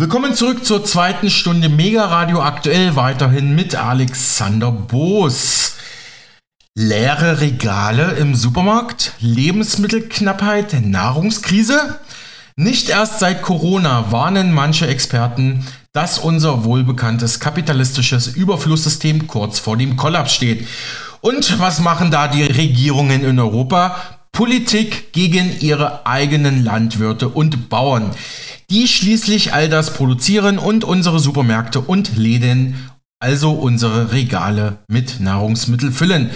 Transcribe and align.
Willkommen 0.00 0.32
zurück 0.32 0.64
zur 0.64 0.84
zweiten 0.84 1.28
Stunde 1.28 1.68
Mega 1.68 2.04
Radio 2.04 2.40
aktuell 2.40 2.94
weiterhin 2.94 3.56
mit 3.56 3.74
Alexander 3.74 4.70
Boos. 4.70 5.74
Leere 6.76 7.40
Regale 7.40 8.12
im 8.12 8.36
Supermarkt, 8.36 9.14
Lebensmittelknappheit, 9.18 10.86
Nahrungskrise? 10.86 11.98
Nicht 12.54 12.90
erst 12.90 13.18
seit 13.18 13.42
Corona 13.42 14.12
warnen 14.12 14.52
manche 14.52 14.86
Experten, 14.86 15.66
dass 15.92 16.20
unser 16.20 16.62
wohlbekanntes 16.62 17.40
kapitalistisches 17.40 18.28
Überflusssystem 18.28 19.26
kurz 19.26 19.58
vor 19.58 19.76
dem 19.76 19.96
Kollaps 19.96 20.32
steht. 20.32 20.68
Und 21.22 21.58
was 21.58 21.80
machen 21.80 22.12
da 22.12 22.28
die 22.28 22.44
Regierungen 22.44 23.24
in 23.24 23.40
Europa? 23.40 23.96
Politik 24.38 25.12
gegen 25.12 25.58
ihre 25.58 26.06
eigenen 26.06 26.62
Landwirte 26.62 27.28
und 27.28 27.68
Bauern, 27.68 28.12
die 28.70 28.86
schließlich 28.86 29.52
all 29.52 29.68
das 29.68 29.94
produzieren 29.94 30.58
und 30.58 30.84
unsere 30.84 31.18
Supermärkte 31.18 31.80
und 31.80 32.16
Läden, 32.16 32.76
also 33.18 33.50
unsere 33.50 34.12
Regale 34.12 34.78
mit 34.86 35.18
Nahrungsmittel 35.18 35.90
füllen. 35.90 36.30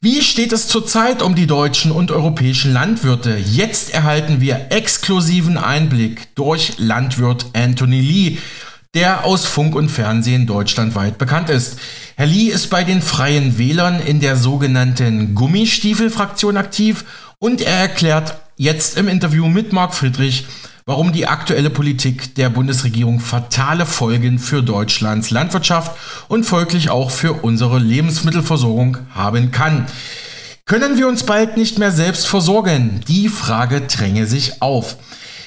Wie 0.00 0.22
steht 0.22 0.52
es 0.52 0.66
zurzeit 0.66 1.22
um 1.22 1.36
die 1.36 1.46
deutschen 1.46 1.92
und 1.92 2.10
europäischen 2.10 2.72
Landwirte? 2.72 3.36
Jetzt 3.36 3.94
erhalten 3.94 4.40
wir 4.40 4.66
exklusiven 4.70 5.56
Einblick 5.56 6.34
durch 6.34 6.72
Landwirt 6.78 7.46
Anthony 7.52 8.00
Lee, 8.00 8.38
der 8.94 9.24
aus 9.24 9.44
Funk 9.44 9.74
und 9.74 9.90
Fernsehen 9.90 10.46
deutschlandweit 10.46 11.18
bekannt 11.18 11.50
ist. 11.50 11.78
Herr 12.16 12.26
Lee 12.26 12.48
ist 12.48 12.70
bei 12.70 12.84
den 12.84 13.02
Freien 13.02 13.58
Wählern 13.58 14.00
in 14.00 14.20
der 14.20 14.36
sogenannten 14.36 15.34
Gummistiefelfraktion 15.34 16.56
aktiv 16.56 17.04
und 17.38 17.60
er 17.60 17.76
erklärt 17.76 18.38
jetzt 18.56 18.96
im 18.96 19.08
Interview 19.08 19.48
mit 19.48 19.72
Marc 19.72 19.94
Friedrich, 19.94 20.46
warum 20.86 21.12
die 21.12 21.26
aktuelle 21.26 21.70
Politik 21.70 22.36
der 22.36 22.50
Bundesregierung 22.50 23.18
fatale 23.18 23.84
Folgen 23.84 24.38
für 24.38 24.62
Deutschlands 24.62 25.30
Landwirtschaft 25.30 25.96
und 26.28 26.44
folglich 26.44 26.90
auch 26.90 27.10
für 27.10 27.32
unsere 27.32 27.78
Lebensmittelversorgung 27.78 28.98
haben 29.14 29.50
kann. 29.50 29.86
Können 30.66 30.96
wir 30.96 31.08
uns 31.08 31.24
bald 31.24 31.56
nicht 31.56 31.78
mehr 31.78 31.92
selbst 31.92 32.26
versorgen? 32.26 33.00
Die 33.08 33.28
Frage 33.28 33.82
dränge 33.82 34.26
sich 34.26 34.62
auf. 34.62 34.96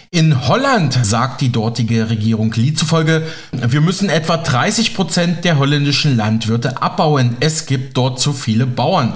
In 0.10 0.48
Holland 0.48 0.98
sagt 1.04 1.42
die 1.42 1.52
dortige 1.52 2.10
Regierung 2.10 2.54
Lied 2.54 2.80
zufolge, 2.80 3.28
wir 3.52 3.82
müssen 3.82 4.08
etwa 4.08 4.38
30 4.38 4.96
Prozent 4.96 5.44
der 5.44 5.58
holländischen 5.58 6.16
Landwirte 6.16 6.82
abbauen. 6.82 7.36
Es 7.42 7.66
gibt 7.66 7.98
dort 7.98 8.18
zu 8.18 8.32
viele 8.32 8.66
Bauern. 8.66 9.14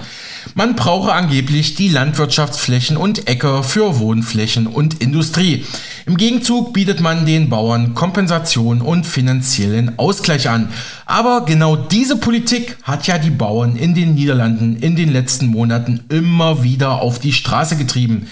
Man 0.54 0.76
brauche 0.76 1.14
angeblich 1.14 1.76
die 1.76 1.88
Landwirtschaftsflächen 1.88 2.98
und 2.98 3.30
Äcker 3.30 3.64
für 3.64 4.00
Wohnflächen 4.00 4.68
und 4.68 5.02
Industrie. 5.02 5.66
Im 6.06 6.18
Gegenzug 6.18 6.74
bietet 6.74 7.00
man 7.00 7.26
den 7.26 7.50
Bauern 7.50 7.94
Kompensation 7.94 8.82
und 8.82 9.06
finanziellen 9.06 9.98
Ausgleich 9.98 10.50
an. 10.50 10.74
Aber 11.06 11.46
genau 11.46 11.78
diese 11.78 12.18
Politik 12.18 12.76
hat 12.84 13.08
ja 13.08 13.18
die 13.18 13.30
Bauern 13.30 13.78
in 13.78 13.96
den 13.96 14.14
Niederlanden 14.14 14.76
in 14.76 14.98
den 14.98 15.14
letzten 15.14 15.46
Monaten 15.46 16.02
immer 16.10 16.64
wieder 16.64 17.02
auf 17.02 17.20
die 17.20 17.32
Straße 17.32 17.78
getrieben. 17.78 18.28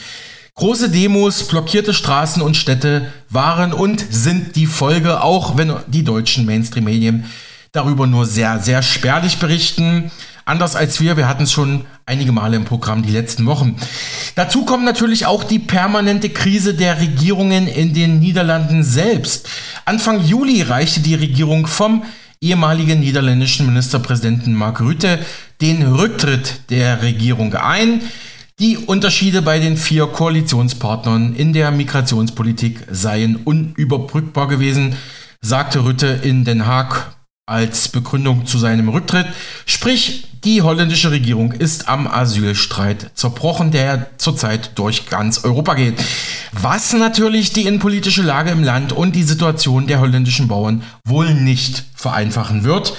Große 0.60 0.90
Demos, 0.90 1.48
blockierte 1.48 1.94
Straßen 1.94 2.42
und 2.42 2.58
Städte 2.58 3.14
waren 3.30 3.72
und 3.72 4.04
sind 4.10 4.58
die 4.58 4.66
Folge, 4.66 5.24
auch 5.24 5.56
wenn 5.56 5.74
die 5.88 6.04
deutschen 6.04 6.46
Mainstream-Medien 6.46 7.24
darüber 7.72 8.08
nur 8.08 8.26
sehr, 8.26 8.60
sehr 8.60 8.82
spärlich 8.82 9.38
berichten. 9.38 10.12
Anders 10.44 10.76
als 10.76 11.00
wir, 11.00 11.16
wir 11.16 11.30
hatten 11.30 11.44
es 11.44 11.54
schon 11.54 11.86
einige 12.06 12.34
Male 12.34 12.58
im 12.58 12.66
Programm 12.66 13.04
die 13.04 13.14
letzten 13.14 13.46
Wochen. 13.46 13.78
Dazu 14.36 14.66
kommt 14.66 14.84
natürlich 14.84 15.26
auch 15.26 15.46
die 15.46 15.60
permanente 15.60 16.30
Krise 16.30 16.74
der 16.74 17.00
Regierungen 17.00 17.66
in 17.66 17.94
den 17.94 18.20
Niederlanden 18.20 18.84
selbst. 18.84 19.48
Anfang 19.86 20.26
Juli 20.26 20.62
reichte 20.64 21.00
die 21.00 21.16
Regierung 21.16 21.68
vom 21.68 22.04
ehemaligen 22.42 23.00
niederländischen 23.00 23.66
Ministerpräsidenten 23.66 24.54
Mark 24.54 24.82
Rutte 24.82 25.20
den 25.62 25.84
Rücktritt 25.84 26.70
der 26.70 27.02
Regierung 27.02 27.54
ein. 27.54 28.02
Die 28.60 28.76
Unterschiede 28.76 29.42
bei 29.42 29.58
den 29.58 29.78
vier 29.78 30.06
Koalitionspartnern 30.08 31.34
in 31.34 31.54
der 31.54 31.72
Migrationspolitik 31.72 32.88
seien 32.92 33.38
unüberbrückbar 33.38 34.50
gewesen, 34.50 34.98
sagte 35.40 35.86
Rütte 35.86 36.08
in 36.08 36.44
Den 36.44 36.68
Haag 36.68 37.16
als 37.46 37.88
Begründung 37.88 38.46
zu 38.46 38.58
seinem 38.58 38.90
Rücktritt. 38.90 39.28
Sprich, 39.66 40.28
die 40.44 40.62
holländische 40.62 41.10
Regierung 41.10 41.54
ist 41.54 41.88
am 41.88 42.06
Asylstreit 42.06 43.12
zerbrochen, 43.14 43.72
der 43.72 44.10
zurzeit 44.18 44.78
durch 44.78 45.06
ganz 45.06 45.46
Europa 45.46 45.76
geht. 45.76 45.96
Was 46.52 46.92
natürlich 46.92 47.54
die 47.54 47.66
innenpolitische 47.66 48.24
Lage 48.24 48.52
im 48.52 48.66
Land 48.66 48.92
und 48.92 49.16
die 49.16 49.24
Situation 49.24 49.88
der 49.88 50.02
holländischen 50.02 50.50
Bauern 50.50 50.84
wohl 51.06 51.34
nicht 51.34 51.86
vereinfachen 51.96 52.66
wird. 52.66 52.94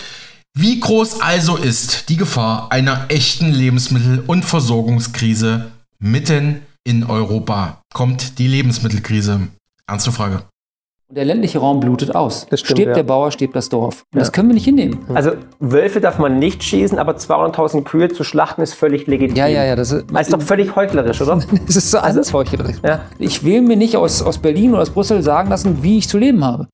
Wie 0.58 0.80
groß 0.80 1.20
also 1.20 1.56
ist 1.56 2.08
die 2.08 2.16
Gefahr 2.16 2.72
einer 2.72 3.06
echten 3.08 3.52
Lebensmittel- 3.52 4.24
und 4.26 4.44
Versorgungskrise 4.44 5.66
mitten 6.00 6.62
in 6.84 7.04
Europa? 7.04 7.80
Kommt 7.94 8.38
die 8.40 8.48
Lebensmittelkrise? 8.48 9.42
Ernste 9.86 10.10
Frage. 10.10 10.42
Der 11.08 11.24
ländliche 11.24 11.58
Raum 11.60 11.78
blutet 11.80 12.14
aus. 12.16 12.46
Das 12.50 12.60
stimmt, 12.60 12.78
stirbt 12.78 12.88
ja. 12.90 12.94
der 12.94 13.02
Bauer, 13.04 13.30
stirbt 13.30 13.54
das 13.54 13.68
Dorf. 13.68 14.02
Und 14.12 14.18
Ja. 14.18 14.20
das 14.20 14.32
können 14.32 14.48
wir 14.48 14.54
nicht 14.54 14.64
hinnehmen. 14.64 14.98
Also 15.14 15.32
Wölfe 15.60 16.00
darf 16.00 16.18
man 16.18 16.38
nicht 16.40 16.62
schießen, 16.64 16.98
aber 16.98 17.16
200.000 17.16 17.84
Kühe 17.84 18.08
zu 18.08 18.24
schlachten 18.24 18.60
ist 18.62 18.74
völlig 18.74 19.06
legitim. 19.06 19.36
Ja, 19.36 19.46
ja, 19.46 19.64
ja. 19.64 19.76
Das 19.76 19.92
ist, 19.92 20.06
Das 20.12 20.22
ist 20.28 20.32
doch 20.32 20.42
völlig 20.42 20.74
heuchlerisch, 20.74 21.20
oder? 21.20 21.36
das 21.66 21.76
ist 21.76 21.90
so 21.92 21.98
alles 21.98 22.32
heuchlerisch. 22.32 22.76
Ja. 22.84 23.02
Ich 23.18 23.44
will 23.44 23.62
mir 23.62 23.76
nicht 23.76 23.96
aus, 23.96 24.20
aus 24.20 24.38
Berlin 24.38 24.72
oder 24.72 24.82
aus 24.82 24.90
Brüssel 24.90 25.22
sagen 25.22 25.48
lassen, 25.50 25.82
wie 25.82 25.98
ich 25.98 26.08
zu 26.08 26.18
leben 26.18 26.44
habe. 26.44 26.68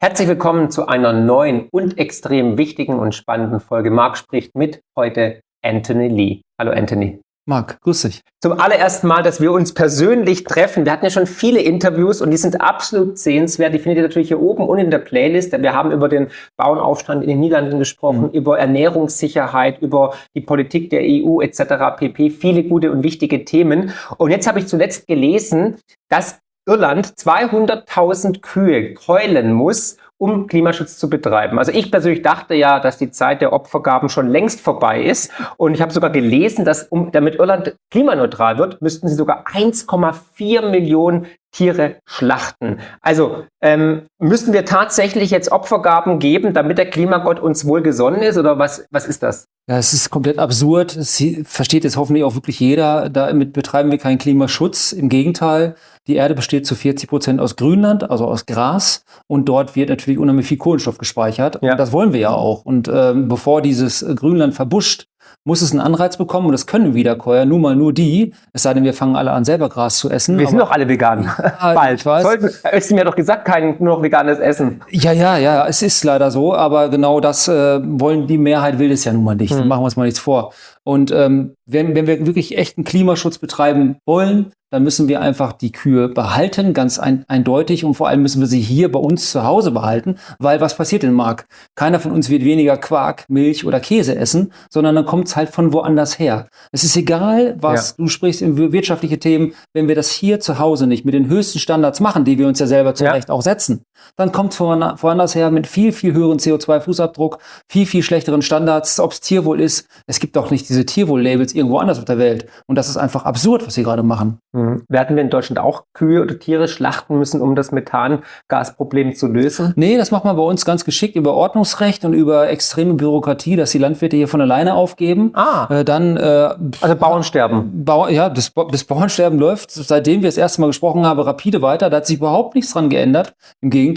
Herzlich 0.00 0.28
willkommen 0.28 0.70
zu 0.70 0.86
einer 0.86 1.12
neuen 1.12 1.66
und 1.72 1.98
extrem 1.98 2.56
wichtigen 2.56 3.00
und 3.00 3.16
spannenden 3.16 3.58
Folge. 3.58 3.90
Marc 3.90 4.16
spricht 4.16 4.54
mit 4.54 4.80
heute 4.96 5.40
Anthony 5.64 6.06
Lee. 6.06 6.40
Hallo 6.56 6.70
Anthony. 6.70 7.18
Marc, 7.48 7.80
grüß 7.80 8.02
dich. 8.02 8.20
Zum 8.40 8.60
allerersten 8.60 9.08
Mal, 9.08 9.24
dass 9.24 9.40
wir 9.40 9.50
uns 9.50 9.74
persönlich 9.74 10.44
treffen. 10.44 10.84
Wir 10.84 10.92
hatten 10.92 11.06
ja 11.06 11.10
schon 11.10 11.26
viele 11.26 11.60
Interviews 11.60 12.22
und 12.22 12.30
die 12.30 12.36
sind 12.36 12.60
absolut 12.60 13.18
sehenswert. 13.18 13.74
Die 13.74 13.80
findet 13.80 13.96
ihr 13.96 14.02
natürlich 14.02 14.28
hier 14.28 14.40
oben 14.40 14.68
und 14.68 14.78
in 14.78 14.92
der 14.92 14.98
Playlist. 14.98 15.50
Wir 15.60 15.74
haben 15.74 15.90
über 15.90 16.08
den 16.08 16.28
Bauernaufstand 16.56 17.22
in 17.24 17.30
den 17.30 17.40
Niederlanden 17.40 17.80
gesprochen, 17.80 18.26
Mhm. 18.26 18.30
über 18.34 18.56
Ernährungssicherheit, 18.58 19.82
über 19.82 20.14
die 20.36 20.42
Politik 20.42 20.90
der 20.90 21.00
EU 21.02 21.40
etc. 21.40 21.96
pp. 21.96 22.30
Viele 22.30 22.62
gute 22.62 22.92
und 22.92 23.02
wichtige 23.02 23.44
Themen. 23.44 23.92
Und 24.16 24.30
jetzt 24.30 24.46
habe 24.46 24.60
ich 24.60 24.68
zuletzt 24.68 25.08
gelesen, 25.08 25.78
dass 26.08 26.38
Irland 26.68 27.06
200.000 27.06 28.42
Kühe 28.42 28.92
keulen 28.92 29.52
muss, 29.52 29.96
um 30.18 30.48
Klimaschutz 30.48 30.98
zu 30.98 31.08
betreiben. 31.08 31.58
Also 31.58 31.72
ich 31.72 31.90
persönlich 31.90 32.22
dachte 32.22 32.54
ja, 32.54 32.78
dass 32.78 32.98
die 32.98 33.10
Zeit 33.10 33.40
der 33.40 33.52
Opfergaben 33.52 34.08
schon 34.08 34.28
längst 34.28 34.60
vorbei 34.60 35.02
ist. 35.02 35.32
Und 35.56 35.74
ich 35.74 35.80
habe 35.80 35.92
sogar 35.92 36.10
gelesen, 36.10 36.64
dass 36.64 36.84
um, 36.84 37.10
damit 37.10 37.36
Irland 37.36 37.76
klimaneutral 37.90 38.58
wird, 38.58 38.82
müssten 38.82 39.08
sie 39.08 39.14
sogar 39.14 39.46
1,4 39.46 40.68
Millionen 40.68 41.26
Tiere 41.58 41.96
schlachten. 42.06 42.78
Also 43.00 43.44
ähm, 43.60 44.02
müssen 44.20 44.52
wir 44.52 44.64
tatsächlich 44.64 45.32
jetzt 45.32 45.50
Opfergaben 45.50 46.20
geben, 46.20 46.54
damit 46.54 46.78
der 46.78 46.88
Klimagott 46.88 47.40
uns 47.40 47.64
wohlgesonnen 47.64 48.22
ist? 48.22 48.38
Oder 48.38 48.60
was, 48.60 48.86
was 48.92 49.06
ist 49.06 49.24
das? 49.24 49.46
Ja, 49.68 49.76
es 49.76 49.92
ist 49.92 50.10
komplett 50.10 50.38
absurd. 50.38 50.96
Das 50.96 51.20
versteht 51.44 51.82
jetzt 51.82 51.96
hoffentlich 51.96 52.22
auch 52.22 52.36
wirklich 52.36 52.60
jeder. 52.60 53.08
Damit 53.08 53.52
betreiben 53.52 53.90
wir 53.90 53.98
keinen 53.98 54.18
Klimaschutz. 54.18 54.92
Im 54.92 55.08
Gegenteil, 55.08 55.74
die 56.06 56.14
Erde 56.14 56.36
besteht 56.36 56.64
zu 56.64 56.76
40 56.76 57.10
Prozent 57.10 57.40
aus 57.40 57.56
Grünland, 57.56 58.08
also 58.08 58.26
aus 58.26 58.46
Gras. 58.46 59.04
Und 59.26 59.48
dort 59.48 59.74
wird 59.74 59.88
natürlich 59.88 60.20
unheimlich 60.20 60.46
viel 60.46 60.58
Kohlenstoff 60.58 60.98
gespeichert. 60.98 61.58
Ja. 61.60 61.72
Und 61.72 61.78
das 61.78 61.90
wollen 61.90 62.12
wir 62.12 62.20
ja 62.20 62.30
auch. 62.30 62.64
Und 62.64 62.88
ähm, 62.92 63.26
bevor 63.26 63.62
dieses 63.62 64.06
Grünland 64.14 64.54
verbuscht, 64.54 65.08
muss 65.44 65.62
es 65.62 65.72
einen 65.72 65.80
Anreiz 65.80 66.16
bekommen. 66.16 66.46
Und 66.46 66.52
das 66.52 66.66
können 66.66 66.94
Wiederkäuer, 66.94 67.44
nun 67.44 67.60
mal 67.60 67.76
nur 67.76 67.92
die. 67.92 68.34
Es 68.52 68.62
sei 68.62 68.74
denn, 68.74 68.84
wir 68.84 68.94
fangen 68.94 69.16
alle 69.16 69.32
an, 69.32 69.44
selber 69.44 69.68
Gras 69.68 69.98
zu 69.98 70.10
essen. 70.10 70.38
Wir 70.38 70.46
sind 70.46 70.58
doch 70.58 70.70
alle 70.70 70.88
vegan. 70.88 71.24
Ja, 71.24 71.54
Bald. 71.74 72.00
ich 72.00 72.06
weiß. 72.06 72.22
Sollten, 72.22 72.50
hast 72.64 72.90
du 72.90 72.94
mir 72.94 73.04
doch 73.04 73.16
gesagt, 73.16 73.44
kein 73.44 73.76
nur 73.78 73.96
noch 73.96 74.02
veganes 74.02 74.38
Essen. 74.38 74.82
Ja, 74.90 75.12
ja, 75.12 75.38
ja, 75.38 75.66
es 75.66 75.82
ist 75.82 76.04
leider 76.04 76.30
so, 76.30 76.54
aber 76.54 76.88
genau 76.88 77.20
das 77.20 77.48
äh, 77.48 77.80
wollen 77.82 78.26
die 78.26 78.38
Mehrheit 78.38 78.78
will 78.78 78.92
es 78.92 79.04
ja 79.04 79.12
nun 79.12 79.24
mal 79.24 79.36
nicht. 79.36 79.54
Hm. 79.54 79.68
Machen 79.68 79.80
wir 79.80 79.84
uns 79.84 79.96
mal 79.96 80.04
nichts 80.04 80.20
vor. 80.20 80.52
Und 80.88 81.10
ähm, 81.10 81.54
wenn, 81.66 81.94
wenn 81.94 82.06
wir 82.06 82.26
wirklich 82.26 82.56
echten 82.56 82.82
Klimaschutz 82.82 83.36
betreiben 83.36 83.98
wollen, 84.06 84.52
dann 84.70 84.84
müssen 84.84 85.06
wir 85.06 85.20
einfach 85.20 85.52
die 85.52 85.70
Kühe 85.70 86.08
behalten, 86.08 86.72
ganz 86.72 86.98
ein, 86.98 87.24
eindeutig. 87.28 87.84
Und 87.84 87.94
vor 87.94 88.08
allem 88.08 88.22
müssen 88.22 88.40
wir 88.40 88.46
sie 88.46 88.60
hier 88.60 88.90
bei 88.90 88.98
uns 88.98 89.30
zu 89.30 89.44
Hause 89.44 89.70
behalten, 89.70 90.16
weil 90.38 90.62
was 90.62 90.76
passiert 90.76 91.02
denn, 91.02 91.12
Marc? 91.12 91.46
Keiner 91.74 92.00
von 92.00 92.12
uns 92.12 92.30
wird 92.30 92.42
weniger 92.42 92.78
Quark, 92.78 93.26
Milch 93.28 93.66
oder 93.66 93.80
Käse 93.80 94.16
essen, 94.16 94.50
sondern 94.70 94.94
dann 94.94 95.04
kommt 95.04 95.28
es 95.28 95.36
halt 95.36 95.50
von 95.50 95.74
woanders 95.74 96.18
her. 96.18 96.48
Es 96.72 96.84
ist 96.84 96.96
egal, 96.96 97.56
was 97.60 97.96
du 97.96 98.08
sprichst 98.08 98.40
in 98.40 98.56
wirtschaftliche 98.72 99.18
Themen, 99.18 99.52
wenn 99.74 99.88
wir 99.88 99.94
das 99.94 100.10
hier 100.10 100.40
zu 100.40 100.58
Hause 100.58 100.86
nicht 100.86 101.04
mit 101.04 101.12
den 101.12 101.28
höchsten 101.28 101.58
Standards 101.58 102.00
machen, 102.00 102.24
die 102.24 102.38
wir 102.38 102.46
uns 102.46 102.60
ja 102.60 102.66
selber 102.66 102.94
zu 102.94 103.04
Ja. 103.04 103.12
Recht 103.12 103.30
auch 103.30 103.42
setzen, 103.42 103.82
dann 104.16 104.32
kommt 104.32 104.54
von 104.54 104.80
woanders 104.80 105.34
her 105.34 105.50
mit 105.50 105.66
viel, 105.66 105.92
viel 105.92 106.14
höheren 106.14 106.38
CO2-Fußabdruck, 106.38 107.38
viel, 107.68 107.84
viel 107.84 108.02
schlechteren 108.02 108.40
Standards, 108.40 109.00
ob 109.00 109.12
es 109.12 109.20
Tierwohl 109.20 109.60
ist. 109.60 109.86
Es 110.06 110.18
gibt 110.18 110.34
doch 110.36 110.50
nicht 110.50 110.68
diese 110.68 110.78
diese 110.78 110.86
Tierwohl-Labels 110.86 111.54
irgendwo 111.54 111.78
anders 111.78 111.98
auf 111.98 112.04
der 112.04 112.18
Welt. 112.18 112.46
Und 112.66 112.76
das 112.76 112.88
ist 112.88 112.96
einfach 112.96 113.24
absurd, 113.24 113.66
was 113.66 113.74
sie 113.74 113.82
gerade 113.82 114.02
machen. 114.02 114.38
Mhm. 114.52 114.84
Werden 114.88 115.16
wir 115.16 115.22
in 115.22 115.30
Deutschland 115.30 115.58
auch 115.58 115.84
Kühe 115.92 116.22
oder 116.22 116.38
Tiere 116.38 116.68
schlachten 116.68 117.18
müssen, 117.18 117.40
um 117.40 117.56
das 117.56 117.72
Methangasproblem 117.72 119.14
zu 119.14 119.26
lösen? 119.26 119.72
Nee, 119.76 119.96
das 119.96 120.10
macht 120.10 120.24
man 120.24 120.36
bei 120.36 120.42
uns 120.42 120.64
ganz 120.64 120.84
geschickt 120.84 121.16
über 121.16 121.34
Ordnungsrecht 121.34 122.04
und 122.04 122.12
über 122.12 122.48
extreme 122.48 122.94
Bürokratie, 122.94 123.56
dass 123.56 123.72
die 123.72 123.78
Landwirte 123.78 124.16
hier 124.16 124.28
von 124.28 124.40
alleine 124.40 124.74
aufgeben. 124.74 125.32
Ah. 125.34 125.66
Äh, 125.70 125.84
dann, 125.84 126.16
äh, 126.16 126.50
also 126.80 126.96
Bauernsterben. 126.96 127.84
Bau, 127.84 128.08
ja, 128.08 128.28
das, 128.28 128.52
das 128.70 128.84
Bauernsterben 128.84 129.38
läuft, 129.38 129.70
seitdem 129.72 130.22
wir 130.22 130.28
das 130.28 130.36
erste 130.36 130.60
Mal 130.60 130.68
gesprochen 130.68 131.04
haben, 131.04 131.20
rapide 131.20 131.60
weiter. 131.62 131.90
Da 131.90 131.98
hat 131.98 132.06
sich 132.06 132.18
überhaupt 132.18 132.54
nichts 132.54 132.72
dran 132.72 132.88
geändert. 132.88 133.34
Im 133.60 133.70
Gegenteil. 133.70 133.87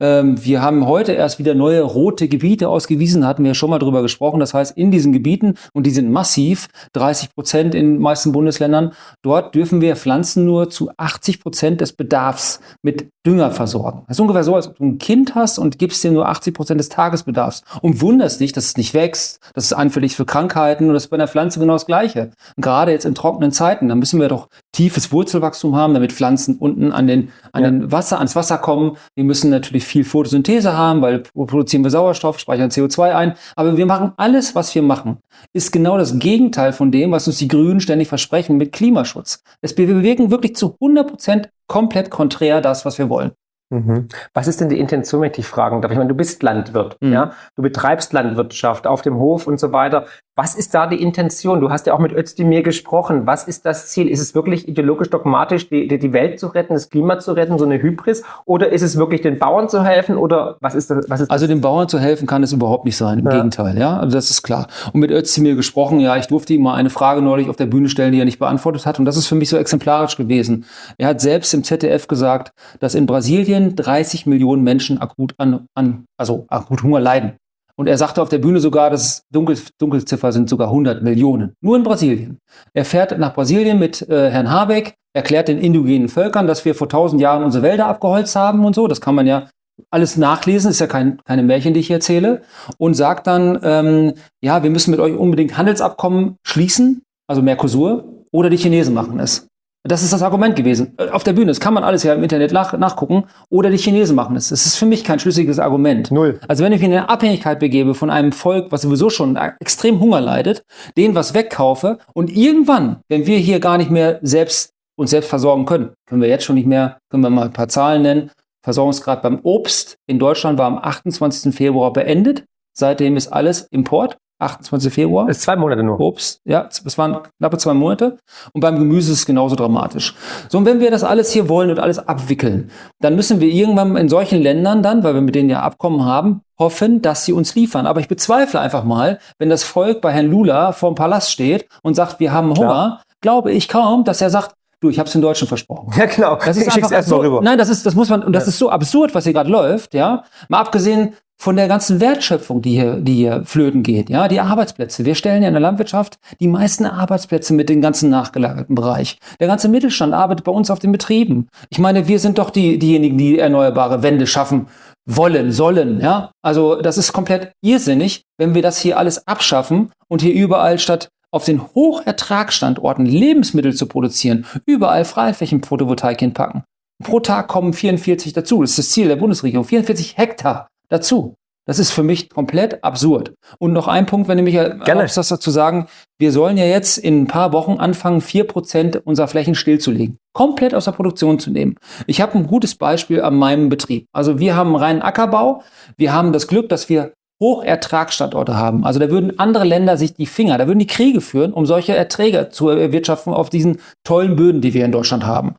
Ähm, 0.00 0.44
wir 0.44 0.62
haben 0.62 0.86
heute 0.86 1.12
erst 1.12 1.38
wieder 1.38 1.54
neue 1.54 1.82
rote 1.82 2.28
Gebiete 2.28 2.68
ausgewiesen, 2.68 3.26
hatten 3.26 3.44
wir 3.44 3.54
schon 3.54 3.70
mal 3.70 3.78
drüber 3.78 4.02
gesprochen. 4.02 4.40
Das 4.40 4.54
heißt, 4.54 4.76
in 4.76 4.90
diesen 4.90 5.12
Gebieten, 5.12 5.54
und 5.72 5.86
die 5.86 5.90
sind 5.90 6.10
massiv, 6.10 6.68
30 6.92 7.34
Prozent 7.34 7.74
in 7.74 7.94
den 7.94 7.98
meisten 7.98 8.32
Bundesländern, 8.32 8.92
dort 9.22 9.54
dürfen 9.54 9.80
wir 9.80 9.96
Pflanzen 9.96 10.44
nur 10.44 10.70
zu 10.70 10.90
80 10.96 11.40
Prozent 11.40 11.80
des 11.80 11.92
Bedarfs 11.92 12.60
mit 12.82 13.08
Dünger 13.26 13.50
versorgen. 13.52 14.02
Das 14.08 14.16
ist 14.16 14.20
ungefähr 14.20 14.44
so, 14.44 14.56
als 14.56 14.68
ob 14.68 14.76
du 14.76 14.84
ein 14.84 14.98
Kind 14.98 15.34
hast 15.34 15.58
und 15.58 15.78
gibst 15.78 16.02
dir 16.02 16.10
nur 16.10 16.28
80 16.28 16.54
Prozent 16.54 16.80
des 16.80 16.88
Tagesbedarfs 16.88 17.62
und 17.80 18.00
wunderst 18.00 18.40
dich, 18.40 18.52
dass 18.52 18.64
es 18.64 18.76
nicht 18.76 18.94
wächst, 18.94 19.40
dass 19.54 19.66
es 19.66 19.72
anfällig 19.72 20.16
für 20.16 20.24
Krankheiten 20.24 20.88
und 20.88 20.94
das 20.94 21.04
ist 21.04 21.08
bei 21.08 21.16
einer 21.16 21.28
Pflanze 21.28 21.60
genau 21.60 21.74
das 21.74 21.86
Gleiche. 21.86 22.30
Und 22.56 22.62
gerade 22.62 22.92
jetzt 22.92 23.04
in 23.04 23.14
trockenen 23.14 23.52
Zeiten, 23.52 23.88
da 23.88 23.94
müssen 23.94 24.20
wir 24.20 24.28
doch 24.28 24.48
tiefes 24.72 25.12
Wurzelwachstum 25.12 25.76
haben, 25.76 25.94
damit 25.94 26.12
Pflanzen 26.12 26.56
unten 26.56 26.92
an 26.92 27.06
den, 27.06 27.30
an 27.52 27.62
ja. 27.62 27.70
den 27.70 27.92
Wasser, 27.92 28.18
ans 28.18 28.34
Wasser 28.34 28.58
kommen. 28.58 28.96
Wir 29.14 29.24
müssen 29.24 29.50
natürlich 29.50 29.84
viel 29.84 30.04
Photosynthese 30.04 30.76
haben, 30.76 31.02
weil 31.02 31.20
produzieren 31.34 31.84
wir 31.84 31.90
Sauerstoff, 31.90 32.38
speichern 32.38 32.70
CO2 32.70 33.14
ein. 33.14 33.34
Aber 33.54 33.76
wir 33.76 33.86
machen 33.86 34.12
alles, 34.16 34.54
was 34.54 34.74
wir 34.74 34.82
machen, 34.82 35.18
ist 35.52 35.72
genau 35.72 35.98
das 35.98 36.18
Gegenteil 36.18 36.72
von 36.72 36.90
dem, 36.90 37.12
was 37.12 37.26
uns 37.26 37.38
die 37.38 37.48
Grünen 37.48 37.80
ständig 37.80 38.08
versprechen 38.08 38.56
mit 38.56 38.72
Klimaschutz. 38.72 39.42
Es, 39.60 39.76
wir 39.76 39.86
bewirken 39.86 40.30
wirklich 40.30 40.56
zu 40.56 40.74
100 40.80 41.08
Prozent 41.08 41.50
komplett 41.66 42.10
konträr 42.10 42.60
das, 42.60 42.84
was 42.84 42.98
wir 42.98 43.08
wollen. 43.08 43.32
Mhm. 43.72 44.08
Was 44.34 44.48
ist 44.48 44.60
denn 44.60 44.68
die 44.68 44.78
Intention, 44.78 45.22
wenn 45.22 45.30
ich 45.30 45.36
dich 45.36 45.46
fragen 45.46 45.80
darf? 45.80 45.90
Ich 45.90 45.96
meine, 45.96 46.08
du 46.08 46.14
bist 46.14 46.42
Landwirt, 46.42 46.98
mhm. 47.00 47.12
ja, 47.12 47.32
du 47.56 47.62
betreibst 47.62 48.12
Landwirtschaft 48.12 48.86
auf 48.86 49.00
dem 49.00 49.16
Hof 49.16 49.46
und 49.46 49.58
so 49.58 49.72
weiter. 49.72 50.04
Was 50.34 50.54
ist 50.54 50.72
da 50.72 50.86
die 50.86 51.02
Intention? 51.02 51.60
Du 51.60 51.68
hast 51.68 51.86
ja 51.86 51.92
auch 51.92 51.98
mit 51.98 52.12
Özdemir 52.12 52.62
gesprochen. 52.62 53.26
Was 53.26 53.46
ist 53.46 53.66
das 53.66 53.88
Ziel? 53.88 54.08
Ist 54.08 54.20
es 54.20 54.34
wirklich 54.34 54.66
ideologisch 54.66 55.10
dogmatisch, 55.10 55.68
die, 55.68 55.86
die 55.86 56.12
Welt 56.14 56.40
zu 56.40 56.46
retten, 56.46 56.72
das 56.72 56.88
Klima 56.88 57.18
zu 57.18 57.32
retten, 57.32 57.58
so 57.58 57.66
eine 57.66 57.82
Hybris? 57.82 58.22
Oder 58.46 58.70
ist 58.70 58.80
es 58.80 58.96
wirklich 58.96 59.20
den 59.20 59.38
Bauern 59.38 59.68
zu 59.68 59.84
helfen? 59.84 60.16
Oder 60.16 60.56
was 60.60 60.74
ist 60.74 60.88
das? 60.88 61.04
Was 61.10 61.20
ist 61.20 61.30
also 61.30 61.46
den 61.46 61.60
Bauern 61.60 61.86
zu 61.86 61.98
helfen 61.98 62.26
kann 62.26 62.42
es 62.42 62.52
überhaupt 62.52 62.86
nicht 62.86 62.96
sein. 62.96 63.18
Im 63.18 63.26
ja. 63.26 63.32
Gegenteil, 63.32 63.76
ja. 63.76 63.98
Also 63.98 64.16
das 64.16 64.30
ist 64.30 64.42
klar. 64.42 64.68
Und 64.94 65.00
mit 65.00 65.10
Özdemir 65.10 65.54
gesprochen, 65.54 66.00
ja, 66.00 66.16
ich 66.16 66.28
durfte 66.28 66.54
ihm 66.54 66.62
mal 66.62 66.76
eine 66.76 66.88
Frage 66.88 67.20
neulich 67.20 67.50
auf 67.50 67.56
der 67.56 67.66
Bühne 67.66 67.90
stellen, 67.90 68.12
die 68.12 68.18
er 68.18 68.24
nicht 68.24 68.38
beantwortet 68.38 68.86
hat. 68.86 68.98
Und 68.98 69.04
das 69.04 69.18
ist 69.18 69.26
für 69.26 69.34
mich 69.34 69.50
so 69.50 69.58
exemplarisch 69.58 70.16
gewesen. 70.16 70.64
Er 70.96 71.08
hat 71.08 71.20
selbst 71.20 71.52
im 71.52 71.62
ZDF 71.62 72.08
gesagt, 72.08 72.54
dass 72.80 72.94
in 72.94 73.04
Brasilien 73.04 73.76
30 73.76 74.24
Millionen 74.24 74.62
Menschen 74.62 74.98
akut 74.98 75.34
an, 75.36 75.66
an 75.74 76.06
also 76.16 76.46
akut 76.48 76.82
Hunger 76.82 77.00
leiden. 77.00 77.32
Und 77.78 77.86
er 77.86 77.96
sagte 77.96 78.20
auf 78.20 78.28
der 78.28 78.38
Bühne 78.38 78.60
sogar, 78.60 78.90
dass 78.90 79.24
Dunkel, 79.32 79.58
Dunkelziffer 79.78 80.32
sind 80.32 80.48
sogar 80.48 80.68
100 80.68 81.02
Millionen. 81.02 81.54
Nur 81.60 81.76
in 81.76 81.82
Brasilien. 81.82 82.38
Er 82.74 82.84
fährt 82.84 83.18
nach 83.18 83.34
Brasilien 83.34 83.78
mit 83.78 84.02
äh, 84.08 84.30
Herrn 84.30 84.50
Habeck, 84.50 84.94
erklärt 85.14 85.48
den 85.48 85.58
indigenen 85.58 86.08
Völkern, 86.08 86.46
dass 86.46 86.64
wir 86.64 86.74
vor 86.74 86.88
tausend 86.88 87.20
Jahren 87.20 87.42
unsere 87.42 87.62
Wälder 87.62 87.86
abgeholzt 87.86 88.36
haben 88.36 88.64
und 88.64 88.74
so. 88.74 88.88
Das 88.88 89.00
kann 89.00 89.14
man 89.14 89.26
ja 89.26 89.48
alles 89.90 90.16
nachlesen, 90.16 90.70
ist 90.70 90.80
ja 90.80 90.86
kein, 90.86 91.18
keine 91.24 91.42
Märchen, 91.42 91.74
die 91.74 91.80
ich 91.80 91.90
erzähle. 91.90 92.42
Und 92.78 92.94
sagt 92.94 93.26
dann, 93.26 93.58
ähm, 93.62 94.14
ja, 94.42 94.62
wir 94.62 94.70
müssen 94.70 94.90
mit 94.90 95.00
euch 95.00 95.16
unbedingt 95.16 95.56
Handelsabkommen 95.56 96.36
schließen, 96.46 97.02
also 97.26 97.42
Mercosur, 97.42 98.24
oder 98.32 98.50
die 98.50 98.56
Chinesen 98.56 98.94
machen 98.94 99.18
es. 99.20 99.48
Das 99.84 100.04
ist 100.04 100.12
das 100.12 100.22
Argument 100.22 100.54
gewesen. 100.54 100.96
Auf 101.10 101.24
der 101.24 101.32
Bühne, 101.32 101.48
das 101.48 101.58
kann 101.58 101.74
man 101.74 101.82
alles 101.82 102.04
ja 102.04 102.14
im 102.14 102.22
Internet 102.22 102.52
nach, 102.52 102.72
nachgucken. 102.78 103.24
Oder 103.48 103.68
die 103.68 103.78
Chinesen 103.78 104.14
machen 104.14 104.36
es. 104.36 104.50
Das 104.50 104.64
ist 104.64 104.76
für 104.76 104.86
mich 104.86 105.02
kein 105.02 105.18
schlüssiges 105.18 105.58
Argument. 105.58 106.12
Null. 106.12 106.38
Also 106.46 106.62
wenn 106.62 106.72
ich 106.72 106.80
mich 106.80 106.88
in 106.88 106.96
eine 106.96 107.08
Abhängigkeit 107.08 107.58
begebe 107.58 107.94
von 107.94 108.08
einem 108.08 108.30
Volk, 108.30 108.70
was 108.70 108.82
sowieso 108.82 109.10
schon 109.10 109.36
extrem 109.58 109.98
Hunger 109.98 110.20
leidet, 110.20 110.62
denen 110.96 111.16
was 111.16 111.34
wegkaufe 111.34 111.98
und 112.14 112.30
irgendwann, 112.30 113.00
wenn 113.08 113.26
wir 113.26 113.38
hier 113.38 113.58
gar 113.58 113.76
nicht 113.76 113.90
mehr 113.90 114.20
selbst 114.22 114.72
uns 114.94 115.10
selbst 115.10 115.30
versorgen 115.30 115.66
können, 115.66 115.90
können 116.06 116.22
wir 116.22 116.28
jetzt 116.28 116.44
schon 116.44 116.54
nicht 116.54 116.68
mehr, 116.68 116.98
können 117.10 117.24
wir 117.24 117.30
mal 117.30 117.46
ein 117.46 117.52
paar 117.52 117.68
Zahlen 117.68 118.02
nennen. 118.02 118.30
Versorgungsgrad 118.62 119.22
beim 119.22 119.40
Obst 119.42 119.96
in 120.06 120.20
Deutschland 120.20 120.58
war 120.58 120.66
am 120.66 120.78
28. 120.78 121.52
Februar 121.52 121.92
beendet. 121.92 122.44
Seitdem 122.72 123.16
ist 123.16 123.32
alles 123.32 123.62
Import. 123.72 124.16
28. 124.42 124.92
Februar. 124.92 125.26
Das 125.26 125.38
ist 125.38 125.42
zwei 125.42 125.56
Monate 125.56 125.82
nur. 125.82 126.00
Obst, 126.00 126.40
ja, 126.44 126.68
das 126.84 126.98
waren 126.98 127.18
knappe 127.38 127.58
zwei 127.58 127.74
Monate. 127.74 128.18
Und 128.52 128.60
beim 128.60 128.78
Gemüse 128.78 129.12
ist 129.12 129.20
es 129.20 129.26
genauso 129.26 129.56
dramatisch. 129.56 130.14
So, 130.48 130.58
und 130.58 130.66
wenn 130.66 130.80
wir 130.80 130.90
das 130.90 131.04
alles 131.04 131.30
hier 131.32 131.48
wollen 131.48 131.70
und 131.70 131.78
alles 131.78 131.98
abwickeln, 131.98 132.70
dann 133.00 133.16
müssen 133.16 133.40
wir 133.40 133.48
irgendwann 133.48 133.96
in 133.96 134.08
solchen 134.08 134.42
Ländern 134.42 134.82
dann, 134.82 135.04
weil 135.04 135.14
wir 135.14 135.20
mit 135.20 135.34
denen 135.34 135.50
ja 135.50 135.60
Abkommen 135.60 136.04
haben, 136.04 136.42
hoffen, 136.58 137.02
dass 137.02 137.24
sie 137.24 137.32
uns 137.32 137.54
liefern. 137.54 137.86
Aber 137.86 138.00
ich 138.00 138.08
bezweifle 138.08 138.60
einfach 138.60 138.84
mal, 138.84 139.18
wenn 139.38 139.50
das 139.50 139.64
Volk 139.64 140.00
bei 140.00 140.12
Herrn 140.12 140.30
Lula 140.30 140.72
vor 140.72 140.90
dem 140.90 140.94
Palast 140.94 141.30
steht 141.30 141.66
und 141.82 141.94
sagt, 141.94 142.20
wir 142.20 142.32
haben 142.32 142.48
Hunger, 142.50 142.56
Klar. 142.58 143.02
glaube 143.20 143.52
ich 143.52 143.68
kaum, 143.68 144.04
dass 144.04 144.20
er 144.20 144.30
sagt, 144.30 144.54
Du, 144.82 144.90
ich 144.90 144.98
habe 144.98 145.06
es 145.06 145.12
den 145.12 145.22
Deutschen 145.22 145.46
versprochen. 145.46 145.92
Ja, 145.96 146.06
genau. 146.06 146.34
Das 146.34 146.56
ist 146.56 146.66
ich 146.66 146.74
einfach 146.74 147.06
mal 147.06 147.20
rüber. 147.20 147.40
Nein, 147.40 147.56
das 147.56 147.68
ist, 147.68 147.86
das 147.86 147.94
muss 147.94 148.08
man, 148.08 148.24
und 148.24 148.32
das 148.32 148.46
ja. 148.46 148.48
ist 148.48 148.58
so 148.58 148.68
absurd, 148.68 149.14
was 149.14 149.22
hier 149.22 149.32
gerade 149.32 149.48
läuft, 149.48 149.94
ja. 149.94 150.24
Mal 150.48 150.58
abgesehen 150.58 151.14
von 151.42 151.56
der 151.56 151.66
ganzen 151.66 152.00
Wertschöpfung, 152.00 152.62
die 152.62 152.70
hier, 152.70 153.00
die 153.00 153.14
hier 153.14 153.42
flöten 153.44 153.82
geht, 153.82 154.08
ja, 154.08 154.28
die 154.28 154.38
Arbeitsplätze. 154.38 155.04
Wir 155.04 155.16
stellen 155.16 155.42
ja 155.42 155.48
in 155.48 155.54
der 155.54 155.60
Landwirtschaft 155.60 156.20
die 156.38 156.46
meisten 156.46 156.86
Arbeitsplätze 156.86 157.52
mit 157.52 157.68
dem 157.68 157.80
ganzen 157.80 158.10
nachgelagerten 158.10 158.76
Bereich. 158.76 159.18
Der 159.40 159.48
ganze 159.48 159.68
Mittelstand 159.68 160.14
arbeitet 160.14 160.44
bei 160.44 160.52
uns 160.52 160.70
auf 160.70 160.78
den 160.78 160.92
Betrieben. 160.92 161.48
Ich 161.68 161.80
meine, 161.80 162.06
wir 162.06 162.20
sind 162.20 162.38
doch 162.38 162.50
die, 162.50 162.78
diejenigen, 162.78 163.18
die 163.18 163.40
erneuerbare 163.40 164.04
Wende 164.04 164.28
schaffen 164.28 164.68
wollen, 165.04 165.50
sollen, 165.50 166.00
ja. 166.00 166.30
Also, 166.42 166.80
das 166.80 166.96
ist 166.96 167.12
komplett 167.12 167.50
irrsinnig, 167.60 168.22
wenn 168.38 168.54
wir 168.54 168.62
das 168.62 168.78
hier 168.78 168.96
alles 168.96 169.26
abschaffen 169.26 169.90
und 170.06 170.22
hier 170.22 170.34
überall 170.34 170.78
statt 170.78 171.08
auf 171.32 171.44
den 171.44 171.60
Hochertragsstandorten 171.74 173.04
Lebensmittel 173.04 173.74
zu 173.74 173.86
produzieren, 173.86 174.46
überall 174.64 175.04
Freiflächen-Photovoltaik 175.04 176.20
hinpacken. 176.20 176.62
Pro 177.02 177.18
Tag 177.18 177.48
kommen 177.48 177.72
44 177.72 178.32
dazu. 178.32 178.60
Das 178.60 178.70
ist 178.70 178.78
das 178.78 178.90
Ziel 178.90 179.08
der 179.08 179.16
Bundesregierung. 179.16 179.64
44 179.64 180.16
Hektar 180.16 180.68
dazu. 180.92 181.36
Das 181.64 181.78
ist 181.78 181.92
für 181.92 182.02
mich 182.02 182.28
komplett 182.28 182.82
absurd. 182.82 183.34
Und 183.58 183.72
noch 183.72 183.86
ein 183.86 184.06
Punkt, 184.06 184.26
wenn 184.26 184.38
ich 184.38 184.44
mich 184.44 184.56
erlaubst, 184.56 185.16
das 185.16 185.28
dazu 185.28 185.52
sagen, 185.52 185.86
wir 186.18 186.32
sollen 186.32 186.56
ja 186.56 186.64
jetzt 186.64 186.98
in 186.98 187.22
ein 187.22 187.26
paar 187.28 187.52
Wochen 187.52 187.78
anfangen, 187.78 188.20
vier 188.20 188.44
Prozent 188.48 188.96
unserer 189.04 189.28
Flächen 189.28 189.54
stillzulegen. 189.54 190.18
Komplett 190.32 190.74
aus 190.74 190.86
der 190.86 190.92
Produktion 190.92 191.38
zu 191.38 191.50
nehmen. 191.50 191.76
Ich 192.08 192.20
habe 192.20 192.36
ein 192.36 192.48
gutes 192.48 192.74
Beispiel 192.74 193.22
an 193.22 193.36
meinem 193.36 193.68
Betrieb. 193.68 194.06
Also 194.12 194.40
wir 194.40 194.56
haben 194.56 194.74
reinen 194.74 195.02
Ackerbau. 195.02 195.62
Wir 195.96 196.12
haben 196.12 196.32
das 196.32 196.48
Glück, 196.48 196.68
dass 196.68 196.88
wir 196.88 197.12
Hochertragsstandorte 197.42 198.56
haben. 198.56 198.84
Also 198.84 199.00
da 199.00 199.10
würden 199.10 199.36
andere 199.40 199.64
Länder 199.64 199.96
sich 199.96 200.14
die 200.14 200.26
Finger, 200.26 200.58
da 200.58 200.68
würden 200.68 200.78
die 200.78 200.86
Kriege 200.86 201.20
führen, 201.20 201.52
um 201.52 201.66
solche 201.66 201.94
Erträge 201.94 202.50
zu 202.50 202.68
erwirtschaften 202.68 203.34
auf 203.34 203.50
diesen 203.50 203.80
tollen 204.04 204.36
Böden, 204.36 204.60
die 204.60 204.74
wir 204.74 204.84
in 204.84 204.92
Deutschland 204.92 205.26
haben. 205.26 205.56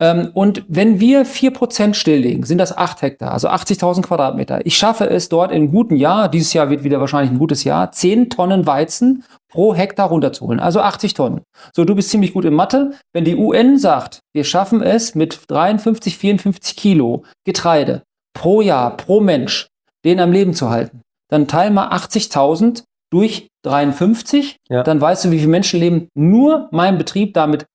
Ähm, 0.00 0.30
und 0.34 0.64
wenn 0.68 1.00
wir 1.00 1.24
vier 1.24 1.52
Prozent 1.52 1.96
stilllegen, 1.96 2.44
sind 2.44 2.58
das 2.58 2.76
acht 2.76 3.02
Hektar, 3.02 3.32
also 3.32 3.48
80.000 3.48 4.02
Quadratmeter. 4.02 4.64
Ich 4.64 4.76
schaffe 4.76 5.10
es 5.10 5.28
dort 5.28 5.50
in 5.50 5.56
einem 5.56 5.72
guten 5.72 5.96
Jahr, 5.96 6.28
dieses 6.28 6.52
Jahr 6.52 6.70
wird 6.70 6.84
wieder 6.84 7.00
wahrscheinlich 7.00 7.32
ein 7.32 7.40
gutes 7.40 7.64
Jahr, 7.64 7.90
zehn 7.90 8.30
Tonnen 8.30 8.64
Weizen 8.64 9.24
pro 9.50 9.74
Hektar 9.74 10.08
runterzuholen, 10.08 10.60
also 10.60 10.80
80 10.80 11.14
Tonnen. 11.14 11.40
So, 11.74 11.84
du 11.84 11.96
bist 11.96 12.10
ziemlich 12.10 12.34
gut 12.34 12.44
in 12.44 12.54
Mathe. 12.54 12.92
Wenn 13.12 13.24
die 13.24 13.34
UN 13.34 13.78
sagt, 13.78 14.20
wir 14.32 14.44
schaffen 14.44 14.80
es 14.80 15.16
mit 15.16 15.40
53, 15.48 16.18
54 16.18 16.76
Kilo 16.76 17.24
Getreide 17.44 18.02
pro 18.32 18.60
Jahr, 18.60 18.96
pro 18.96 19.20
Mensch, 19.20 19.66
den 20.04 20.20
am 20.20 20.30
Leben 20.30 20.54
zu 20.54 20.70
halten, 20.70 21.00
dann 21.28 21.48
teil 21.48 21.70
mal 21.70 21.88
80.000 21.90 22.84
durch 23.10 23.48
53, 23.62 24.56
ja. 24.68 24.82
dann 24.82 25.00
weißt 25.00 25.24
du, 25.24 25.30
wie 25.30 25.38
viele 25.38 25.50
Menschenleben 25.50 26.08
nur 26.14 26.68
mein 26.72 26.98
Betrieb 26.98 27.34
damit 27.34 27.66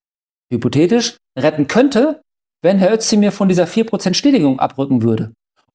hypothetisch 0.51 1.17
retten 1.37 1.67
könnte, 1.67 2.21
wenn 2.61 2.77
Herr 2.77 2.93
Özdemir 2.93 3.31
von 3.31 3.47
dieser 3.47 3.65
4% 3.65 4.13
Stilllegung 4.13 4.59
abrücken 4.59 5.01
würde. 5.01 5.31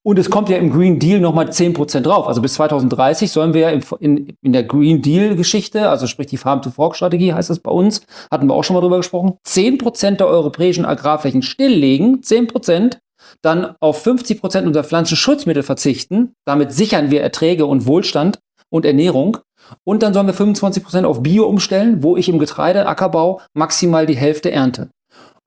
Und 0.07 0.17
es 0.17 0.29
kommt 0.29 0.47
ja 0.47 0.57
im 0.57 0.71
Green 0.71 0.99
Deal 0.99 1.19
nochmal 1.19 1.49
10% 1.49 1.99
drauf. 1.99 2.27
Also 2.27 2.41
bis 2.41 2.53
2030 2.53 3.29
sollen 3.29 3.53
wir 3.53 3.61
ja 3.61 3.69
in, 3.71 3.83
in, 3.99 4.35
in 4.41 4.53
der 4.53 4.63
Green 4.63 5.01
Deal-Geschichte, 5.01 5.89
also 5.89 6.07
sprich 6.07 6.27
die 6.27 6.37
Farm-to-Fork-Strategie 6.37 7.33
heißt 7.33 7.49
das 7.49 7.59
bei 7.59 7.71
uns, 7.71 8.03
hatten 8.31 8.47
wir 8.47 8.53
auch 8.53 8.63
schon 8.63 8.75
mal 8.75 8.81
drüber 8.81 8.97
gesprochen, 8.97 9.33
10% 9.45 10.11
der 10.11 10.27
europäischen 10.27 10.85
Agrarflächen 10.85 11.41
stilllegen, 11.41 12.21
10%, 12.21 12.99
dann 13.41 13.75
auf 13.79 14.01
50 14.01 14.39
Prozent 14.39 14.67
unserer 14.67 14.83
Pflanzenschutzmittel 14.83 15.63
verzichten. 15.63 16.33
Damit 16.45 16.71
sichern 16.71 17.11
wir 17.11 17.21
Erträge 17.21 17.65
und 17.65 17.85
Wohlstand 17.85 18.39
und 18.69 18.85
Ernährung. 18.85 19.37
Und 19.83 20.03
dann 20.03 20.13
sollen 20.13 20.27
wir 20.27 20.33
25 20.33 20.83
Prozent 20.83 21.05
auf 21.05 21.23
Bio 21.23 21.45
umstellen, 21.45 22.03
wo 22.03 22.15
ich 22.17 22.29
im 22.29 22.39
Getreideackerbau 22.39 23.41
maximal 23.53 24.05
die 24.05 24.15
Hälfte 24.15 24.51
ernte. 24.51 24.89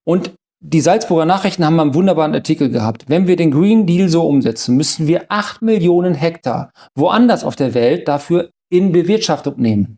Und 0.05 0.33
die 0.63 0.83
Salzburger 0.83 1.25
Nachrichten 1.25 1.65
haben 1.65 1.81
einen 1.81 1.95
wunderbaren 1.95 2.35
Artikel 2.35 2.69
gehabt. 2.69 3.05
Wenn 3.09 3.27
wir 3.27 3.37
den 3.37 3.51
Green 3.51 3.87
Deal 3.87 4.11
so 4.11 4.27
umsetzen, 4.27 4.77
müssen 4.77 5.07
wir 5.07 5.25
8 5.31 5.63
Millionen 5.63 6.15
Hektar 6.15 6.71
woanders 6.95 7.45
auf 7.45 7.57
der 7.57 7.73
Welt 7.73 8.09
dafür 8.09 8.51
in 8.71 8.93
Bewirtschaftung 8.93 9.55
nehmen. 9.57 9.97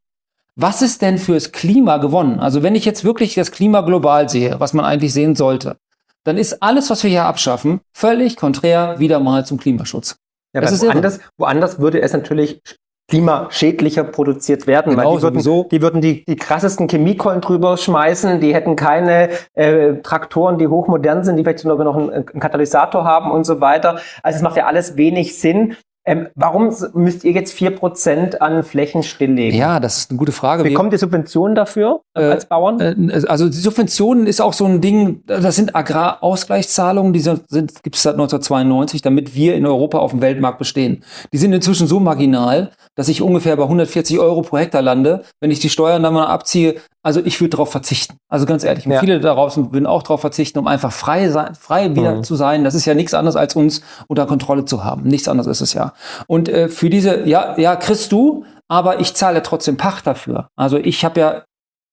was 0.55 0.83
ist 0.83 1.01
denn 1.03 1.19
fürs 1.19 1.51
Klima 1.51 1.97
gewonnen? 1.97 2.39
Also 2.39 2.63
wenn 2.63 2.75
ich 2.75 2.85
jetzt 2.85 3.05
wirklich 3.05 3.35
das 3.35 3.53
Klima 3.53 3.81
global 3.81 4.29
sehe, 4.29 4.61
was 4.61 4.75
man 4.75 4.85
eigentlich 4.85 5.13
sehen 5.13 5.35
sollte, 5.35 5.79
dann 6.25 6.39
ist 6.39 6.63
alles, 6.63 6.91
was 6.91 7.03
wir 7.03 7.11
hier 7.11 7.25
abschaffen, 7.25 7.81
völlig 7.93 8.37
konträr 8.37 8.99
wieder 8.99 9.21
mal 9.21 9.45
zum 9.45 9.59
Klimaschutz. 9.59 10.17
Ja, 10.55 10.61
das 10.61 10.73
ist 10.73 10.85
woanders, 10.85 11.21
woanders 11.39 11.81
würde 11.81 12.01
es 12.03 12.13
natürlich 12.13 12.61
klimaschädlicher 13.09 14.05
produziert 14.05 14.67
werden, 14.67 14.97
genau, 14.97 15.15
weil 15.15 15.17
die 15.17 15.23
würden, 15.23 15.69
die, 15.71 15.83
würden 15.83 16.01
die, 16.01 16.25
die 16.25 16.37
krassesten 16.37 16.89
Chemiekollen 16.89 17.41
drüber 17.41 17.77
schmeißen, 17.77 18.41
die 18.41 18.55
hätten 18.55 18.77
keine 18.77 19.31
äh, 19.55 19.95
Traktoren, 20.03 20.59
die 20.59 20.69
hochmodern 20.69 21.25
sind, 21.25 21.37
die 21.37 21.43
vielleicht 21.43 21.59
sogar 21.59 21.85
noch 21.85 21.97
einen, 21.97 22.11
einen 22.11 22.41
Katalysator 22.41 23.05
haben 23.05 23.31
und 23.31 23.45
so 23.45 23.61
weiter. 23.61 23.99
Also 24.23 24.37
es 24.37 24.43
macht 24.43 24.57
ja 24.57 24.67
alles 24.67 24.97
wenig 24.97 25.39
Sinn. 25.39 25.77
Ähm, 26.05 26.29
warum 26.35 26.75
müsst 26.95 27.23
ihr 27.23 27.31
jetzt 27.31 27.57
4% 27.57 28.39
an 28.39 28.65
Flächen 28.65 29.05
stilllegen? 29.05 29.57
Ja, 29.57 29.79
das 29.79 29.99
ist 29.99 30.11
eine 30.11 30.19
gute 30.19 30.33
Frage. 30.33 30.65
Bekommt 30.65 30.93
ihr 30.93 30.99
Subventionen 30.99 31.55
dafür 31.55 32.01
äh, 32.15 32.25
als 32.25 32.47
Bauern? 32.47 32.81
Äh, 32.81 33.23
also 33.29 33.49
die 33.49 33.57
Subventionen 33.57 34.27
ist 34.27 34.41
auch 34.41 34.53
so 34.53 34.65
ein 34.65 34.81
Ding, 34.81 35.23
das 35.27 35.55
sind 35.55 35.77
Agrarausgleichszahlungen, 35.77 37.13
die 37.13 37.21
sind, 37.21 37.45
gibt 37.83 37.95
es 37.95 38.03
seit 38.03 38.15
1992, 38.15 39.03
damit 39.03 39.37
wir 39.37 39.55
in 39.55 39.65
Europa 39.65 39.99
auf 39.99 40.11
dem 40.11 40.21
Weltmarkt 40.21 40.59
bestehen. 40.59 41.05
Die 41.33 41.39
sind 41.39 41.53
inzwischen 41.53 41.87
so 41.87 42.01
marginal, 42.01 42.73
dass 42.97 43.09
ich 43.09 43.23
ungefähr 43.23 43.57
bei 43.57 43.63
140 43.63 44.19
Euro 44.19 44.43
pro 44.43 44.59
Hektar 44.59 44.83
lande. 44.83 45.23
Wenn 45.41 45.53
ich 45.53 45.61
die 45.61 45.71
Steuern 45.71 46.03
dann 46.03 46.15
mal 46.15 46.27
abziehe, 46.27 46.77
also 47.03 47.21
ich 47.25 47.41
würde 47.41 47.51
darauf 47.51 47.71
verzichten. 47.71 48.17
Also 48.29 48.47
ganz 48.47 48.63
ehrlich, 48.65 48.85
ja. 48.85 49.01
viele 49.01 49.21
daraus 49.21 49.57
würden 49.57 49.87
auch 49.87 50.03
darauf 50.03 50.21
verzichten, 50.21 50.59
um 50.59 50.67
einfach 50.67 50.93
frei, 50.93 51.29
sein, 51.29 51.55
frei 51.55 51.95
wieder 51.97 52.17
mhm. 52.17 52.25
zu 52.25 52.37
sein. 52.37 52.65
Das 52.65 52.75
ist 52.75 52.87
ja 52.87 52.95
nichts 52.95 53.13
anderes, 53.13 53.37
als 53.37 53.57
uns 53.57 53.83
unter 54.07 54.27
Kontrolle 54.27 54.65
zu 54.65 54.85
haben. 54.85 55.03
Nichts 55.03 55.29
anderes 55.29 55.49
ist 55.49 55.61
es 55.61 55.73
ja. 55.75 55.95
Und 56.27 56.49
äh, 56.49 56.69
für 56.69 56.91
diese, 56.91 57.27
ja, 57.27 57.59
ja, 57.59 57.75
kriegst 57.77 58.13
du, 58.13 58.45
aber 58.69 59.01
ich 59.01 59.15
zahle 59.15 59.43
trotzdem 59.43 59.77
Pacht 59.77 60.07
dafür. 60.07 60.49
Also 60.57 60.79
ich 60.79 61.05
habe 61.05 61.21
ja 61.21 61.43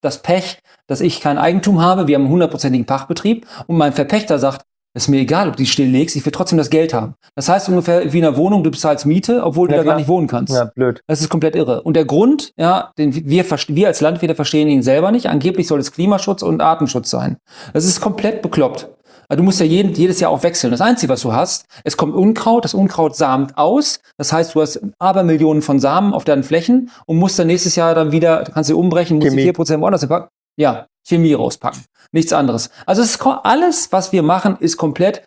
das 0.02 0.22
Pech, 0.22 0.60
dass 0.88 1.02
ich 1.02 1.22
kein 1.22 1.38
Eigentum 1.38 1.82
habe. 1.82 2.08
Wir 2.08 2.16
haben 2.16 2.24
einen 2.24 2.32
hundertprozentigen 2.32 2.86
Pachtbetrieb 2.86 3.48
und 3.68 3.78
mein 3.78 3.94
Verpächter 3.94 4.40
sagt, 4.40 4.66
ist 4.94 5.08
mir 5.08 5.20
egal, 5.20 5.48
ob 5.48 5.56
du 5.56 5.64
die 5.64 5.70
stilllegst, 5.70 6.16
ich 6.16 6.26
will 6.26 6.32
trotzdem 6.32 6.58
das 6.58 6.70
Geld 6.70 6.94
haben. 6.94 7.14
Das 7.36 7.48
heißt 7.48 7.70
ungefähr 7.70 8.12
wie 8.12 8.20
in 8.20 8.26
einer 8.26 8.38
Wohnung, 8.38 8.64
du 8.64 8.72
bezahlst 8.72 9.06
Miete, 9.06 9.44
obwohl 9.44 9.70
ja, 9.70 9.74
du 9.74 9.78
da 9.78 9.84
klar. 9.84 9.94
gar 9.94 10.00
nicht 10.00 10.08
wohnen 10.08 10.28
kannst. 10.28 10.54
Ja, 10.54 10.66
blöd. 10.66 11.02
Das 11.08 11.22
ist 11.22 11.30
komplett 11.30 11.56
irre. 11.56 11.84
Und 11.84 11.96
der 11.96 12.06
Grund, 12.06 12.54
ja, 12.58 12.92
den 12.98 13.14
wir, 13.14 13.46
wir 13.46 13.88
als 13.88 14.02
Landwirte 14.02 14.36
verstehen 14.36 14.68
ihn 14.68 14.82
selber 14.82 15.12
nicht. 15.12 15.28
Angeblich 15.28 15.68
soll 15.68 15.80
es 15.80 15.92
Klimaschutz 15.92 16.42
und 16.42 16.62
Artenschutz 16.62 17.10
sein. 17.10 17.38
Das 17.74 17.86
ist 17.86 18.02
komplett 18.02 18.42
bekloppt. 18.42 18.90
Du 19.32 19.44
musst 19.44 19.60
ja 19.60 19.66
jeden, 19.66 19.94
jedes 19.94 20.20
Jahr 20.20 20.32
auch 20.32 20.42
wechseln. 20.42 20.72
Das 20.72 20.82
Einzige, 20.82 21.14
was 21.14 21.22
du 21.22 21.32
hast, 21.32 21.68
es 21.84 21.98
kommt 21.98 22.16
Unkraut, 22.16 22.66
das 22.66 22.74
Unkraut 22.74 23.16
samt 23.16 23.60
aus. 23.60 24.00
Das 24.18 24.34
heißt, 24.34 24.56
du 24.56 24.62
hast 24.62 24.82
aber 24.98 25.22
Millionen 25.22 25.62
von 25.62 25.80
Samen 25.80 26.16
auf 26.16 26.26
deinen 26.26 26.42
Flächen 26.42 26.90
und 27.06 27.18
musst 27.18 27.38
dann 27.38 27.46
nächstes 27.46 27.76
Jahr 27.76 27.94
dann 27.94 28.12
wieder, 28.12 28.44
du 28.44 28.52
kannst 28.52 28.70
sie 28.70 28.74
umbrechen, 28.74 29.18
musst 29.18 29.30
Chemie. 29.30 29.44
die 29.44 29.52
4% 29.52 29.82
woanders 29.82 30.08
packen. 30.08 30.30
Ja, 30.58 30.88
Chemie 31.08 31.34
rauspacken. 31.34 31.84
Nichts 32.12 32.34
anderes. 32.34 32.70
Also 32.86 33.02
es 33.02 33.12
ist 33.12 33.26
alles, 33.26 33.92
was 33.92 34.12
wir 34.12 34.24
machen, 34.24 34.58
ist 34.60 34.78
komplett 34.78 35.24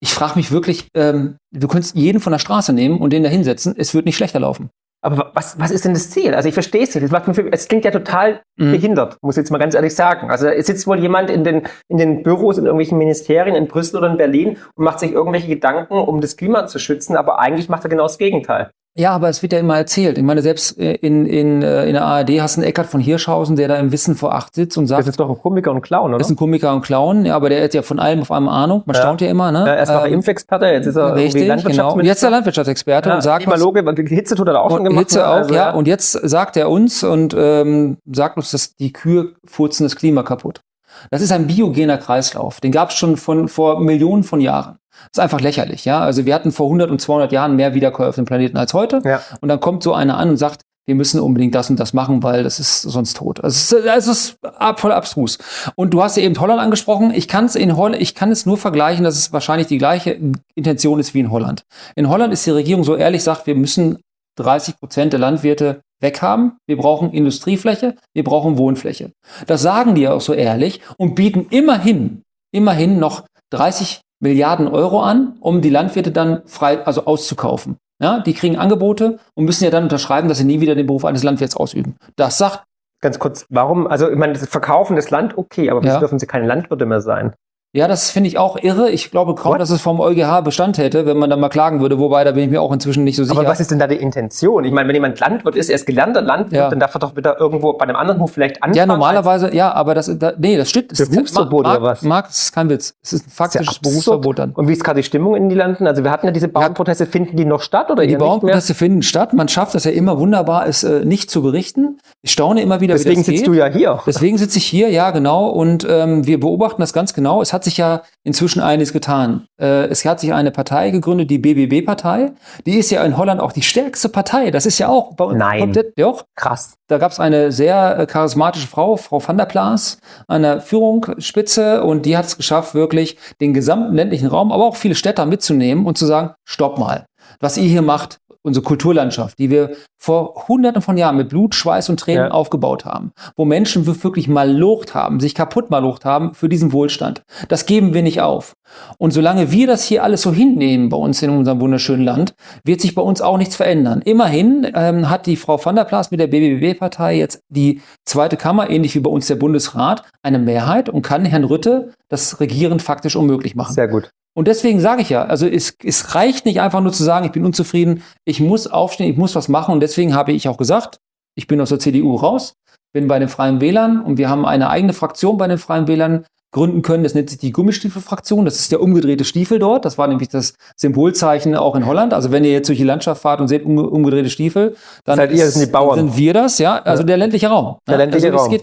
ich 0.00 0.14
frage 0.14 0.36
mich 0.36 0.52
wirklich, 0.52 0.88
ähm, 0.94 1.38
du 1.50 1.68
könntest 1.68 1.96
jeden 1.96 2.20
von 2.20 2.32
der 2.32 2.38
Straße 2.38 2.72
nehmen 2.72 2.98
und 2.98 3.12
den 3.12 3.22
da 3.22 3.28
hinsetzen, 3.28 3.74
es 3.76 3.94
wird 3.94 4.06
nicht 4.06 4.16
schlechter 4.16 4.40
laufen. 4.40 4.70
Aber 5.00 5.30
was, 5.34 5.60
was 5.60 5.70
ist 5.70 5.84
denn 5.84 5.94
das 5.94 6.10
Ziel? 6.10 6.34
Also 6.34 6.48
ich 6.48 6.54
verstehe 6.54 6.82
es 6.82 6.92
nicht. 6.92 7.12
Es 7.52 7.68
klingt 7.68 7.84
ja 7.84 7.92
total 7.92 8.42
mhm. 8.56 8.72
behindert, 8.72 9.16
muss 9.22 9.36
ich 9.36 9.42
jetzt 9.42 9.50
mal 9.50 9.58
ganz 9.58 9.76
ehrlich 9.76 9.94
sagen. 9.94 10.28
Also 10.28 10.48
es 10.48 10.66
sitzt 10.66 10.88
wohl 10.88 10.98
jemand 10.98 11.30
in 11.30 11.44
den, 11.44 11.62
in 11.88 11.98
den 11.98 12.24
Büros 12.24 12.58
in 12.58 12.64
irgendwelchen 12.64 12.98
Ministerien 12.98 13.54
in 13.54 13.68
Brüssel 13.68 13.98
oder 13.98 14.10
in 14.10 14.16
Berlin 14.16 14.56
und 14.74 14.84
macht 14.84 14.98
sich 14.98 15.12
irgendwelche 15.12 15.46
Gedanken, 15.46 15.94
um 15.94 16.20
das 16.20 16.36
Klima 16.36 16.66
zu 16.66 16.80
schützen, 16.80 17.16
aber 17.16 17.38
eigentlich 17.38 17.68
macht 17.68 17.84
er 17.84 17.90
genau 17.90 18.04
das 18.04 18.18
Gegenteil. 18.18 18.70
Ja, 18.96 19.12
aber 19.12 19.28
es 19.28 19.42
wird 19.42 19.52
ja 19.52 19.60
immer 19.60 19.76
erzählt. 19.76 20.18
Ich 20.18 20.24
meine, 20.24 20.42
selbst 20.42 20.76
äh, 20.76 20.94
in, 20.94 21.24
in, 21.24 21.62
äh, 21.62 21.86
in 21.86 21.92
der 21.92 22.04
ARD 22.04 22.40
hast 22.40 22.56
du 22.56 22.60
einen 22.60 22.68
Eckart 22.68 22.88
von 22.88 23.00
Hirschhausen, 23.00 23.54
der 23.54 23.68
da 23.68 23.76
im 23.76 23.92
Wissen 23.92 24.16
vor 24.16 24.34
acht 24.34 24.56
sitzt 24.56 24.76
und 24.76 24.88
sagt. 24.88 25.02
Das 25.02 25.10
ist 25.10 25.20
doch 25.20 25.30
ein 25.30 25.38
Komiker 25.38 25.70
und 25.70 25.82
Clown, 25.82 26.10
oder? 26.10 26.18
Das 26.18 26.26
ist 26.26 26.32
ein 26.32 26.36
Komiker 26.36 26.72
und 26.72 26.82
Clown, 26.82 27.24
ja, 27.24 27.36
aber 27.36 27.48
der 27.48 27.62
hat 27.62 27.74
ja 27.74 27.82
von 27.82 28.00
allem 28.00 28.22
auf 28.22 28.32
einmal 28.32 28.60
Ahnung. 28.64 28.82
Man 28.86 28.96
ja. 28.96 29.02
staunt 29.02 29.20
ja 29.20 29.28
immer, 29.28 29.52
ne? 29.52 29.64
Ja, 29.66 29.76
erst 29.76 29.92
war 29.92 30.02
er 30.02 30.08
ähm, 30.08 30.14
Impfexperte, 30.14 30.66
jetzt 30.66 30.86
ist 30.86 30.96
er 30.96 31.14
richtig, 31.14 31.64
genau. 31.64 31.94
Und 31.94 32.04
jetzt 32.06 32.18
ist 32.18 32.22
er 32.24 32.30
Landwirtschaftsexperte 32.30 33.08
ja, 33.10 33.14
und 33.14 33.22
sagt. 33.22 33.44
Klimaloge, 33.44 33.84
Hitze 34.08 34.34
tut 34.34 34.48
er 34.48 34.60
auch 34.60 34.70
schon 34.70 34.82
gemacht. 34.82 35.04
Hitze 35.04 35.18
ne? 35.18 35.28
auch, 35.28 35.34
also, 35.34 35.54
ja. 35.54 35.70
Und 35.70 35.86
jetzt 35.86 36.12
sagt 36.12 36.56
er 36.56 36.68
uns 36.68 37.04
und 37.04 37.36
ähm, 37.38 37.98
sagt 38.10 38.36
uns, 38.36 38.50
dass 38.50 38.74
die 38.74 38.92
Kühe 38.92 39.34
furzen 39.44 39.84
das 39.84 39.94
Klima 39.94 40.24
kaputt. 40.24 40.62
Das 41.10 41.22
ist 41.22 41.30
ein 41.30 41.46
biogener 41.46 41.98
Kreislauf. 41.98 42.60
Den 42.60 42.72
gab 42.72 42.90
es 42.90 42.96
schon 42.96 43.16
von 43.16 43.48
vor 43.48 43.78
Millionen 43.78 44.24
von 44.24 44.40
Jahren. 44.40 44.78
Das 45.12 45.18
ist 45.18 45.20
einfach 45.20 45.40
lächerlich, 45.40 45.84
ja. 45.84 46.00
Also 46.00 46.26
wir 46.26 46.34
hatten 46.34 46.52
vor 46.52 46.66
100 46.66 46.90
und 46.90 47.00
200 47.00 47.32
Jahren 47.32 47.56
mehr 47.56 47.74
Wiederkäuer 47.74 48.08
auf 48.08 48.16
dem 48.16 48.24
Planeten 48.24 48.56
als 48.56 48.74
heute. 48.74 49.00
Ja. 49.04 49.22
Und 49.40 49.48
dann 49.48 49.60
kommt 49.60 49.82
so 49.82 49.94
einer 49.94 50.18
an 50.18 50.30
und 50.30 50.36
sagt, 50.36 50.62
wir 50.88 50.94
müssen 50.94 51.20
unbedingt 51.20 51.54
das 51.54 51.68
und 51.68 51.78
das 51.78 51.92
machen, 51.92 52.22
weil 52.22 52.42
das 52.44 52.58
ist 52.58 52.80
sonst 52.80 53.18
tot. 53.18 53.44
Also 53.44 53.76
es 53.76 53.84
ist, 53.84 53.84
es 53.84 54.06
ist 54.06 54.38
voll 54.76 54.92
abstrus. 54.92 55.36
Und 55.76 55.92
du 55.92 56.02
hast 56.02 56.16
ja 56.16 56.22
eben 56.22 56.40
Holland 56.40 56.60
angesprochen. 56.60 57.12
Ich 57.14 57.28
kann 57.28 57.44
es 57.44 57.56
in 57.56 57.76
Holland, 57.76 58.00
ich 58.00 58.14
kann 58.14 58.30
es 58.30 58.46
nur 58.46 58.56
vergleichen, 58.56 59.04
dass 59.04 59.18
es 59.18 59.30
wahrscheinlich 59.30 59.66
die 59.66 59.76
gleiche 59.76 60.18
Intention 60.54 60.98
ist 60.98 61.12
wie 61.12 61.20
in 61.20 61.30
Holland. 61.30 61.64
In 61.94 62.08
Holland 62.08 62.32
ist 62.32 62.46
die 62.46 62.52
Regierung 62.52 62.84
so 62.84 62.96
ehrlich, 62.96 63.22
sagt, 63.22 63.46
wir 63.46 63.54
müssen 63.54 63.98
30 64.38 64.78
Prozent 64.78 65.12
der 65.12 65.20
Landwirte 65.20 65.82
weghaben. 66.00 66.56
Wir 66.66 66.78
brauchen 66.78 67.12
Industriefläche, 67.12 67.94
wir 68.14 68.24
brauchen 68.24 68.56
Wohnfläche. 68.56 69.12
Das 69.46 69.60
sagen 69.60 69.94
die 69.94 70.08
auch 70.08 70.22
so 70.22 70.32
ehrlich 70.32 70.80
und 70.96 71.14
bieten 71.14 71.48
immerhin, 71.50 72.22
immerhin 72.50 72.98
noch 72.98 73.26
30 73.50 74.00
Milliarden 74.20 74.68
Euro 74.68 75.00
an, 75.00 75.36
um 75.40 75.60
die 75.60 75.70
Landwirte 75.70 76.10
dann 76.10 76.42
frei, 76.46 76.84
also 76.84 77.04
auszukaufen. 77.04 77.76
Ja, 78.00 78.20
die 78.20 78.32
kriegen 78.32 78.56
Angebote 78.56 79.18
und 79.34 79.44
müssen 79.44 79.64
ja 79.64 79.70
dann 79.70 79.84
unterschreiben, 79.84 80.28
dass 80.28 80.38
sie 80.38 80.44
nie 80.44 80.60
wieder 80.60 80.74
den 80.74 80.86
Beruf 80.86 81.04
eines 81.04 81.24
Landwirts 81.24 81.56
ausüben. 81.56 81.96
Das 82.16 82.38
sagt. 82.38 82.64
Ganz 83.00 83.18
kurz, 83.18 83.46
warum, 83.48 83.86
also 83.86 84.10
ich 84.10 84.16
meine, 84.16 84.32
das 84.32 84.48
Verkaufen 84.48 84.96
des 84.96 85.10
Land, 85.10 85.38
okay, 85.38 85.70
aber 85.70 85.84
ja. 85.84 85.98
dürfen 85.98 86.18
sie 86.18 86.26
keine 86.26 86.46
Landwirte 86.46 86.84
mehr 86.84 87.00
sein? 87.00 87.34
Ja, 87.74 87.86
das 87.86 88.10
finde 88.10 88.28
ich 88.28 88.38
auch 88.38 88.56
irre. 88.56 88.90
Ich 88.90 89.10
glaube 89.10 89.34
kaum, 89.34 89.52
What? 89.52 89.60
dass 89.60 89.68
es 89.68 89.82
vom 89.82 90.00
EuGH 90.00 90.40
Bestand 90.42 90.78
hätte, 90.78 91.04
wenn 91.04 91.18
man 91.18 91.28
da 91.28 91.36
mal 91.36 91.50
klagen 91.50 91.82
würde. 91.82 91.98
Wobei, 91.98 92.24
da 92.24 92.32
bin 92.32 92.44
ich 92.44 92.50
mir 92.50 92.62
auch 92.62 92.72
inzwischen 92.72 93.04
nicht 93.04 93.16
so 93.16 93.24
sicher. 93.24 93.38
Aber 93.38 93.46
was 93.46 93.60
ist 93.60 93.70
denn 93.70 93.78
da 93.78 93.86
die 93.86 93.96
Intention? 93.96 94.64
Ich 94.64 94.72
meine, 94.72 94.88
wenn 94.88 94.96
jemand 94.96 95.20
Landwirt 95.20 95.54
ist, 95.54 95.68
er 95.68 95.74
ist 95.74 95.84
gelernter 95.84 96.22
Landwirt, 96.22 96.54
ja. 96.54 96.70
dann 96.70 96.80
darf 96.80 96.94
er 96.94 97.00
doch 97.00 97.14
wieder 97.14 97.38
irgendwo 97.38 97.74
bei 97.74 97.82
einem 97.82 97.96
anderen 97.96 98.20
Hof 98.20 98.32
vielleicht 98.32 98.62
anfangen. 98.62 98.74
Ja, 98.74 98.86
normalerweise, 98.86 99.54
ja, 99.54 99.70
aber 99.74 99.94
das, 99.94 100.10
da, 100.18 100.32
nee, 100.38 100.56
das 100.56 100.70
stimmt. 100.70 100.96
Berufsverbot 100.96 101.64
Marc, 101.64 101.76
oder 101.76 101.86
was? 101.90 102.02
Marc, 102.02 102.28
das 102.28 102.40
ist 102.40 102.54
kein 102.54 102.70
Witz. 102.70 102.94
Es 103.02 103.12
ist 103.12 103.26
ein 103.26 103.30
faktisches 103.30 103.74
ist 103.74 103.82
Berufsverbot 103.82 104.38
dann. 104.38 104.52
Und 104.52 104.66
wie 104.68 104.72
ist 104.72 104.82
gerade 104.82 105.00
die 105.00 105.06
Stimmung 105.06 105.36
in 105.36 105.50
den 105.50 105.58
Landen? 105.58 105.86
Also 105.86 106.02
wir 106.02 106.10
hatten 106.10 106.24
ja 106.24 106.32
diese 106.32 106.48
Bauernproteste, 106.48 107.04
finden 107.04 107.36
die 107.36 107.44
noch 107.44 107.60
statt 107.60 107.90
oder 107.90 108.06
Die 108.06 108.16
Bauernproteste 108.16 108.72
finden 108.72 109.02
statt. 109.02 109.34
Man 109.34 109.48
schafft 109.48 109.74
das 109.74 109.84
ja 109.84 109.90
immer 109.90 110.18
wunderbar, 110.18 110.66
es 110.66 110.84
äh, 110.84 111.04
nicht 111.04 111.30
zu 111.30 111.42
berichten. 111.42 111.98
Ich 112.22 112.32
staune 112.32 112.62
immer 112.62 112.80
wieder, 112.80 112.94
Deswegen 112.94 113.16
wie 113.16 113.20
das 113.20 113.26
sitzt 113.26 113.38
geht. 113.40 113.46
du 113.46 113.52
ja 113.52 113.66
hier. 113.66 114.00
Deswegen 114.06 114.38
sitze 114.38 114.56
ich 114.56 114.64
hier, 114.64 114.88
ja, 114.88 115.10
genau. 115.10 115.48
Und 115.48 115.86
ähm, 115.86 116.26
wir 116.26 116.40
beobachten 116.40 116.80
das 116.80 116.94
ganz 116.94 117.12
genau. 117.12 117.42
Es 117.42 117.52
hat 117.52 117.57
sich 117.64 117.76
ja 117.76 118.02
inzwischen 118.24 118.60
einiges 118.60 118.92
getan. 118.92 119.46
Äh, 119.60 119.86
es 119.86 120.04
hat 120.04 120.20
sich 120.20 120.32
eine 120.32 120.50
Partei 120.50 120.90
gegründet, 120.90 121.30
die 121.30 121.38
BBB-Partei. 121.38 122.32
Die 122.66 122.78
ist 122.78 122.90
ja 122.90 123.02
in 123.04 123.16
Holland 123.16 123.40
auch 123.40 123.52
die 123.52 123.62
stärkste 123.62 124.08
Partei. 124.08 124.50
Das 124.50 124.66
ist 124.66 124.78
ja 124.78 124.88
auch 124.88 125.14
bei 125.14 125.24
uns 125.24 125.38
Nein. 125.38 125.60
komplett, 125.60 125.98
doch. 125.98 126.24
Krass. 126.34 126.74
Da 126.88 126.98
gab 126.98 127.12
es 127.12 127.20
eine 127.20 127.52
sehr 127.52 127.98
äh, 127.98 128.06
charismatische 128.06 128.66
Frau, 128.66 128.96
Frau 128.96 129.26
van 129.26 129.36
der 129.38 129.46
Plaas, 129.46 129.98
an 130.26 130.42
der 130.42 130.60
Führungsspitze 130.60 131.82
und 131.84 132.06
die 132.06 132.16
hat 132.16 132.26
es 132.26 132.36
geschafft, 132.36 132.74
wirklich 132.74 133.18
den 133.40 133.54
gesamten 133.54 133.94
ländlichen 133.94 134.28
Raum, 134.28 134.52
aber 134.52 134.64
auch 134.64 134.76
viele 134.76 134.94
Städte 134.94 135.24
mitzunehmen 135.26 135.86
und 135.86 135.98
zu 135.98 136.06
sagen, 136.06 136.34
stopp 136.44 136.78
mal. 136.78 137.06
Was 137.40 137.56
ihr 137.56 137.68
hier 137.68 137.82
macht, 137.82 138.20
unsere 138.42 138.64
Kulturlandschaft, 138.64 139.38
die 139.38 139.50
wir 139.50 139.72
vor 139.96 140.46
hunderten 140.48 140.80
von 140.80 140.96
Jahren 140.96 141.16
mit 141.16 141.28
Blut, 141.28 141.54
Schweiß 141.54 141.88
und 141.90 142.00
Tränen 142.00 142.26
ja. 142.26 142.30
aufgebaut 142.30 142.84
haben, 142.84 143.12
wo 143.36 143.44
Menschen 143.44 143.86
wirklich 143.86 144.28
mal 144.28 144.50
locht 144.50 144.94
haben, 144.94 145.20
sich 145.20 145.34
kaputt 145.34 145.70
mal 145.70 145.80
locht 145.80 146.04
haben 146.04 146.34
für 146.34 146.48
diesen 146.48 146.72
Wohlstand. 146.72 147.22
Das 147.48 147.66
geben 147.66 147.94
wir 147.94 148.02
nicht 148.02 148.20
auf. 148.20 148.54
Und 148.98 149.12
solange 149.12 149.50
wir 149.50 149.66
das 149.66 149.84
hier 149.84 150.04
alles 150.04 150.22
so 150.22 150.32
hinnehmen 150.32 150.88
bei 150.88 150.96
uns 150.96 151.22
in 151.22 151.30
unserem 151.30 151.60
wunderschönen 151.60 152.04
Land, 152.04 152.34
wird 152.64 152.80
sich 152.80 152.94
bei 152.94 153.02
uns 153.02 153.20
auch 153.20 153.38
nichts 153.38 153.56
verändern. 153.56 154.02
Immerhin 154.02 154.70
ähm, 154.74 155.10
hat 155.10 155.26
die 155.26 155.36
Frau 155.36 155.62
van 155.62 155.76
der 155.76 155.84
Plaas 155.84 156.10
mit 156.10 156.20
der 156.20 156.28
BBB-Partei 156.28 157.16
jetzt 157.16 157.42
die 157.48 157.82
zweite 158.04 158.36
Kammer, 158.36 158.70
ähnlich 158.70 158.94
wie 158.94 159.00
bei 159.00 159.10
uns 159.10 159.26
der 159.26 159.36
Bundesrat, 159.36 160.04
eine 160.22 160.38
Mehrheit 160.38 160.88
und 160.88 161.02
kann 161.02 161.24
Herrn 161.24 161.44
Rütte 161.44 161.92
das 162.08 162.40
Regieren 162.40 162.80
faktisch 162.80 163.16
unmöglich 163.16 163.54
machen. 163.54 163.74
Sehr 163.74 163.88
gut. 163.88 164.10
Und 164.38 164.46
deswegen 164.46 164.78
sage 164.78 165.02
ich 165.02 165.10
ja, 165.10 165.24
also 165.24 165.48
es, 165.48 165.74
es 165.82 166.14
reicht 166.14 166.46
nicht 166.46 166.60
einfach 166.60 166.80
nur 166.80 166.92
zu 166.92 167.02
sagen, 167.02 167.26
ich 167.26 167.32
bin 167.32 167.44
unzufrieden, 167.44 168.04
ich 168.24 168.38
muss 168.38 168.68
aufstehen, 168.68 169.10
ich 169.10 169.16
muss 169.16 169.34
was 169.34 169.48
machen. 169.48 169.72
Und 169.72 169.80
deswegen 169.80 170.14
habe 170.14 170.30
ich 170.30 170.48
auch 170.48 170.58
gesagt, 170.58 171.00
ich 171.34 171.48
bin 171.48 171.60
aus 171.60 171.70
der 171.70 171.80
CDU 171.80 172.14
raus, 172.14 172.52
bin 172.92 173.08
bei 173.08 173.18
den 173.18 173.28
Freien 173.28 173.60
Wählern 173.60 174.00
und 174.00 174.16
wir 174.16 174.30
haben 174.30 174.46
eine 174.46 174.70
eigene 174.70 174.92
Fraktion 174.92 175.38
bei 175.38 175.48
den 175.48 175.58
Freien 175.58 175.88
Wählern 175.88 176.24
gründen 176.52 176.82
können. 176.82 177.02
Das 177.02 177.14
nennt 177.14 177.30
sich 177.30 177.40
die 177.40 177.50
Gummistiefelfraktion. 177.50 178.44
Das 178.44 178.60
ist 178.60 178.70
der 178.70 178.80
umgedrehte 178.80 179.24
Stiefel 179.24 179.58
dort. 179.58 179.84
Das 179.84 179.98
war 179.98 180.06
nämlich 180.06 180.28
das 180.28 180.54
Symbolzeichen 180.76 181.56
auch 181.56 181.74
in 181.74 181.84
Holland. 181.84 182.14
Also 182.14 182.30
wenn 182.30 182.44
ihr 182.44 182.52
jetzt 182.52 182.68
durch 182.68 182.78
die 182.78 182.84
Landschaft 182.84 183.20
fahrt 183.20 183.40
und 183.40 183.48
seht 183.48 183.64
umgedrehte 183.64 184.30
Stiefel, 184.30 184.76
dann 185.04 185.16
Seid 185.16 185.32
ihr, 185.32 185.48
sind, 185.48 185.66
die 185.66 185.72
Bauern. 185.72 185.98
sind 185.98 186.16
wir 186.16 186.32
das, 186.32 186.60
ja. 186.60 186.76
Also 186.76 187.02
ja. 187.02 187.06
der 187.08 187.16
ländliche 187.16 187.48
Raum. 187.48 187.78
Der 187.88 187.96
ländliche 187.96 188.28
also, 188.28 188.38
Raum. 188.38 188.50
Geht. 188.50 188.62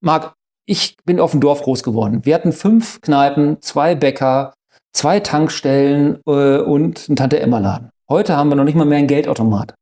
Marc, 0.00 0.34
ich 0.66 0.96
bin 1.04 1.18
auf 1.18 1.32
dem 1.32 1.40
Dorf 1.40 1.62
groß 1.62 1.82
geworden. 1.82 2.20
Wir 2.22 2.36
hatten 2.36 2.52
fünf 2.52 3.00
Kneipen, 3.00 3.60
zwei 3.60 3.96
Bäcker, 3.96 4.52
zwei 4.96 5.20
Tankstellen 5.20 6.18
äh, 6.26 6.58
und 6.58 7.04
einen 7.08 7.16
Tante-Emma-Laden. 7.16 7.90
Heute 8.08 8.36
haben 8.36 8.48
wir 8.48 8.56
noch 8.56 8.64
nicht 8.64 8.76
mal 8.76 8.86
mehr 8.86 8.98
einen 8.98 9.06
Geldautomat. 9.08 9.74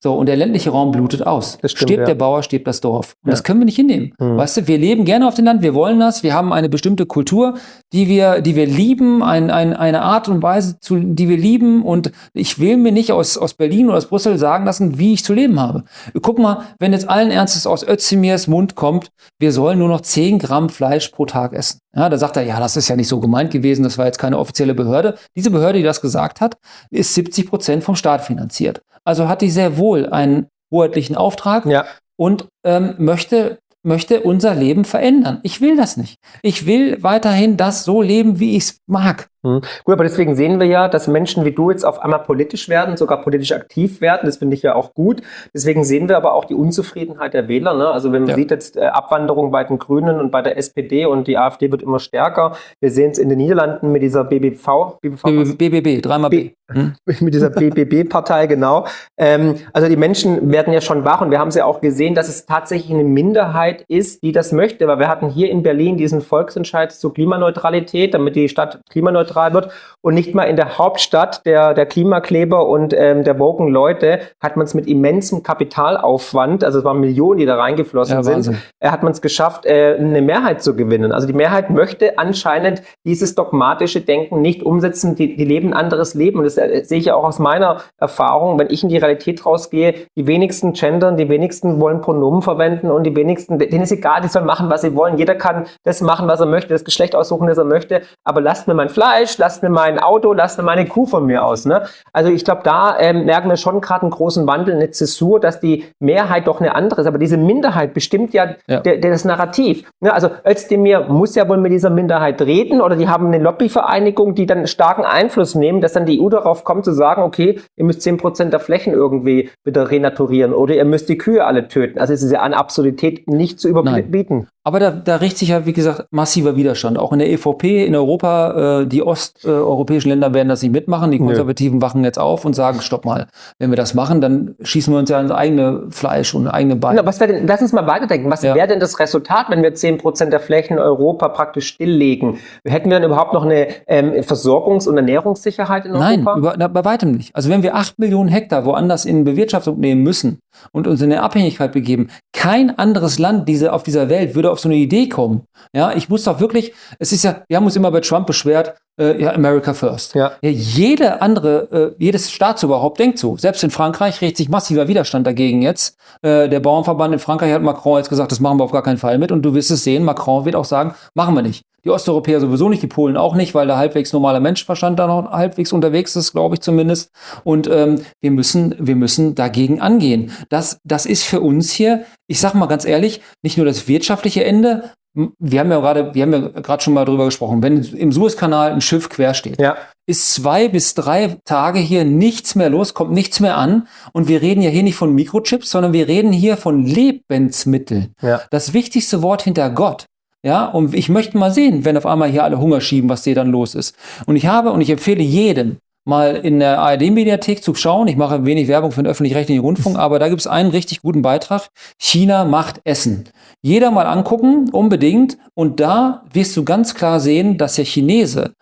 So, 0.00 0.14
und 0.14 0.26
der 0.26 0.36
ländliche 0.36 0.70
Raum 0.70 0.92
blutet 0.92 1.26
aus. 1.26 1.58
Das 1.60 1.72
stimmt, 1.72 1.88
stirbt 1.90 2.00
ja. 2.02 2.06
der 2.06 2.14
Bauer, 2.14 2.44
stirbt 2.44 2.68
das 2.68 2.80
Dorf. 2.80 3.14
Und 3.24 3.28
Ja. 3.28 3.32
das 3.32 3.42
können 3.42 3.60
wir 3.60 3.64
nicht 3.64 3.74
hinnehmen. 3.76 4.12
Mhm. 4.20 4.36
Weißt 4.36 4.56
du, 4.56 4.68
wir 4.68 4.78
leben 4.78 5.04
gerne 5.04 5.26
auf 5.26 5.34
dem 5.34 5.44
Land, 5.44 5.62
wir 5.62 5.74
wollen 5.74 5.98
das, 5.98 6.22
wir 6.22 6.34
haben 6.34 6.52
eine 6.52 6.68
bestimmte 6.68 7.04
Kultur, 7.06 7.54
die 7.92 8.08
wir, 8.08 8.40
die 8.42 8.54
wir 8.54 8.66
lieben, 8.66 9.22
ein, 9.22 9.50
ein, 9.50 9.74
eine 9.74 10.02
Art 10.02 10.28
und 10.28 10.42
Weise, 10.42 10.78
zu, 10.80 10.96
die 10.98 11.28
wir 11.28 11.36
lieben. 11.38 11.82
Und 11.82 12.12
ich 12.34 12.58
will 12.58 12.76
mir 12.76 12.92
nicht 12.92 13.12
aus, 13.12 13.38
aus 13.38 13.54
Berlin 13.54 13.88
oder 13.88 13.96
aus 13.98 14.06
Brüssel 14.06 14.36
sagen 14.38 14.66
lassen, 14.66 14.98
wie 14.98 15.14
ich 15.14 15.24
zu 15.24 15.32
leben 15.32 15.58
habe. 15.58 15.84
Guck 16.20 16.38
mal, 16.38 16.64
wenn 16.78 16.92
jetzt 16.92 17.08
allen 17.08 17.30
Ernstes 17.30 17.66
aus 17.66 17.82
Özimirs 17.86 18.46
Mund 18.46 18.74
kommt, 18.74 19.10
wir 19.38 19.52
sollen 19.52 19.78
nur 19.78 19.88
noch 19.88 20.02
10 20.02 20.38
Gramm 20.38 20.68
Fleisch 20.68 21.08
pro 21.08 21.24
Tag 21.26 21.52
essen. 21.54 21.80
Ja, 21.94 22.08
da 22.08 22.18
sagt 22.18 22.36
er, 22.36 22.42
ja, 22.42 22.60
das 22.60 22.76
ist 22.76 22.88
ja 22.88 22.96
nicht 22.96 23.08
so 23.08 23.20
gemeint 23.20 23.50
gewesen, 23.50 23.82
das 23.82 23.96
war 23.98 24.06
jetzt 24.06 24.18
keine 24.18 24.38
offizielle 24.38 24.74
Behörde. 24.74 25.16
Diese 25.34 25.50
Behörde, 25.50 25.78
die 25.78 25.84
das 25.84 26.00
gesagt 26.00 26.40
hat, 26.40 26.56
ist 26.90 27.14
70 27.14 27.48
Prozent 27.48 27.84
vom 27.84 27.96
Staat 27.96 28.20
finanziert. 28.22 28.82
Also 29.04 29.28
hat 29.28 29.40
die 29.40 29.50
sehr 29.50 29.78
wohl 29.78 30.06
einen 30.06 30.46
hoheitlichen 30.70 31.16
Auftrag 31.16 31.64
Ja. 31.64 31.86
und 32.16 32.46
ähm, 32.64 32.94
möchte, 32.98 33.58
möchte 33.88 34.20
unser 34.20 34.54
Leben 34.54 34.84
verändern. 34.84 35.40
Ich 35.42 35.60
will 35.60 35.76
das 35.76 35.96
nicht. 35.96 36.18
Ich 36.42 36.66
will 36.66 37.02
weiterhin 37.02 37.56
das 37.56 37.84
so 37.84 38.00
leben, 38.02 38.38
wie 38.38 38.56
ich 38.56 38.64
es 38.64 38.80
mag. 38.86 39.30
Hm. 39.48 39.60
Gut, 39.84 39.92
aber 39.92 40.04
deswegen 40.04 40.34
sehen 40.36 40.60
wir 40.60 40.66
ja, 40.66 40.88
dass 40.88 41.08
Menschen 41.08 41.44
wie 41.44 41.52
du 41.52 41.70
jetzt 41.70 41.84
auf 41.84 42.00
einmal 42.00 42.20
politisch 42.20 42.68
werden, 42.68 42.96
sogar 42.96 43.22
politisch 43.22 43.52
aktiv 43.52 44.00
werden. 44.00 44.22
Das 44.24 44.36
finde 44.36 44.54
ich 44.56 44.62
ja 44.62 44.74
auch 44.74 44.94
gut. 44.94 45.22
Deswegen 45.54 45.84
sehen 45.84 46.08
wir 46.08 46.16
aber 46.16 46.34
auch 46.34 46.44
die 46.44 46.54
Unzufriedenheit 46.54 47.34
der 47.34 47.48
Wähler. 47.48 47.74
Ne? 47.74 47.88
Also 47.88 48.12
wenn 48.12 48.22
man 48.22 48.30
Ja. 48.30 48.34
sieht 48.36 48.50
jetzt 48.50 48.76
äh, 48.76 48.86
Abwanderung 48.86 49.50
bei 49.50 49.64
den 49.64 49.78
Grünen 49.78 50.20
und 50.20 50.30
bei 50.30 50.42
der 50.42 50.56
SPD 50.56 51.06
und 51.06 51.26
die 51.26 51.38
AfD 51.38 51.70
wird 51.70 51.82
immer 51.82 51.98
stärker. 51.98 52.56
Wir 52.80 52.90
sehen 52.90 53.10
es 53.10 53.18
in 53.18 53.28
den 53.28 53.38
Niederlanden 53.38 53.92
mit 53.92 54.02
dieser 54.02 54.24
BBV, 54.24 54.98
BBV? 55.00 55.56
BBB, 55.56 56.02
dreimal 56.02 56.30
B. 56.30 56.50
Hm? 56.70 56.94
mit 57.20 57.32
dieser 57.32 57.50
BBB-Partei, 57.50 58.46
genau. 58.46 58.86
Ähm, 59.16 59.54
also 59.72 59.88
die 59.88 59.96
Menschen 59.96 60.52
werden 60.52 60.72
ja 60.72 60.80
schon 60.82 61.04
wach 61.04 61.22
und 61.22 61.30
wir 61.30 61.38
haben 61.38 61.48
es 61.48 61.54
ja 61.54 61.64
auch 61.64 61.80
gesehen, 61.80 62.14
dass 62.14 62.28
es 62.28 62.44
tatsächlich 62.44 62.92
eine 62.92 63.04
Minderheit 63.04 63.84
ist, 63.88 64.22
die 64.22 64.32
das 64.32 64.52
möchte. 64.52 64.86
Weil 64.86 64.98
wir 64.98 65.08
hatten 65.08 65.30
hier 65.30 65.50
in 65.50 65.62
Berlin 65.62 65.96
diesen 65.96 66.20
Volksentscheid 66.20 66.92
zur 66.92 67.14
Klimaneutralität, 67.14 68.12
damit 68.12 68.36
die 68.36 68.48
Stadt 68.48 68.80
klimaneutral 68.90 69.37
wird. 69.52 69.70
Und 70.00 70.14
nicht 70.14 70.34
mal 70.34 70.44
in 70.44 70.56
der 70.56 70.78
Hauptstadt 70.78 71.44
der, 71.44 71.74
der 71.74 71.84
Klimakleber 71.84 72.66
und 72.66 72.94
ähm, 72.96 73.24
der 73.24 73.38
woken 73.38 73.68
Leute 73.68 74.20
hat 74.40 74.56
man 74.56 74.64
es 74.64 74.74
mit 74.74 74.86
immensem 74.86 75.42
Kapitalaufwand, 75.42 76.62
also 76.62 76.78
es 76.78 76.84
waren 76.84 77.00
Millionen, 77.00 77.38
die 77.38 77.46
da 77.46 77.56
reingeflossen 77.56 78.16
Ja, 78.16 78.22
sind, 78.22 78.56
äh, 78.80 78.90
hat 78.90 79.02
man 79.02 79.12
es 79.12 79.20
geschafft, 79.20 79.66
äh, 79.66 79.96
eine 79.98 80.22
Mehrheit 80.22 80.62
zu 80.62 80.76
gewinnen. 80.76 81.10
Also 81.10 81.26
die 81.26 81.32
Mehrheit 81.32 81.70
möchte 81.70 82.18
anscheinend 82.18 82.82
dieses 83.04 83.34
dogmatische 83.34 84.00
Denken 84.00 84.40
nicht 84.40 84.62
umsetzen. 84.62 85.16
Die, 85.16 85.36
die 85.36 85.44
leben 85.44 85.72
ein 85.72 85.74
anderes 85.74 86.14
Leben. 86.14 86.38
Und 86.38 86.44
das 86.44 86.56
äh, 86.56 86.84
sehe 86.84 86.98
ich 86.98 87.06
ja 87.06 87.14
auch 87.14 87.24
aus 87.24 87.38
meiner 87.38 87.78
Erfahrung, 87.98 88.58
wenn 88.58 88.70
ich 88.70 88.82
in 88.82 88.88
die 88.88 88.98
Realität 88.98 89.44
rausgehe, 89.44 89.94
die 90.16 90.26
wenigsten 90.26 90.74
gendern, 90.74 91.16
die 91.16 91.28
wenigsten 91.28 91.80
wollen 91.80 92.00
Pronomen 92.00 92.42
verwenden 92.42 92.90
und 92.90 93.04
die 93.04 93.16
wenigsten, 93.16 93.58
denen 93.58 93.82
ist 93.82 93.92
egal, 93.92 94.20
die 94.20 94.28
sollen 94.28 94.46
machen, 94.46 94.70
was 94.70 94.82
sie 94.82 94.94
wollen. 94.94 95.18
Jeder 95.18 95.34
kann 95.34 95.66
das 95.84 96.00
machen, 96.00 96.28
was 96.28 96.40
er 96.40 96.46
möchte, 96.46 96.68
das 96.68 96.84
Geschlecht 96.84 97.14
aussuchen, 97.16 97.48
das 97.48 97.58
er 97.58 97.64
möchte. 97.64 98.02
Aber 98.24 98.40
lasst 98.40 98.68
mir 98.68 98.74
mein 98.74 98.88
Fleisch, 98.88 99.17
lasst 99.38 99.62
mir 99.62 99.70
mein 99.70 99.98
Auto, 99.98 100.32
lasst 100.32 100.58
mir 100.58 100.64
meine 100.64 100.86
Kuh 100.86 101.06
von 101.06 101.26
mir 101.26 101.44
aus. 101.44 101.64
Ne? 101.64 101.82
Also 102.12 102.30
ich 102.30 102.44
glaube, 102.44 102.62
da 102.64 102.98
ähm, 102.98 103.24
merken 103.24 103.48
wir 103.48 103.56
schon 103.56 103.80
gerade 103.80 104.02
einen 104.02 104.10
großen 104.10 104.46
Wandel, 104.46 104.74
eine 104.74 104.90
Zäsur, 104.90 105.40
dass 105.40 105.60
die 105.60 105.84
Mehrheit 105.98 106.46
doch 106.46 106.60
eine 106.60 106.74
andere 106.74 107.00
ist. 107.00 107.06
Aber 107.06 107.18
diese 107.18 107.36
Minderheit 107.36 107.94
bestimmt 107.94 108.32
ja, 108.34 108.54
Ja. 108.66 108.80
Der, 108.80 108.98
der 108.98 109.10
das 109.10 109.24
Narrativ. 109.24 109.90
Ne? 110.00 110.12
Also 110.12 110.30
Özdemir 110.46 111.06
muss 111.08 111.34
ja 111.34 111.48
wohl 111.48 111.58
mit 111.58 111.72
dieser 111.72 111.90
Minderheit 111.90 112.40
reden 112.42 112.80
oder 112.80 112.96
die 112.96 113.08
haben 113.08 113.26
eine 113.26 113.38
Lobbyvereinigung, 113.38 114.34
die 114.34 114.46
dann 114.46 114.66
starken 114.66 115.04
Einfluss 115.04 115.54
nehmen, 115.54 115.80
dass 115.80 115.92
dann 115.92 116.06
die 116.06 116.20
EU 116.20 116.28
darauf 116.28 116.64
kommt 116.64 116.84
zu 116.84 116.92
sagen, 116.92 117.22
okay, 117.22 117.60
ihr 117.76 117.84
müsst 117.84 118.02
10% 118.02 118.50
der 118.50 118.60
Flächen 118.60 118.92
irgendwie 118.92 119.50
wieder 119.64 119.90
renaturieren 119.90 120.52
oder 120.52 120.74
ihr 120.74 120.84
müsst 120.84 121.08
die 121.08 121.18
Kühe 121.18 121.44
alle 121.44 121.68
töten. 121.68 121.98
Also 121.98 122.12
es 122.12 122.22
ist 122.22 122.32
ja 122.32 122.40
an 122.40 122.54
Absurdität 122.54 123.28
nicht 123.28 123.60
zu 123.60 123.68
überbieten. 123.68 124.48
Aber 124.68 124.80
da, 124.80 124.90
da 124.90 125.16
richtet 125.16 125.38
sich 125.38 125.48
ja, 125.48 125.64
wie 125.64 125.72
gesagt, 125.72 126.08
massiver 126.10 126.54
Widerstand. 126.54 126.98
Auch 126.98 127.14
in 127.14 127.20
der 127.20 127.30
EVP, 127.30 127.86
in 127.86 127.94
Europa, 127.96 128.82
äh, 128.82 128.86
die 128.86 129.02
osteuropäischen 129.02 130.10
Länder 130.10 130.34
werden 130.34 130.50
das 130.50 130.60
nicht 130.60 130.72
mitmachen. 130.72 131.10
Die. 131.10 131.18
Konservativen 131.18 131.80
wachen 131.80 132.04
jetzt 132.04 132.18
auf 132.18 132.44
und 132.44 132.52
sagen, 132.52 132.82
stopp 132.82 133.06
mal, 133.06 133.28
wenn 133.58 133.70
wir 133.70 133.78
das 133.78 133.94
machen, 133.94 134.20
dann 134.20 134.56
schießen 134.60 134.92
wir 134.92 134.98
uns 134.98 135.08
ja 135.08 135.18
ins 135.22 135.30
eigene 135.30 135.86
Fleisch 135.88 136.34
und 136.34 136.48
eigene 136.48 136.76
Beine. 136.76 137.06
Was 137.06 137.18
wäre 137.18 137.32
denn, 137.32 137.46
lass 137.46 137.62
uns 137.62 137.72
mal 137.72 137.86
weiterdenken. 137.86 138.30
Was 138.30 138.42
Ja. 138.42 138.54
wäre 138.54 138.68
denn 138.68 138.78
das 138.78 138.98
Resultat, 139.00 139.46
wenn 139.48 139.62
wir 139.62 139.74
10% 139.74 140.28
der 140.28 140.40
Flächen 140.40 140.74
in 140.76 140.82
Europa 140.82 141.28
praktisch 141.28 141.68
stilllegen? 141.68 142.36
Hätten 142.66 142.90
wir 142.90 143.00
dann 143.00 143.10
überhaupt 143.10 143.32
noch 143.32 143.46
eine 143.46 143.68
ähm, 143.86 144.10
Versorgungs- 144.22 144.86
und 144.86 144.98
Ernährungssicherheit 144.98 145.86
in 145.86 145.92
Nein, 145.92 146.20
Europa? 146.26 146.36
über, 146.38 146.54
na, 146.58 146.68
bei 146.68 146.84
weitem 146.84 147.12
nicht. 147.12 147.34
Also 147.34 147.48
wenn 147.48 147.62
wir 147.62 147.74
acht 147.74 147.98
Millionen 147.98 148.28
Hektar 148.28 148.66
woanders 148.66 149.06
in 149.06 149.24
Bewirtschaftung 149.24 149.80
nehmen 149.80 150.02
müssen 150.02 150.40
und 150.72 150.86
uns 150.86 151.00
in 151.00 151.10
eine 151.10 151.22
Abhängigkeit 151.22 151.72
begeben, 151.72 152.08
kein 152.34 152.78
anderes 152.78 153.18
Land 153.18 153.48
diese, 153.48 153.72
auf 153.72 153.82
dieser 153.82 154.10
Welt 154.10 154.34
würde 154.34 154.50
auf 154.50 154.57
so 154.58 154.68
eine 154.68 154.76
Idee 154.76 155.08
kommen. 155.08 155.46
Ja, 155.72 155.94
ich 155.94 156.08
muss 156.08 156.24
doch 156.24 156.40
wirklich, 156.40 156.72
es 156.98 157.12
ist 157.12 157.24
ja, 157.24 157.44
wir 157.48 157.56
haben 157.56 157.64
uns 157.64 157.76
immer 157.76 157.90
bei 157.90 158.00
Trump 158.00 158.26
beschwert, 158.26 158.78
äh, 158.98 159.22
ja, 159.22 159.32
America 159.32 159.74
first. 159.74 160.14
Ja. 160.14 160.32
Ja, 160.42 160.50
jede 160.50 161.22
andere, 161.22 161.94
äh, 161.98 162.02
jedes 162.02 162.30
Staatsüberhaupt 162.30 162.98
denkt 162.98 163.18
so. 163.18 163.36
Selbst 163.36 163.62
in 163.64 163.70
Frankreich 163.70 164.20
regt 164.20 164.36
sich 164.36 164.48
massiver 164.48 164.88
Widerstand 164.88 165.26
dagegen 165.26 165.62
jetzt. 165.62 165.96
Äh, 166.22 166.48
der 166.48 166.60
Bauernverband 166.60 167.14
in 167.14 167.20
Frankreich 167.20 167.52
hat 167.52 167.62
Macron 167.62 167.98
jetzt 167.98 168.08
gesagt, 168.08 168.32
das 168.32 168.40
machen 168.40 168.58
wir 168.58 168.64
auf 168.64 168.72
gar 168.72 168.82
keinen 168.82 168.98
Fall 168.98 169.18
mit. 169.18 169.32
Und 169.32 169.42
du 169.42 169.54
wirst 169.54 169.70
es 169.70 169.84
sehen, 169.84 170.04
Macron 170.04 170.44
wird 170.44 170.56
auch 170.56 170.64
sagen, 170.64 170.94
machen 171.14 171.34
wir 171.34 171.42
nicht. 171.42 171.62
Die 171.84 171.90
Osteuropäer 171.90 172.40
sowieso 172.40 172.68
nicht, 172.68 172.82
die 172.82 172.88
Polen 172.88 173.16
auch 173.16 173.36
nicht, 173.36 173.54
weil 173.54 173.68
der 173.68 173.76
halbwegs 173.76 174.12
normaler 174.12 174.40
Menschenverstand 174.40 174.98
da 174.98 175.06
noch 175.06 175.30
halbwegs 175.30 175.72
unterwegs 175.72 176.16
ist, 176.16 176.32
glaube 176.32 176.56
ich 176.56 176.60
zumindest. 176.60 177.12
Und 177.44 177.68
ähm, 177.68 178.00
wir 178.20 178.32
müssen, 178.32 178.74
wir 178.78 178.96
müssen 178.96 179.36
dagegen 179.36 179.80
angehen. 179.80 180.32
Das, 180.48 180.80
das 180.84 181.06
ist 181.06 181.24
für 181.24 181.40
uns 181.40 181.70
hier, 181.70 182.04
ich 182.26 182.40
sage 182.40 182.58
mal 182.58 182.66
ganz 182.66 182.84
ehrlich, 182.84 183.20
nicht 183.42 183.56
nur 183.56 183.64
das 183.64 183.86
wirtschaftliche 183.86 184.44
Ende. 184.44 184.90
Wir 185.14 185.60
haben 185.60 185.70
ja 185.70 185.80
gerade, 185.80 186.14
wir 186.14 186.22
haben 186.22 186.32
ja 186.32 186.38
gerade 186.60 186.82
schon 186.82 186.94
mal 186.94 187.04
drüber 187.04 187.24
gesprochen. 187.24 187.62
Wenn 187.62 187.82
im 187.82 188.12
Suezkanal 188.12 188.72
ein 188.72 188.80
Schiff 188.80 189.08
quer 189.08 189.34
steht, 189.34 189.60
Ja. 189.60 189.76
ist 190.06 190.32
zwei 190.34 190.68
bis 190.68 190.94
drei 190.94 191.38
Tage 191.44 191.78
hier 191.80 192.04
nichts 192.04 192.54
mehr 192.54 192.70
los, 192.70 192.94
kommt 192.94 193.12
nichts 193.12 193.40
mehr 193.40 193.56
an. 193.56 193.88
Und 194.12 194.28
wir 194.28 194.42
reden 194.42 194.62
ja 194.62 194.70
hier 194.70 194.82
nicht 194.84 194.94
von 194.96 195.14
Mikrochips, 195.14 195.70
sondern 195.70 195.92
wir 195.92 196.06
reden 196.06 196.32
hier 196.32 196.56
von 196.56 196.84
Lebensmitteln. 196.84 198.14
Ja. 198.22 198.42
Das 198.50 198.72
wichtigste 198.74 199.22
Wort 199.22 199.42
hinter 199.42 199.70
Gott. 199.70 200.06
Ja, 200.44 200.66
und 200.66 200.94
ich 200.94 201.08
möchte 201.08 201.36
mal 201.36 201.50
sehen, 201.50 201.84
wenn 201.84 201.96
auf 201.96 202.06
einmal 202.06 202.30
hier 202.30 202.44
alle 202.44 202.60
Hunger 202.60 202.80
schieben, 202.80 203.10
was 203.10 203.24
hier 203.24 203.34
dann 203.34 203.50
los 203.50 203.74
ist. 203.74 203.96
Und 204.26 204.36
ich 204.36 204.46
habe, 204.46 204.70
und 204.70 204.80
ich 204.80 204.90
empfehle 204.90 205.22
jedem, 205.22 205.78
mal 206.08 206.36
in 206.36 206.58
der 206.58 206.80
ARD-Mediathek 206.80 207.62
zu 207.62 207.74
schauen. 207.74 208.08
Ich 208.08 208.16
mache 208.16 208.44
wenig 208.44 208.66
Werbung 208.66 208.90
für 208.90 209.02
den 209.02 209.10
öffentlich-rechtlichen 209.10 209.60
Rundfunk, 209.60 209.96
aber 209.98 210.18
da 210.18 210.28
gibt 210.28 210.40
es 210.40 210.46
einen 210.46 210.70
richtig 210.70 211.02
guten 211.02 211.22
Beitrag. 211.22 211.68
China 211.98 212.44
macht 212.44 212.80
Essen. 212.84 213.28
Jeder 213.62 213.90
mal 213.90 214.06
angucken, 214.06 214.70
unbedingt. 214.70 215.38
Und 215.54 215.80
da 215.80 216.24
wirst 216.32 216.56
du 216.56 216.64
ganz 216.64 216.94
klar 216.94 217.20
sehen, 217.20 217.58
dass 217.58 217.76
der 217.76 217.84
Chinese 217.84 218.54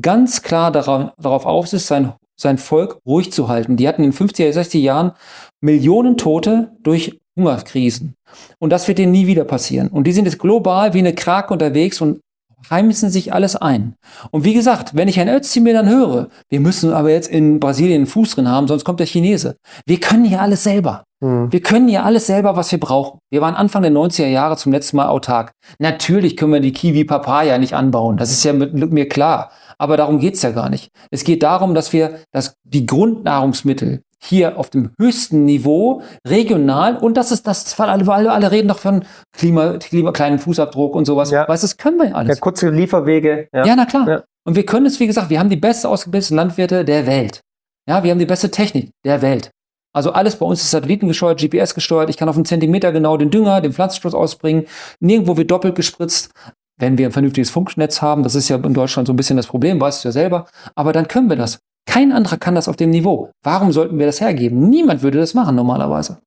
ganz 0.00 0.42
klar 0.42 0.70
darauf, 0.70 1.12
darauf 1.18 1.46
aus 1.46 1.72
ist, 1.72 1.86
sein, 1.86 2.12
sein 2.36 2.58
Volk 2.58 2.98
ruhig 3.06 3.32
zu 3.32 3.48
halten. 3.48 3.76
Die 3.76 3.88
hatten 3.88 4.04
in 4.04 4.10
den 4.10 4.16
50er, 4.16 4.52
60er 4.52 4.78
Jahren 4.78 5.12
Millionen 5.60 6.16
Tote 6.16 6.72
durch 6.82 7.18
Hungerkrisen. 7.36 8.14
Und 8.58 8.70
das 8.70 8.88
wird 8.88 8.98
denen 8.98 9.12
nie 9.12 9.26
wieder 9.26 9.44
passieren. 9.44 9.88
Und 9.88 10.06
die 10.06 10.12
sind 10.12 10.26
jetzt 10.26 10.38
global 10.38 10.92
wie 10.94 10.98
eine 10.98 11.14
Krake 11.14 11.52
unterwegs 11.52 12.00
und 12.00 12.20
heimsen 12.70 13.10
sich 13.10 13.32
alles 13.32 13.56
ein. 13.56 13.94
Und 14.30 14.44
wie 14.44 14.54
gesagt, 14.54 14.94
wenn 14.94 15.08
ich 15.08 15.16
Herrn 15.16 15.28
Özdemir 15.28 15.74
dann 15.74 15.88
höre, 15.88 16.28
wir 16.48 16.60
müssen 16.60 16.92
aber 16.92 17.10
jetzt 17.10 17.30
in 17.30 17.60
Brasilien 17.60 18.02
einen 18.02 18.06
Fuß 18.06 18.34
drin 18.34 18.48
haben, 18.48 18.68
sonst 18.68 18.84
kommt 18.84 19.00
der 19.00 19.06
Chinese. 19.06 19.56
Wir 19.86 20.00
können 20.00 20.24
hier 20.24 20.40
alles 20.40 20.64
selber. 20.64 21.04
Hm. 21.22 21.52
Wir 21.52 21.62
können 21.62 21.88
hier 21.88 22.04
alles 22.04 22.26
selber, 22.26 22.56
was 22.56 22.72
wir 22.72 22.80
brauchen. 22.80 23.20
Wir 23.30 23.40
waren 23.40 23.54
Anfang 23.54 23.82
der 23.82 23.92
90er 23.92 24.26
Jahre 24.26 24.56
zum 24.56 24.72
letzten 24.72 24.96
Mal 24.96 25.06
autark. 25.08 25.52
Natürlich 25.78 26.36
können 26.36 26.52
wir 26.52 26.60
die 26.60 26.72
Kiwi 26.72 27.04
Papaya 27.04 27.58
nicht 27.58 27.74
anbauen. 27.74 28.16
Das 28.16 28.32
ist 28.32 28.44
ja 28.44 28.52
mit, 28.52 28.74
mit 28.74 28.92
mir 28.92 29.08
klar. 29.08 29.50
Aber 29.78 29.96
darum 29.96 30.18
geht's 30.18 30.42
ja 30.42 30.50
gar 30.50 30.68
nicht. 30.68 30.90
Es 31.10 31.24
geht 31.24 31.42
darum, 31.42 31.74
dass 31.74 31.92
wir 31.92 32.20
dass 32.32 32.56
die 32.64 32.86
Grundnahrungsmittel 32.86 34.02
hier 34.22 34.58
auf 34.58 34.70
dem 34.70 34.90
höchsten 35.00 35.44
Niveau, 35.44 36.02
regional, 36.26 36.96
und 36.96 37.16
das 37.16 37.32
ist 37.32 37.46
das, 37.46 37.78
weil 37.78 37.88
alle, 37.88 38.08
alle, 38.12 38.32
alle 38.32 38.50
reden 38.50 38.68
doch 38.68 38.78
von 38.78 39.04
Klima, 39.36 39.78
Klima, 39.78 40.12
kleinen 40.12 40.38
Fußabdruck 40.38 40.94
und 40.94 41.04
sowas. 41.06 41.30
Ja. 41.30 41.48
Weißt 41.48 41.62
du, 41.62 41.66
das 41.66 41.76
können 41.76 41.98
wir 41.98 42.04
ja 42.06 42.10
Ja, 42.10 42.16
alles. 42.16 42.40
kurze 42.40 42.70
Lieferwege. 42.70 43.48
Ja, 43.52 43.74
na 43.76 43.84
klar. 43.84 44.08
Ja. 44.08 44.22
Und 44.44 44.56
wir 44.56 44.64
können 44.66 44.86
es, 44.86 44.98
wie 45.00 45.06
gesagt, 45.06 45.30
wir 45.30 45.38
haben 45.38 45.50
die 45.50 45.56
best 45.56 45.84
ausgebildeten 45.86 46.36
Landwirte 46.36 46.84
der 46.84 47.06
Welt. 47.06 47.40
Ja, 47.88 48.02
wir 48.04 48.10
haben 48.12 48.18
die 48.18 48.26
beste 48.26 48.50
Technik 48.50 48.90
der 49.04 49.22
Welt. 49.22 49.50
Also 49.94 50.12
alles 50.12 50.36
bei 50.36 50.46
uns 50.46 50.62
ist 50.62 50.70
satellitengesteuert, 50.70 51.38
GPS 51.40 51.74
gesteuert. 51.74 52.08
Ich 52.08 52.16
kann 52.16 52.28
auf 52.28 52.36
einen 52.36 52.44
Zentimeter 52.44 52.92
genau 52.92 53.16
den 53.16 53.30
Dünger, 53.30 53.60
den 53.60 53.72
Pflanzenschutz 53.72 54.14
ausbringen. 54.14 54.66
Nirgendwo 55.00 55.36
wird 55.36 55.50
doppelt 55.50 55.74
gespritzt. 55.74 56.30
Wenn 56.80 56.96
wir 56.96 57.06
ein 57.06 57.12
vernünftiges 57.12 57.50
Funknetz 57.50 58.00
haben, 58.00 58.22
das 58.22 58.34
ist 58.34 58.48
ja 58.48 58.56
in 58.56 58.72
Deutschland 58.74 59.06
so 59.06 59.12
ein 59.12 59.16
bisschen 59.16 59.36
das 59.36 59.46
Problem, 59.46 59.80
weißt 59.80 60.02
du 60.04 60.08
ja 60.08 60.12
selber. 60.12 60.46
Aber 60.74 60.92
dann 60.92 61.06
können 61.08 61.28
wir 61.28 61.36
das. 61.36 61.58
Kein 61.86 62.12
anderer 62.12 62.36
kann 62.36 62.54
das 62.54 62.68
auf 62.68 62.76
dem 62.76 62.90
Niveau. 62.90 63.30
Warum 63.42 63.72
sollten 63.72 63.98
wir 63.98 64.06
das 64.06 64.20
hergeben? 64.20 64.68
Niemand 64.68 65.02
würde 65.02 65.18
das 65.18 65.34
machen 65.34 65.56
normalerweise. 65.56 66.20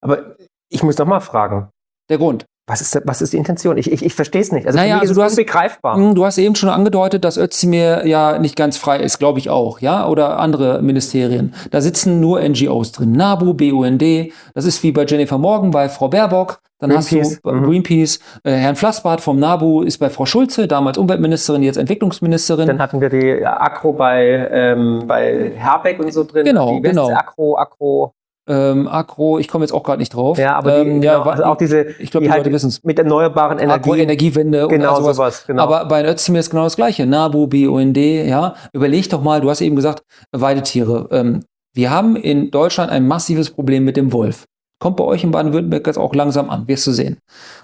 Aber 0.00 0.36
ich 0.68 0.82
muss 0.82 0.96
doch 0.96 1.06
mal 1.06 1.20
fragen. 1.20 1.70
Der 2.10 2.18
Grund. 2.18 2.44
Was 2.66 2.80
ist, 2.80 3.00
was 3.04 3.20
ist 3.20 3.32
die 3.32 3.38
Intention? 3.38 3.76
Ich, 3.76 3.90
ich, 3.90 4.04
ich 4.04 4.14
verstehe 4.14 4.40
es 4.40 4.52
nicht. 4.52 4.66
Also, 4.66 4.78
naja, 4.78 5.00
also 5.00 5.14
du, 5.14 5.22
hast, 5.22 5.32
unbegreifbar. 5.32 5.96
Hm, 5.96 6.14
du 6.14 6.24
hast 6.24 6.38
eben 6.38 6.54
schon 6.54 6.68
angedeutet, 6.68 7.24
dass 7.24 7.36
Özdemir 7.36 8.06
ja 8.06 8.38
nicht 8.38 8.54
ganz 8.54 8.76
frei 8.76 9.00
ist, 9.00 9.18
glaube 9.18 9.40
ich 9.40 9.50
auch, 9.50 9.80
ja, 9.80 10.06
oder 10.06 10.38
andere 10.38 10.80
Ministerien. 10.80 11.54
Da 11.72 11.80
sitzen 11.80 12.20
nur 12.20 12.40
NGOs 12.40 12.92
drin. 12.92 13.12
NABU, 13.12 13.54
BUND, 13.54 14.32
das 14.54 14.64
ist 14.64 14.80
wie 14.84 14.92
bei 14.92 15.04
Jennifer 15.04 15.38
Morgan, 15.38 15.72
bei 15.72 15.88
Frau 15.88 16.08
Baerbock. 16.08 16.60
Dann 16.78 16.90
Greenpeace. 16.90 17.20
hast 17.20 17.40
du 17.44 17.52
mhm. 17.52 17.64
Greenpeace. 17.64 18.20
Äh, 18.44 18.52
Herrn 18.52 18.76
Flassbart 18.76 19.20
vom 19.20 19.38
NABU 19.38 19.82
ist 19.82 19.98
bei 19.98 20.10
Frau 20.10 20.26
Schulze, 20.26 20.68
damals 20.68 20.98
Umweltministerin, 20.98 21.62
jetzt 21.62 21.76
Entwicklungsministerin. 21.76 22.66
Dann 22.66 22.80
hatten 22.80 23.00
wir 23.00 23.08
die 23.08 23.44
Akro 23.44 23.92
bei, 23.92 24.48
ähm, 24.52 25.04
bei 25.06 25.52
Herbeck 25.56 25.98
und 25.98 26.12
so 26.12 26.24
drin. 26.24 26.44
Genau, 26.44 26.80
genau. 26.80 27.10
Akro, 27.10 27.56
Akro 27.56 28.14
ähm, 28.48 28.88
Agro, 28.88 29.38
ich 29.38 29.48
komme 29.48 29.64
jetzt 29.64 29.72
auch 29.72 29.82
gerade 29.82 29.98
nicht 29.98 30.14
drauf. 30.14 30.38
Ja, 30.38 30.56
aber 30.56 30.84
die, 30.84 30.90
ähm, 30.90 31.02
ja, 31.02 31.18
genau, 31.18 31.30
also 31.30 31.44
auch 31.44 31.56
diese, 31.56 31.82
ich 31.82 32.10
glaube, 32.10 32.24
die, 32.24 32.28
die 32.28 32.30
halt 32.30 32.40
Leute 32.44 32.52
wissen 32.52 32.68
es. 32.68 32.82
Mit 32.82 32.98
erneuerbaren 32.98 33.58
Energien. 33.58 33.98
Energiewende 33.98 34.66
genau 34.68 34.96
und 34.96 35.02
sowas. 35.02 35.16
sowas. 35.16 35.44
Genau. 35.46 35.62
Aber 35.62 35.86
bei 35.86 36.04
Özdemir 36.04 36.40
ist 36.40 36.50
genau 36.50 36.64
das 36.64 36.76
Gleiche. 36.76 37.06
NABU, 37.06 37.46
BUND, 37.46 37.96
ja. 37.96 38.54
Überleg 38.72 39.08
doch 39.10 39.22
mal, 39.22 39.40
du 39.40 39.50
hast 39.50 39.60
eben 39.60 39.76
gesagt, 39.76 40.02
Weidetiere. 40.32 41.08
Ähm, 41.12 41.44
wir 41.74 41.90
haben 41.90 42.16
in 42.16 42.50
Deutschland 42.50 42.90
ein 42.90 43.06
massives 43.06 43.50
Problem 43.50 43.84
mit 43.84 43.96
dem 43.96 44.12
Wolf. 44.12 44.44
Kommt 44.82 44.96
bei 44.96 45.04
euch 45.04 45.22
in 45.22 45.30
Baden-Württemberg 45.30 45.86
jetzt 45.86 45.96
auch 45.96 46.12
langsam 46.12 46.50
an, 46.50 46.66
wirst 46.66 46.86
du 46.88 46.90
sehen. 46.90 47.18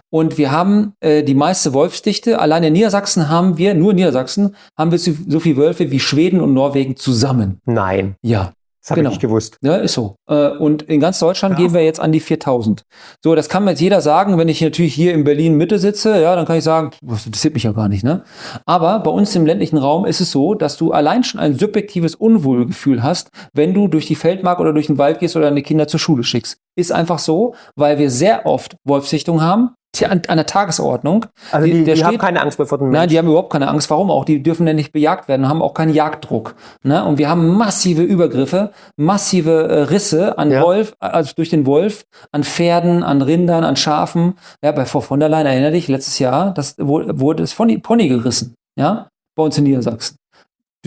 Und 0.08 0.38
wir 0.38 0.52
haben 0.52 0.92
äh, 1.00 1.24
die 1.24 1.34
meiste 1.34 1.74
Wolfsdichte. 1.74 2.38
Allein 2.38 2.62
in 2.62 2.72
Niedersachsen 2.72 3.28
haben 3.28 3.58
wir, 3.58 3.74
nur 3.74 3.90
in 3.90 3.96
Niedersachsen, 3.96 4.54
haben 4.78 4.92
wir 4.92 4.98
so, 5.00 5.10
so 5.26 5.40
viele 5.40 5.56
Wölfe 5.56 5.90
wie 5.90 5.98
Schweden 5.98 6.40
und 6.40 6.54
Norwegen 6.54 6.96
zusammen. 6.96 7.58
Nein. 7.66 8.14
Ja. 8.22 8.52
Das 8.88 8.92
habe 8.92 9.00
genau. 9.00 9.10
ich 9.10 9.16
nicht 9.16 9.20
gewusst. 9.20 9.58
Ja, 9.60 9.76
ist 9.76 9.92
so. 9.92 10.16
Äh, 10.30 10.48
und 10.48 10.82
in 10.84 10.98
ganz 10.98 11.18
Deutschland 11.18 11.58
ja. 11.58 11.66
gehen 11.66 11.74
wir 11.74 11.84
jetzt 11.84 12.00
an 12.00 12.10
die 12.10 12.20
4000. 12.20 12.84
So, 13.22 13.34
das 13.34 13.50
kann 13.50 13.64
mir 13.64 13.72
jetzt 13.72 13.80
jeder 13.80 14.00
sagen, 14.00 14.38
wenn 14.38 14.48
ich 14.48 14.62
natürlich 14.62 14.94
hier 14.94 15.12
in 15.12 15.24
Berlin 15.24 15.58
Mitte 15.58 15.78
sitze, 15.78 16.22
ja, 16.22 16.34
dann 16.34 16.46
kann 16.46 16.56
ich 16.56 16.64
sagen, 16.64 16.92
das 17.02 17.26
interessiert 17.26 17.52
mich 17.52 17.64
ja 17.64 17.72
gar 17.72 17.90
nicht, 17.90 18.02
ne? 18.02 18.24
Aber 18.64 19.00
bei 19.00 19.10
uns 19.10 19.36
im 19.36 19.44
ländlichen 19.44 19.76
Raum 19.76 20.06
ist 20.06 20.22
es 20.22 20.30
so, 20.30 20.54
dass 20.54 20.78
du 20.78 20.92
allein 20.92 21.22
schon 21.22 21.38
ein 21.38 21.58
subjektives 21.58 22.14
Unwohlgefühl 22.14 23.02
hast, 23.02 23.28
wenn 23.52 23.74
du 23.74 23.88
durch 23.88 24.06
die 24.06 24.14
Feldmark 24.14 24.58
oder 24.58 24.72
durch 24.72 24.86
den 24.86 24.96
Wald 24.96 25.18
gehst 25.18 25.36
oder 25.36 25.50
deine 25.50 25.62
Kinder 25.62 25.86
zur 25.86 26.00
Schule 26.00 26.24
schickst. 26.24 26.56
Ist 26.74 26.90
einfach 26.90 27.18
so, 27.18 27.54
weil 27.76 27.98
wir 27.98 28.10
sehr 28.10 28.46
oft 28.46 28.76
Wolfsichtungen 28.86 29.42
haben, 29.42 29.74
an, 30.06 30.22
an 30.28 30.36
der 30.36 30.46
Tagesordnung. 30.46 31.26
Also 31.50 31.66
die, 31.66 31.72
die, 31.72 31.84
die 31.84 31.92
steht, 31.92 32.04
haben 32.04 32.18
keine 32.18 32.42
Angst 32.42 32.58
mehr 32.58 32.66
vor 32.66 32.78
den 32.78 32.88
Menschen. 32.88 33.00
Nein, 33.00 33.08
die 33.08 33.18
haben 33.18 33.28
überhaupt 33.28 33.52
keine 33.52 33.68
Angst. 33.68 33.90
Warum 33.90 34.10
auch? 34.10 34.24
Die 34.24 34.42
dürfen 34.42 34.66
ja 34.66 34.74
nicht 34.74 34.92
bejagt 34.92 35.28
werden, 35.28 35.48
haben 35.48 35.62
auch 35.62 35.74
keinen 35.74 35.94
Jagddruck. 35.94 36.54
Ne? 36.82 37.04
Und 37.04 37.18
wir 37.18 37.28
haben 37.28 37.56
massive 37.56 38.02
Übergriffe, 38.02 38.72
massive 38.96 39.68
äh, 39.68 39.80
Risse 39.82 40.38
an 40.38 40.50
ja. 40.50 40.62
Wolf, 40.62 40.94
also 41.00 41.32
durch 41.34 41.48
den 41.48 41.66
Wolf, 41.66 42.04
an 42.32 42.44
Pferden, 42.44 43.02
an 43.02 43.22
Rindern, 43.22 43.64
an 43.64 43.76
Schafen. 43.76 44.34
Ja, 44.62 44.72
bei 44.72 44.84
Frau 44.84 45.00
von 45.00 45.20
der 45.20 45.28
Leyen, 45.28 45.46
erinnere 45.46 45.72
dich, 45.72 45.88
letztes 45.88 46.18
Jahr, 46.18 46.52
das 46.52 46.76
wurde 46.78 47.42
das 47.42 47.54
Pony, 47.54 47.78
Pony 47.78 48.08
gerissen. 48.08 48.54
Ja, 48.78 49.08
bei 49.34 49.42
uns 49.42 49.56
in 49.56 49.64
Niedersachsen 49.64 50.17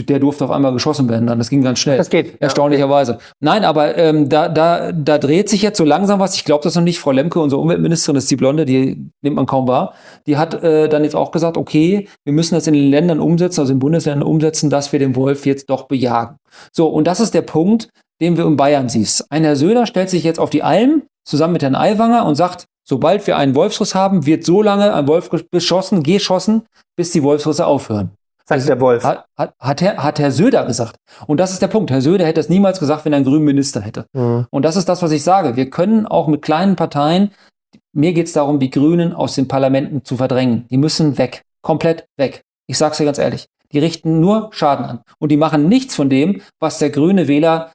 der 0.05 0.19
durfte 0.19 0.45
auf 0.45 0.51
einmal 0.51 0.73
geschossen 0.73 1.09
werden 1.09 1.27
dann. 1.27 1.37
Das 1.37 1.49
ging 1.49 1.61
ganz 1.61 1.79
schnell. 1.79 1.97
Das 1.97 2.09
geht. 2.09 2.41
Erstaunlicherweise. 2.41 3.13
Ja. 3.13 3.19
Nein, 3.39 3.63
aber 3.63 3.97
ähm, 3.97 4.29
da, 4.29 4.49
da, 4.49 4.91
da 4.91 5.17
dreht 5.17 5.49
sich 5.49 5.61
jetzt 5.61 5.77
so 5.77 5.85
langsam 5.85 6.19
was. 6.19 6.35
Ich 6.35 6.45
glaube 6.45 6.63
das 6.63 6.75
noch 6.75 6.83
nicht. 6.83 6.99
Frau 6.99 7.11
Lemke, 7.11 7.39
unsere 7.39 7.61
Umweltministerin, 7.61 8.15
das 8.15 8.25
ist 8.25 8.31
die 8.31 8.35
Blonde, 8.35 8.65
die 8.65 9.09
nimmt 9.21 9.35
man 9.35 9.45
kaum 9.45 9.67
wahr. 9.67 9.93
Die 10.27 10.37
hat 10.37 10.63
äh, 10.63 10.89
dann 10.89 11.03
jetzt 11.03 11.15
auch 11.15 11.31
gesagt, 11.31 11.57
okay, 11.57 12.07
wir 12.23 12.33
müssen 12.33 12.55
das 12.55 12.67
in 12.67 12.73
den 12.73 12.89
Ländern 12.89 13.19
umsetzen, 13.19 13.61
also 13.61 13.73
in 13.73 13.79
Bundesländern 13.79 14.27
umsetzen, 14.27 14.69
dass 14.69 14.91
wir 14.91 14.99
den 14.99 15.15
Wolf 15.15 15.45
jetzt 15.45 15.69
doch 15.69 15.87
bejagen. 15.87 16.37
So, 16.71 16.87
und 16.87 17.05
das 17.05 17.19
ist 17.19 17.33
der 17.33 17.41
Punkt, 17.41 17.89
den 18.21 18.37
wir 18.37 18.45
in 18.45 18.55
Bayern 18.55 18.89
siehst. 18.89 19.25
Ein 19.31 19.43
Herr 19.43 19.55
Söder 19.55 19.85
stellt 19.85 20.09
sich 20.09 20.23
jetzt 20.23 20.39
auf 20.39 20.49
die 20.49 20.63
Alm 20.63 21.03
zusammen 21.25 21.53
mit 21.53 21.63
Herrn 21.63 21.75
Aiwanger 21.75 22.25
und 22.25 22.35
sagt, 22.35 22.65
sobald 22.87 23.25
wir 23.27 23.37
einen 23.37 23.55
Wolfsriss 23.55 23.95
haben, 23.95 24.25
wird 24.25 24.43
so 24.43 24.61
lange 24.61 24.93
ein 24.93 25.07
Wolf 25.07 25.29
geschossen, 25.51 26.03
geschossen, 26.03 26.63
bis 26.95 27.11
die 27.11 27.23
Wolfsrisse 27.23 27.65
aufhören. 27.65 28.11
Sagt 28.59 28.69
der 28.69 28.79
Wolf. 28.79 29.03
Hat, 29.03 29.25
hat, 29.37 29.53
hat, 29.59 29.81
Herr, 29.81 30.03
hat 30.03 30.19
Herr 30.19 30.31
Söder 30.31 30.65
gesagt. 30.65 30.97
Und 31.27 31.39
das 31.39 31.51
ist 31.51 31.61
der 31.61 31.67
Punkt. 31.67 31.91
Herr 31.91 32.01
Söder 32.01 32.25
hätte 32.25 32.39
es 32.39 32.49
niemals 32.49 32.79
gesagt, 32.79 33.05
wenn 33.05 33.13
er 33.13 33.17
einen 33.17 33.25
grünen 33.25 33.45
Minister 33.45 33.81
hätte. 33.81 34.05
Mhm. 34.13 34.47
Und 34.49 34.63
das 34.63 34.75
ist 34.75 34.89
das, 34.89 35.01
was 35.01 35.11
ich 35.11 35.23
sage. 35.23 35.55
Wir 35.55 35.69
können 35.69 36.05
auch 36.05 36.27
mit 36.27 36.41
kleinen 36.41 36.75
Parteien, 36.75 37.31
mir 37.93 38.13
geht 38.13 38.27
es 38.27 38.33
darum, 38.33 38.59
die 38.59 38.69
Grünen 38.69 39.13
aus 39.13 39.35
den 39.35 39.47
Parlamenten 39.47 40.03
zu 40.05 40.17
verdrängen. 40.17 40.65
Die 40.69 40.77
müssen 40.77 41.17
weg. 41.17 41.43
Komplett 41.61 42.05
weg. 42.17 42.43
Ich 42.67 42.77
sage 42.77 42.91
es 42.91 42.97
dir 42.97 43.05
ganz 43.05 43.17
ehrlich. 43.17 43.47
Die 43.71 43.79
richten 43.79 44.19
nur 44.19 44.49
Schaden 44.51 44.85
an. 44.85 44.99
Und 45.19 45.29
die 45.29 45.37
machen 45.37 45.67
nichts 45.67 45.95
von 45.95 46.09
dem, 46.09 46.41
was 46.59 46.79
der 46.79 46.89
grüne 46.89 47.27
Wähler 47.27 47.71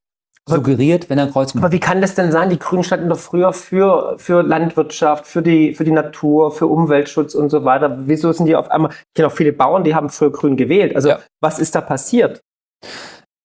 suggeriert, 0.49 1.11
wenn 1.11 1.19
er 1.19 1.27
Kreuz 1.27 1.55
macht. 1.55 1.65
Aber 1.65 1.73
wie 1.73 1.81
kann 1.81 2.01
das 2.01 2.15
denn 2.15 2.31
sein? 2.31 2.51
Die 2.51 2.59
Grünen 2.59 2.85
standen 2.85 3.09
doch 3.09 3.19
früher 3.19 3.53
für, 3.53 4.15
für 4.19 4.43
Landwirtschaft, 4.43 5.27
für 5.27 5.43
die, 5.43 5.75
für 5.75 5.85
die 5.85 5.91
Natur, 5.91 6.53
für 6.53 6.67
Umweltschutz 6.67 7.35
und 7.35 7.51
so 7.51 7.65
weiter. 7.65 7.99
Wieso 8.07 8.33
sind 8.33 8.47
die 8.47 8.55
auf 8.55 8.71
einmal, 8.71 8.93
ich 8.93 9.15
kenne 9.15 9.29
auch 9.29 9.33
viele 9.33 9.53
Bauern, 9.53 9.83
die 9.83 9.95
haben 9.95 10.09
früher 10.09 10.31
Grün 10.31 10.57
gewählt. 10.57 10.95
Also 10.95 11.11
ja. 11.11 11.19
was 11.41 11.59
ist 11.59 11.75
da 11.75 11.81
passiert? 11.81 12.41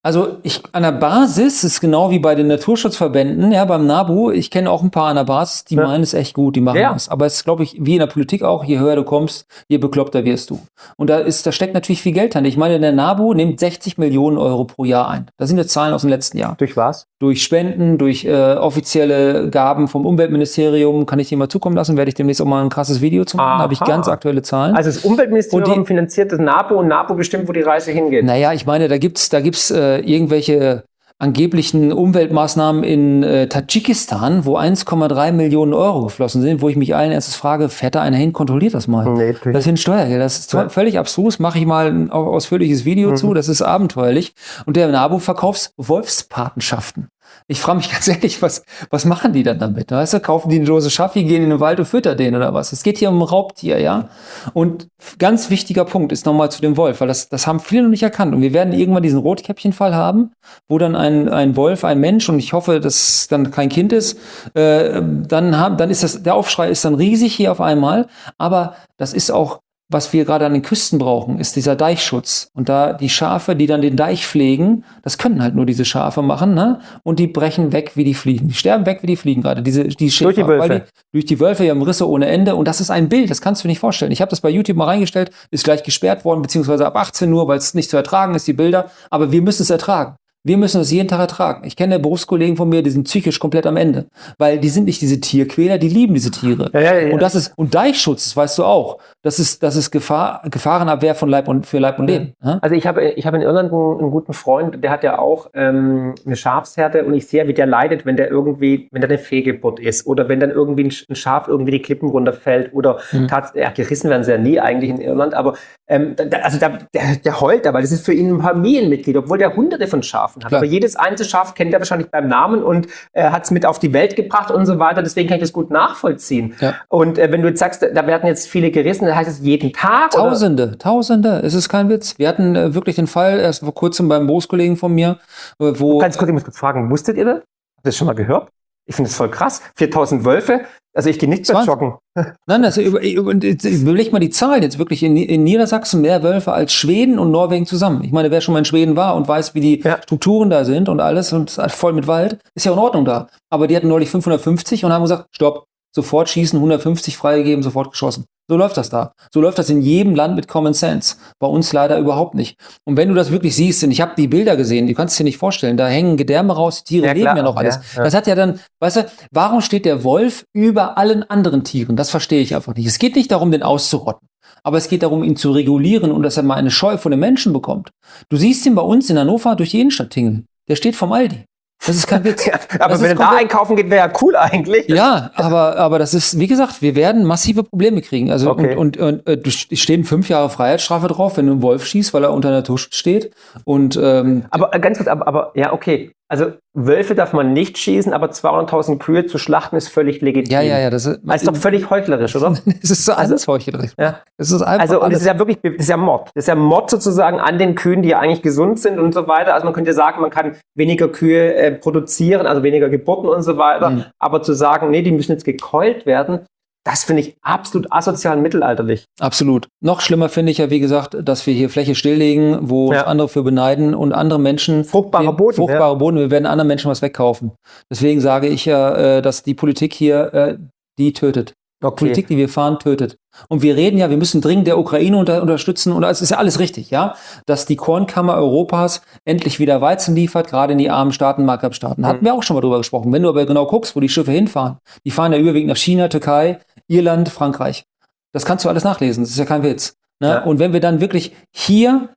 Also 0.03 0.37
ich 0.41 0.63
an 0.71 0.81
der 0.81 0.93
Basis 0.93 1.63
ist 1.63 1.79
genau 1.79 2.09
wie 2.09 2.17
bei 2.17 2.33
den 2.33 2.47
Naturschutzverbänden, 2.47 3.51
ja, 3.51 3.65
beim 3.65 3.85
NABU, 3.85 4.31
ich 4.31 4.49
kenne 4.49 4.71
auch 4.71 4.81
ein 4.81 4.89
paar 4.89 5.09
an 5.09 5.15
der 5.15 5.25
Basis, 5.25 5.63
die 5.65 5.75
ja. 5.75 5.83
meinen 5.83 6.01
es 6.01 6.15
echt 6.15 6.33
gut, 6.33 6.55
die 6.55 6.61
machen 6.61 6.79
ja. 6.79 6.93
das. 6.93 7.07
Aber 7.07 7.27
es 7.27 7.35
ist, 7.35 7.43
glaube 7.43 7.61
ich, 7.61 7.77
wie 7.79 7.93
in 7.93 7.99
der 7.99 8.07
Politik 8.07 8.41
auch, 8.41 8.63
je 8.63 8.79
höher 8.79 8.95
du 8.95 9.03
kommst, 9.03 9.45
je 9.67 9.77
bekloppter 9.77 10.25
wirst 10.25 10.49
du. 10.49 10.59
Und 10.97 11.11
da 11.11 11.19
ist, 11.19 11.45
da 11.45 11.51
steckt 11.51 11.75
natürlich 11.75 12.01
viel 12.01 12.13
Geld 12.13 12.33
drin. 12.33 12.45
Ich 12.45 12.57
meine, 12.57 12.79
der 12.79 12.93
NABU 12.93 13.35
nimmt 13.35 13.59
60 13.59 13.99
Millionen 13.99 14.39
Euro 14.39 14.65
pro 14.65 14.85
Jahr 14.85 15.07
ein. 15.07 15.27
Das 15.37 15.49
sind 15.49 15.59
jetzt 15.59 15.71
Zahlen 15.71 15.93
aus 15.93 16.01
dem 16.01 16.09
letzten 16.09 16.39
Jahr. 16.39 16.55
Durch 16.57 16.75
was? 16.75 17.05
Durch 17.21 17.43
Spenden, 17.43 17.99
durch 17.99 18.25
äh, 18.25 18.31
offizielle 18.31 19.51
Gaben 19.51 19.87
vom 19.87 20.07
Umweltministerium, 20.07 21.05
kann 21.05 21.19
ich 21.19 21.29
dir 21.29 21.37
mal 21.37 21.49
zukommen 21.49 21.75
lassen, 21.75 21.95
werde 21.95 22.09
ich 22.09 22.15
demnächst 22.15 22.41
auch 22.41 22.47
mal 22.47 22.63
ein 22.63 22.69
krasses 22.69 22.99
Video 22.99 23.25
zu 23.25 23.37
machen, 23.37 23.59
da 23.59 23.63
habe 23.63 23.73
ich 23.73 23.79
ganz 23.79 24.07
aktuelle 24.07 24.41
Zahlen. 24.41 24.75
Also 24.75 24.89
das 24.89 25.05
Umweltministerium 25.05 25.81
die, 25.81 25.85
finanziert 25.85 26.31
das 26.31 26.39
NABU 26.39 26.73
und 26.73 26.87
NABU 26.87 27.13
bestimmt, 27.13 27.47
wo 27.47 27.51
die 27.51 27.61
Reise 27.61 27.91
hingeht. 27.91 28.25
Naja, 28.25 28.53
ich 28.53 28.65
meine, 28.65 28.87
da 28.87 28.97
gibt's, 28.97 29.29
da 29.29 29.39
gibt's 29.39 29.69
äh, 29.69 29.99
irgendwelche 29.99 30.83
angeblichen 31.21 31.93
Umweltmaßnahmen 31.93 32.83
in 32.83 33.21
äh, 33.21 33.47
Tadschikistan, 33.47 34.43
wo 34.43 34.57
1,3 34.57 35.31
Millionen 35.31 35.73
Euro 35.73 36.05
geflossen 36.05 36.41
sind, 36.41 36.61
wo 36.61 36.69
ich 36.69 36.75
mich 36.75 36.95
allen 36.95 37.11
erstes 37.11 37.35
frage, 37.35 37.69
fährt 37.69 37.93
da 37.93 38.01
einer 38.01 38.17
hin, 38.17 38.33
kontrolliert 38.33 38.73
das 38.73 38.87
mal. 38.87 39.07
Nee, 39.07 39.35
das 39.53 39.63
sind 39.63 39.79
Steuergelder. 39.79 40.23
Das 40.23 40.39
ist 40.39 40.53
ja. 40.53 40.69
völlig 40.69 40.97
abstrus. 40.97 41.37
Mache 41.37 41.59
ich 41.59 41.67
mal 41.67 41.87
ein 41.87 42.09
ausführliches 42.09 42.85
Video 42.85 43.11
mhm. 43.11 43.15
zu. 43.17 43.33
Das 43.35 43.49
ist 43.49 43.61
abenteuerlich. 43.61 44.33
Und 44.65 44.77
der 44.77 44.87
NABU 44.87 45.19
verkauft 45.19 45.73
Wolfspatenschaften. 45.77 47.09
Ich 47.47 47.59
frage 47.59 47.77
mich 47.77 47.91
ganz 47.91 48.07
ehrlich, 48.07 48.41
was, 48.41 48.63
was 48.89 49.05
machen 49.05 49.33
die 49.33 49.43
dann 49.43 49.59
damit? 49.59 49.91
Weißt 49.91 50.13
du, 50.13 50.19
kaufen 50.19 50.49
die 50.49 50.57
eine 50.57 50.65
Dose 50.65 50.89
Schaffi, 50.89 51.23
gehen 51.23 51.43
in 51.43 51.49
den 51.49 51.59
Wald 51.59 51.79
und 51.79 51.85
füttern 51.85 52.17
den 52.17 52.35
oder 52.35 52.53
was? 52.53 52.71
Es 52.71 52.83
geht 52.83 52.97
hier 52.97 53.09
um 53.09 53.19
ein 53.19 53.23
Raubtier, 53.23 53.79
ja? 53.79 54.09
Und 54.53 54.87
ganz 55.19 55.49
wichtiger 55.49 55.85
Punkt 55.85 56.11
ist 56.11 56.25
nochmal 56.25 56.51
zu 56.51 56.61
dem 56.61 56.77
Wolf, 56.77 57.01
weil 57.01 57.07
das, 57.07 57.29
das 57.29 57.47
haben 57.47 57.59
viele 57.59 57.83
noch 57.83 57.89
nicht 57.89 58.03
erkannt. 58.03 58.33
Und 58.33 58.41
wir 58.41 58.53
werden 58.53 58.73
irgendwann 58.73 59.03
diesen 59.03 59.19
Rotkäppchenfall 59.19 59.95
haben, 59.95 60.31
wo 60.67 60.77
dann 60.77 60.95
ein, 60.95 61.29
ein 61.29 61.55
Wolf, 61.55 61.83
ein 61.83 61.99
Mensch, 61.99 62.29
und 62.29 62.39
ich 62.39 62.53
hoffe, 62.53 62.79
dass 62.79 63.27
dann 63.29 63.51
kein 63.51 63.69
Kind 63.69 63.93
ist, 63.93 64.17
äh, 64.53 65.01
dann 65.27 65.57
haben, 65.57 65.77
dann 65.77 65.89
ist 65.89 66.03
das, 66.03 66.23
der 66.23 66.35
Aufschrei 66.35 66.69
ist 66.69 66.85
dann 66.85 66.95
riesig 66.95 67.35
hier 67.35 67.51
auf 67.51 67.61
einmal. 67.61 68.07
Aber 68.37 68.75
das 68.97 69.13
ist 69.13 69.31
auch 69.31 69.59
was 69.91 70.13
wir 70.13 70.25
gerade 70.25 70.45
an 70.45 70.53
den 70.53 70.61
Küsten 70.61 70.97
brauchen, 70.97 71.39
ist 71.39 71.55
dieser 71.55 71.75
Deichschutz. 71.75 72.49
Und 72.53 72.69
da 72.69 72.93
die 72.93 73.09
Schafe, 73.09 73.55
die 73.55 73.67
dann 73.67 73.81
den 73.81 73.95
Deich 73.95 74.25
pflegen, 74.25 74.85
das 75.03 75.17
können 75.17 75.41
halt 75.41 75.55
nur 75.55 75.65
diese 75.65 75.85
Schafe 75.85 76.21
machen, 76.21 76.53
ne? 76.53 76.79
Und 77.03 77.19
die 77.19 77.27
brechen 77.27 77.73
weg 77.73 77.91
wie 77.95 78.03
die 78.03 78.13
Fliegen. 78.13 78.47
Die 78.47 78.53
sterben 78.53 78.85
weg 78.85 78.99
wie 79.01 79.07
die 79.07 79.15
Fliegen 79.15 79.41
gerade. 79.41 79.61
Diese, 79.61 79.83
die 79.83 80.09
Schäfer, 80.09 80.33
durch 80.33 80.35
die 80.35 80.47
Wölfe. 80.47 80.79
Die, 80.79 81.11
durch 81.11 81.25
die 81.25 81.39
Wölfe, 81.39 81.63
die 81.63 81.69
haben 81.69 81.81
Risse 81.81 82.07
ohne 82.07 82.27
Ende. 82.27 82.55
Und 82.55 82.67
das 82.67 82.79
ist 82.79 82.89
ein 82.89 83.09
Bild, 83.09 83.29
das 83.29 83.41
kannst 83.41 83.63
du 83.63 83.67
nicht 83.67 83.79
vorstellen. 83.79 84.11
Ich 84.11 84.21
habe 84.21 84.29
das 84.29 84.41
bei 84.41 84.49
YouTube 84.49 84.77
mal 84.77 84.85
reingestellt, 84.85 85.31
ist 85.51 85.63
gleich 85.63 85.83
gesperrt 85.83 86.25
worden, 86.25 86.41
beziehungsweise 86.41 86.85
ab 86.85 86.95
18 86.95 87.31
Uhr, 87.31 87.47
weil 87.47 87.57
es 87.57 87.73
nicht 87.73 87.89
zu 87.89 87.97
ertragen 87.97 88.33
ist, 88.35 88.47
die 88.47 88.53
Bilder. 88.53 88.91
Aber 89.09 89.31
wir 89.31 89.41
müssen 89.41 89.63
es 89.63 89.69
ertragen. 89.69 90.15
Wir 90.43 90.57
müssen 90.57 90.79
das 90.79 90.91
jeden 90.91 91.07
Tag 91.07 91.19
ertragen. 91.19 91.65
Ich 91.65 91.75
kenne 91.75 91.99
Berufskollegen 91.99 92.57
von 92.57 92.67
mir, 92.67 92.81
die 92.81 92.89
sind 92.89 93.03
psychisch 93.03 93.39
komplett 93.39 93.67
am 93.67 93.77
Ende, 93.77 94.07
weil 94.39 94.57
die 94.57 94.69
sind 94.69 94.85
nicht 94.85 94.99
diese 94.99 95.19
Tierquäler, 95.19 95.77
die 95.77 95.87
lieben 95.87 96.15
diese 96.15 96.31
Tiere. 96.31 96.71
Ja, 96.73 96.79
ja, 96.79 96.97
ja. 96.99 97.13
Und 97.13 97.21
das 97.21 97.35
ist 97.35 97.53
und 97.57 97.75
Deichschutz, 97.75 98.23
das 98.23 98.35
weißt 98.35 98.57
du 98.57 98.63
auch. 98.63 98.97
Das 99.21 99.37
ist 99.37 99.61
das 99.61 99.75
ist 99.75 99.91
Gefahr, 99.91 100.41
Gefahrenabwehr 100.49 101.13
von 101.13 101.29
Leib 101.29 101.47
und 101.47 101.67
für 101.67 101.77
Leib 101.77 101.99
und 101.99 102.07
Leben. 102.07 102.33
Also 102.39 102.75
ich 102.75 102.87
habe 102.87 103.11
ich 103.11 103.27
habe 103.27 103.37
in 103.37 103.43
Irland 103.43 103.71
einen, 103.71 103.99
einen, 103.99 104.09
guten 104.09 104.33
Freund, 104.33 104.83
der 104.83 104.89
hat 104.89 105.03
ja 105.03 105.19
auch 105.19 105.51
ähm, 105.53 106.15
eine 106.25 106.35
Schafsherde 106.35 107.05
und 107.05 107.13
ich 107.13 107.27
sehe, 107.27 107.47
wie 107.47 107.53
der 107.53 107.67
leidet, 107.67 108.07
wenn 108.07 108.17
der 108.17 108.31
irgendwie, 108.31 108.89
wenn 108.91 109.01
da 109.01 109.07
eine 109.07 109.19
Fehlgeburt 109.19 109.79
ist 109.79 110.07
oder 110.07 110.27
wenn 110.27 110.39
dann 110.39 110.49
irgendwie 110.49 110.85
ein, 110.85 111.15
Schaf 111.15 111.47
irgendwie 111.47 111.71
die 111.71 111.81
Klippen 111.83 112.09
runterfällt 112.09 112.73
oder 112.73 112.99
mhm. 113.11 113.27
ja, 113.53 113.69
gerissen 113.69 114.09
werden 114.09 114.23
sie 114.23 114.31
ja 114.31 114.37
nie 114.39 114.59
eigentlich 114.59 114.89
in 114.89 115.01
Irland, 115.01 115.35
aber 115.35 115.53
ähm, 115.87 116.15
da, 116.15 116.37
also 116.39 116.57
da, 116.57 116.79
der, 116.93 117.17
der 117.23 117.41
heult 117.41 117.65
da, 117.65 117.73
weil 117.73 117.81
das 117.81 117.91
ist 117.91 118.05
für 118.05 118.13
ihn 118.13 118.35
ein 118.35 118.41
Familienmitglied, 118.41 119.17
obwohl 119.17 119.37
der 119.37 119.55
Hunderte 119.55 119.87
von 119.87 120.01
Schafen 120.01 120.30
hat. 120.37 120.47
Klar. 120.47 120.59
Aber 120.59 120.65
jedes 120.65 120.95
einzelne 120.95 121.29
Schaf 121.29 121.53
kennt 121.53 121.73
er 121.73 121.79
wahrscheinlich 121.79 122.09
beim 122.09 122.27
Namen 122.27 122.63
und 122.63 122.87
äh, 123.13 123.29
hat 123.29 123.43
es 123.43 123.51
mit 123.51 123.65
auf 123.65 123.79
die 123.79 123.93
Welt 123.93 124.15
gebracht 124.15 124.51
und 124.51 124.65
so 124.65 124.79
weiter. 124.79 125.01
Deswegen 125.01 125.27
kann 125.27 125.37
ich 125.37 125.43
das 125.43 125.53
gut 125.53 125.69
nachvollziehen. 125.69 126.55
Ja. 126.59 126.75
Und 126.87 127.17
äh, 127.17 127.31
wenn 127.31 127.41
du 127.41 127.49
jetzt 127.49 127.59
sagst, 127.59 127.81
da 127.81 128.07
werden 128.07 128.27
jetzt 128.27 128.47
viele 128.47 128.71
gerissen, 128.71 129.05
dann 129.05 129.15
heißt 129.15 129.29
es 129.29 129.39
jeden 129.39 129.73
Tag? 129.73 130.11
Tausende, 130.11 130.63
oder? 130.69 130.77
Tausende. 130.77 131.41
Es 131.43 131.53
ist 131.53 131.69
kein 131.69 131.89
Witz. 131.89 132.17
Wir 132.17 132.27
hatten 132.27 132.55
äh, 132.55 132.73
wirklich 132.73 132.95
den 132.95 133.07
Fall 133.07 133.39
erst 133.39 133.63
vor 133.63 133.73
kurzem 133.73 134.07
beim 134.07 134.27
Berufskollegen 134.27 134.77
von 134.77 134.93
mir, 134.93 135.19
wo. 135.57 135.97
Ganz 135.99 136.17
kurz, 136.17 136.29
ich 136.29 136.33
muss 136.33 136.43
kurz 136.43 136.57
fragen, 136.57 136.89
wusstet 136.89 137.17
ihr 137.17 137.25
das? 137.25 137.35
Habt 137.35 137.45
ihr 137.45 137.83
das 137.83 137.97
schon 137.97 138.07
mal 138.07 138.13
gehört? 138.13 138.49
Ich 138.85 138.95
finde 138.95 139.09
das 139.09 139.17
voll 139.17 139.29
krass. 139.29 139.61
4000 139.77 140.25
Wölfe, 140.25 140.61
Also 140.93 141.09
ich 141.09 141.19
gehe 141.19 141.29
nicht 141.29 141.47
mehr 141.47 141.63
joggen. 141.63 141.93
Nein, 142.45 142.65
also 142.65 142.81
über, 142.81 143.01
über, 143.01 143.31
überleg 143.31 144.11
mal 144.11 144.19
die 144.19 144.29
Zahlen 144.29 144.61
jetzt 144.61 144.77
wirklich 144.77 145.03
in, 145.03 145.15
in, 145.15 145.43
Niedersachsen 145.43 146.01
mehr 146.01 146.21
Wölfe 146.21 146.51
als 146.51 146.73
Schweden 146.73 147.17
und 147.17 147.31
Norwegen 147.31 147.65
zusammen. 147.65 148.03
Ich 148.03 148.11
meine, 148.11 148.29
wer 148.29 148.41
schon 148.41 148.53
mal 148.53 148.59
in 148.59 148.65
Schweden 148.65 148.95
war 148.97 149.15
und 149.15 149.27
weiß, 149.27 149.55
wie 149.55 149.61
die 149.61 149.81
ja. 149.81 150.01
Strukturen 150.03 150.49
da 150.49 150.65
sind 150.65 150.89
und 150.89 150.99
alles 150.99 151.31
und 151.31 151.51
voll 151.51 151.93
mit 151.93 152.07
Wald, 152.07 152.39
ist 152.55 152.65
ja 152.65 152.73
in 152.73 152.79
Ordnung 152.79 153.05
da. 153.05 153.27
Aber 153.49 153.67
die 153.67 153.75
hatten 153.75 153.87
neulich 153.87 154.09
550 154.09 154.83
und 154.83 154.91
haben 154.91 155.03
gesagt, 155.03 155.27
stopp, 155.31 155.65
sofort 155.95 156.29
schießen, 156.29 156.57
150 156.57 157.15
freigegeben, 157.15 157.63
sofort 157.63 157.91
geschossen. 157.91 158.25
So 158.51 158.57
läuft 158.57 158.75
das 158.75 158.89
da. 158.89 159.13
So 159.33 159.39
läuft 159.39 159.59
das 159.59 159.69
in 159.69 159.81
jedem 159.81 160.13
Land 160.13 160.35
mit 160.35 160.49
Common 160.49 160.73
Sense. 160.73 161.15
Bei 161.39 161.47
uns 161.47 161.71
leider 161.71 161.97
überhaupt 161.97 162.35
nicht. 162.35 162.59
Und 162.83 162.97
wenn 162.97 163.07
du 163.07 163.15
das 163.15 163.31
wirklich 163.31 163.55
siehst, 163.55 163.81
und 163.85 163.91
ich 163.91 164.01
habe 164.01 164.11
die 164.17 164.27
Bilder 164.27 164.57
gesehen, 164.57 164.87
die 164.87 164.93
kannst 164.93 165.17
du 165.17 165.23
dir 165.23 165.29
nicht 165.29 165.37
vorstellen, 165.37 165.77
da 165.77 165.87
hängen 165.87 166.17
Gedärme 166.17 166.51
raus, 166.51 166.83
die 166.83 166.95
Tiere 166.95 167.07
ja, 167.07 167.13
leben 167.13 167.23
klar. 167.23 167.37
ja 167.37 167.43
noch 167.43 167.55
alles. 167.55 167.75
Ja, 167.75 167.81
ja. 167.99 168.03
Das 168.03 168.13
hat 168.13 168.27
ja 168.27 168.35
dann, 168.35 168.59
weißt 168.81 168.97
du, 168.97 169.11
warum 169.31 169.61
steht 169.61 169.85
der 169.85 170.03
Wolf 170.03 170.43
über 170.51 170.97
allen 170.97 171.23
anderen 171.29 171.63
Tieren? 171.63 171.95
Das 171.95 172.09
verstehe 172.09 172.41
ich 172.41 172.53
einfach 172.53 172.75
nicht. 172.75 172.87
Es 172.87 172.99
geht 172.99 173.15
nicht 173.15 173.31
darum, 173.31 173.51
den 173.51 173.63
auszurotten. 173.63 174.27
Aber 174.63 174.77
es 174.77 174.89
geht 174.89 175.03
darum, 175.03 175.23
ihn 175.23 175.37
zu 175.37 175.51
regulieren 175.53 176.11
und 176.11 176.21
dass 176.21 176.35
er 176.35 176.43
mal 176.43 176.55
eine 176.55 176.71
Scheu 176.71 176.97
von 176.97 177.11
den 177.11 177.21
Menschen 177.21 177.53
bekommt. 177.53 177.91
Du 178.27 178.35
siehst 178.35 178.65
ihn 178.65 178.75
bei 178.75 178.81
uns 178.81 179.09
in 179.09 179.17
Hannover 179.17 179.55
durch 179.55 179.71
die 179.71 179.79
Innenstadt 179.79 180.09
tingeln. 180.09 180.45
Der 180.67 180.75
steht 180.75 180.97
vom 180.97 181.13
Aldi. 181.13 181.45
Das 181.85 181.95
ist 181.95 182.07
kein 182.07 182.23
Witz. 182.23 182.45
Ja, 182.51 182.53
aber 182.79 182.93
das 182.93 183.01
wenn 183.01 183.09
er 183.09 183.15
da 183.15 183.31
einkaufen 183.31 183.75
geht, 183.75 183.89
wäre 183.89 184.07
ja 184.07 184.13
cool 184.21 184.35
eigentlich. 184.35 184.87
Ja, 184.87 185.31
aber, 185.35 185.77
aber 185.77 185.99
das 185.99 186.13
ist, 186.13 186.39
wie 186.39 186.47
gesagt, 186.47 186.81
wir 186.81 186.95
werden 186.95 187.23
massive 187.25 187.63
Probleme 187.63 188.01
kriegen. 188.01 188.31
Also 188.31 188.49
okay. 188.49 188.75
und, 188.75 188.97
und, 188.97 189.25
und 189.25 189.47
äh, 189.47 189.75
stehen 189.75 190.03
fünf 190.03 190.29
Jahre 190.29 190.49
Freiheitsstrafe 190.49 191.07
drauf, 191.07 191.37
wenn 191.37 191.45
du 191.45 191.53
einen 191.53 191.61
Wolf 191.61 191.85
schießt, 191.85 192.13
weil 192.13 192.23
er 192.23 192.33
unter 192.33 192.49
der 192.49 192.63
Tusch 192.63 192.89
steht. 192.91 193.31
Und 193.63 193.99
ähm, 194.01 194.45
aber 194.49 194.73
äh, 194.73 194.79
ganz 194.79 194.97
kurz, 194.97 195.07
aber, 195.07 195.27
aber 195.27 195.51
ja, 195.55 195.73
okay. 195.73 196.11
Also 196.31 196.53
Wölfe 196.73 197.13
darf 197.13 197.33
man 197.33 197.51
nicht 197.51 197.77
schießen, 197.77 198.13
aber 198.13 198.27
200.000 198.27 198.99
Kühe 198.99 199.25
zu 199.25 199.37
schlachten 199.37 199.75
ist 199.75 199.89
völlig 199.89 200.21
legitim. 200.21 200.53
Ja, 200.53 200.61
ja, 200.61 200.79
ja. 200.79 200.89
Das 200.89 201.05
ist, 201.05 201.19
das 201.25 201.41
ist 201.41 201.47
doch 201.49 201.57
völlig 201.57 201.89
heuchlerisch, 201.89 202.37
oder? 202.37 202.55
Es 202.81 202.89
ist 202.89 203.03
so 203.03 203.11
alles 203.11 203.31
also, 203.33 203.51
heuchlerisch. 203.51 203.91
Ja. 203.99 204.21
Es 204.37 204.49
ist 204.49 204.61
einfach 204.61 204.79
also, 204.79 205.03
und 205.03 205.11
es 205.11 205.19
ist 205.19 205.27
ja 205.27 205.37
wirklich, 205.37 205.59
das 205.61 205.73
ist 205.73 205.89
ja 205.89 205.97
Mord. 205.97 206.29
Das 206.33 206.43
ist 206.43 206.47
ja 206.47 206.55
Mord 206.55 206.89
sozusagen 206.89 207.41
an 207.41 207.59
den 207.59 207.75
Kühen, 207.75 208.01
die 208.01 208.09
ja 208.09 208.19
eigentlich 208.19 208.41
gesund 208.41 208.79
sind 208.79 208.97
und 208.97 209.13
so 209.13 209.27
weiter. 209.27 209.53
Also 209.53 209.65
man 209.65 209.73
könnte 209.73 209.91
sagen, 209.91 210.21
man 210.21 210.29
kann 210.29 210.55
weniger 210.73 211.09
Kühe 211.09 211.53
äh, 211.53 211.71
produzieren, 211.73 212.47
also 212.47 212.63
weniger 212.63 212.87
Geburten 212.87 213.27
und 213.27 213.41
so 213.41 213.57
weiter. 213.57 213.89
Mhm. 213.89 214.05
Aber 214.17 214.41
zu 214.41 214.53
sagen, 214.53 214.89
nee, 214.89 215.01
die 215.01 215.11
müssen 215.11 215.33
jetzt 215.33 215.43
gekeult 215.43 216.05
werden, 216.05 216.45
das 216.83 217.03
finde 217.03 217.21
ich 217.21 217.37
absolut 217.41 217.91
asozial 217.91 218.37
mittelalterlich. 218.37 219.05
Absolut. 219.19 219.67
Noch 219.81 220.01
schlimmer 220.01 220.29
finde 220.29 220.51
ich 220.51 220.57
ja, 220.57 220.69
wie 220.69 220.79
gesagt, 220.79 221.15
dass 221.21 221.45
wir 221.45 221.53
hier 221.53 221.69
Fläche 221.69 221.93
stilllegen, 221.93 222.69
wo 222.69 222.91
ja. 222.91 223.05
andere 223.05 223.29
für 223.29 223.43
beneiden 223.43 223.93
und 223.93 224.13
andere 224.13 224.39
Menschen. 224.39 224.83
Fruchtbarer 224.83 225.33
Boden. 225.33 225.55
Fruchtbarer 225.55 225.93
ja. 225.93 225.97
Boden. 225.97 226.17
Wir 226.17 226.31
werden 226.31 226.45
anderen 226.47 226.67
Menschen 226.67 226.89
was 226.89 227.01
wegkaufen. 227.01 227.51
Deswegen 227.89 228.19
sage 228.19 228.47
ich 228.47 228.65
ja, 228.65 229.17
äh, 229.17 229.21
dass 229.21 229.43
die 229.43 229.53
Politik 229.53 229.93
hier 229.93 230.33
äh, 230.33 230.57
die 230.97 231.13
tötet. 231.13 231.53
Okay. 231.83 232.05
Politik, 232.05 232.27
die 232.27 232.37
wir 232.37 232.47
fahren, 232.47 232.77
tötet. 232.77 233.17
Und 233.47 233.63
wir 233.63 233.75
reden 233.75 233.97
ja, 233.97 234.09
wir 234.11 234.17
müssen 234.17 234.39
dringend 234.39 234.67
der 234.67 234.77
Ukraine 234.77 235.17
unter, 235.17 235.41
unterstützen 235.41 235.93
und 235.93 236.03
es 236.03 236.21
ist 236.21 236.29
ja 236.29 236.37
alles 236.37 236.59
richtig, 236.59 236.91
ja, 236.91 237.15
dass 237.47 237.65
die 237.65 237.75
Kornkammer 237.75 238.35
Europas 238.35 239.01
endlich 239.25 239.59
wieder 239.59 239.81
Weizen 239.81 240.15
liefert, 240.15 240.47
gerade 240.47 240.73
in 240.73 240.77
die 240.77 240.91
armen 240.91 241.11
Staaten, 241.11 241.43
Maghreb-Staaten. 241.43 242.05
Hatten 242.05 242.19
mhm. 242.19 242.25
wir 242.25 242.33
auch 242.35 242.43
schon 242.43 242.55
mal 242.55 242.61
drüber 242.61 242.77
gesprochen. 242.77 243.11
Wenn 243.11 243.23
du 243.23 243.29
aber 243.29 243.45
genau 243.45 243.65
guckst, 243.65 243.95
wo 243.95 243.99
die 243.99 244.09
Schiffe 244.09 244.31
hinfahren, 244.31 244.77
die 245.05 245.11
fahren 245.11 245.33
ja 245.33 245.39
überwiegend 245.39 245.69
nach 245.69 245.77
China, 245.77 246.07
Türkei, 246.07 246.59
Irland, 246.87 247.29
Frankreich. 247.29 247.85
Das 248.33 248.45
kannst 248.45 248.65
du 248.65 248.69
alles 248.69 248.83
nachlesen, 248.83 249.23
das 249.23 249.31
ist 249.31 249.39
ja 249.39 249.45
kein 249.45 249.63
Witz. 249.63 249.95
Ne? 250.19 250.29
Ja. 250.29 250.43
Und 250.43 250.59
wenn 250.59 250.73
wir 250.73 250.79
dann 250.79 251.01
wirklich 251.01 251.35
hier 251.51 252.09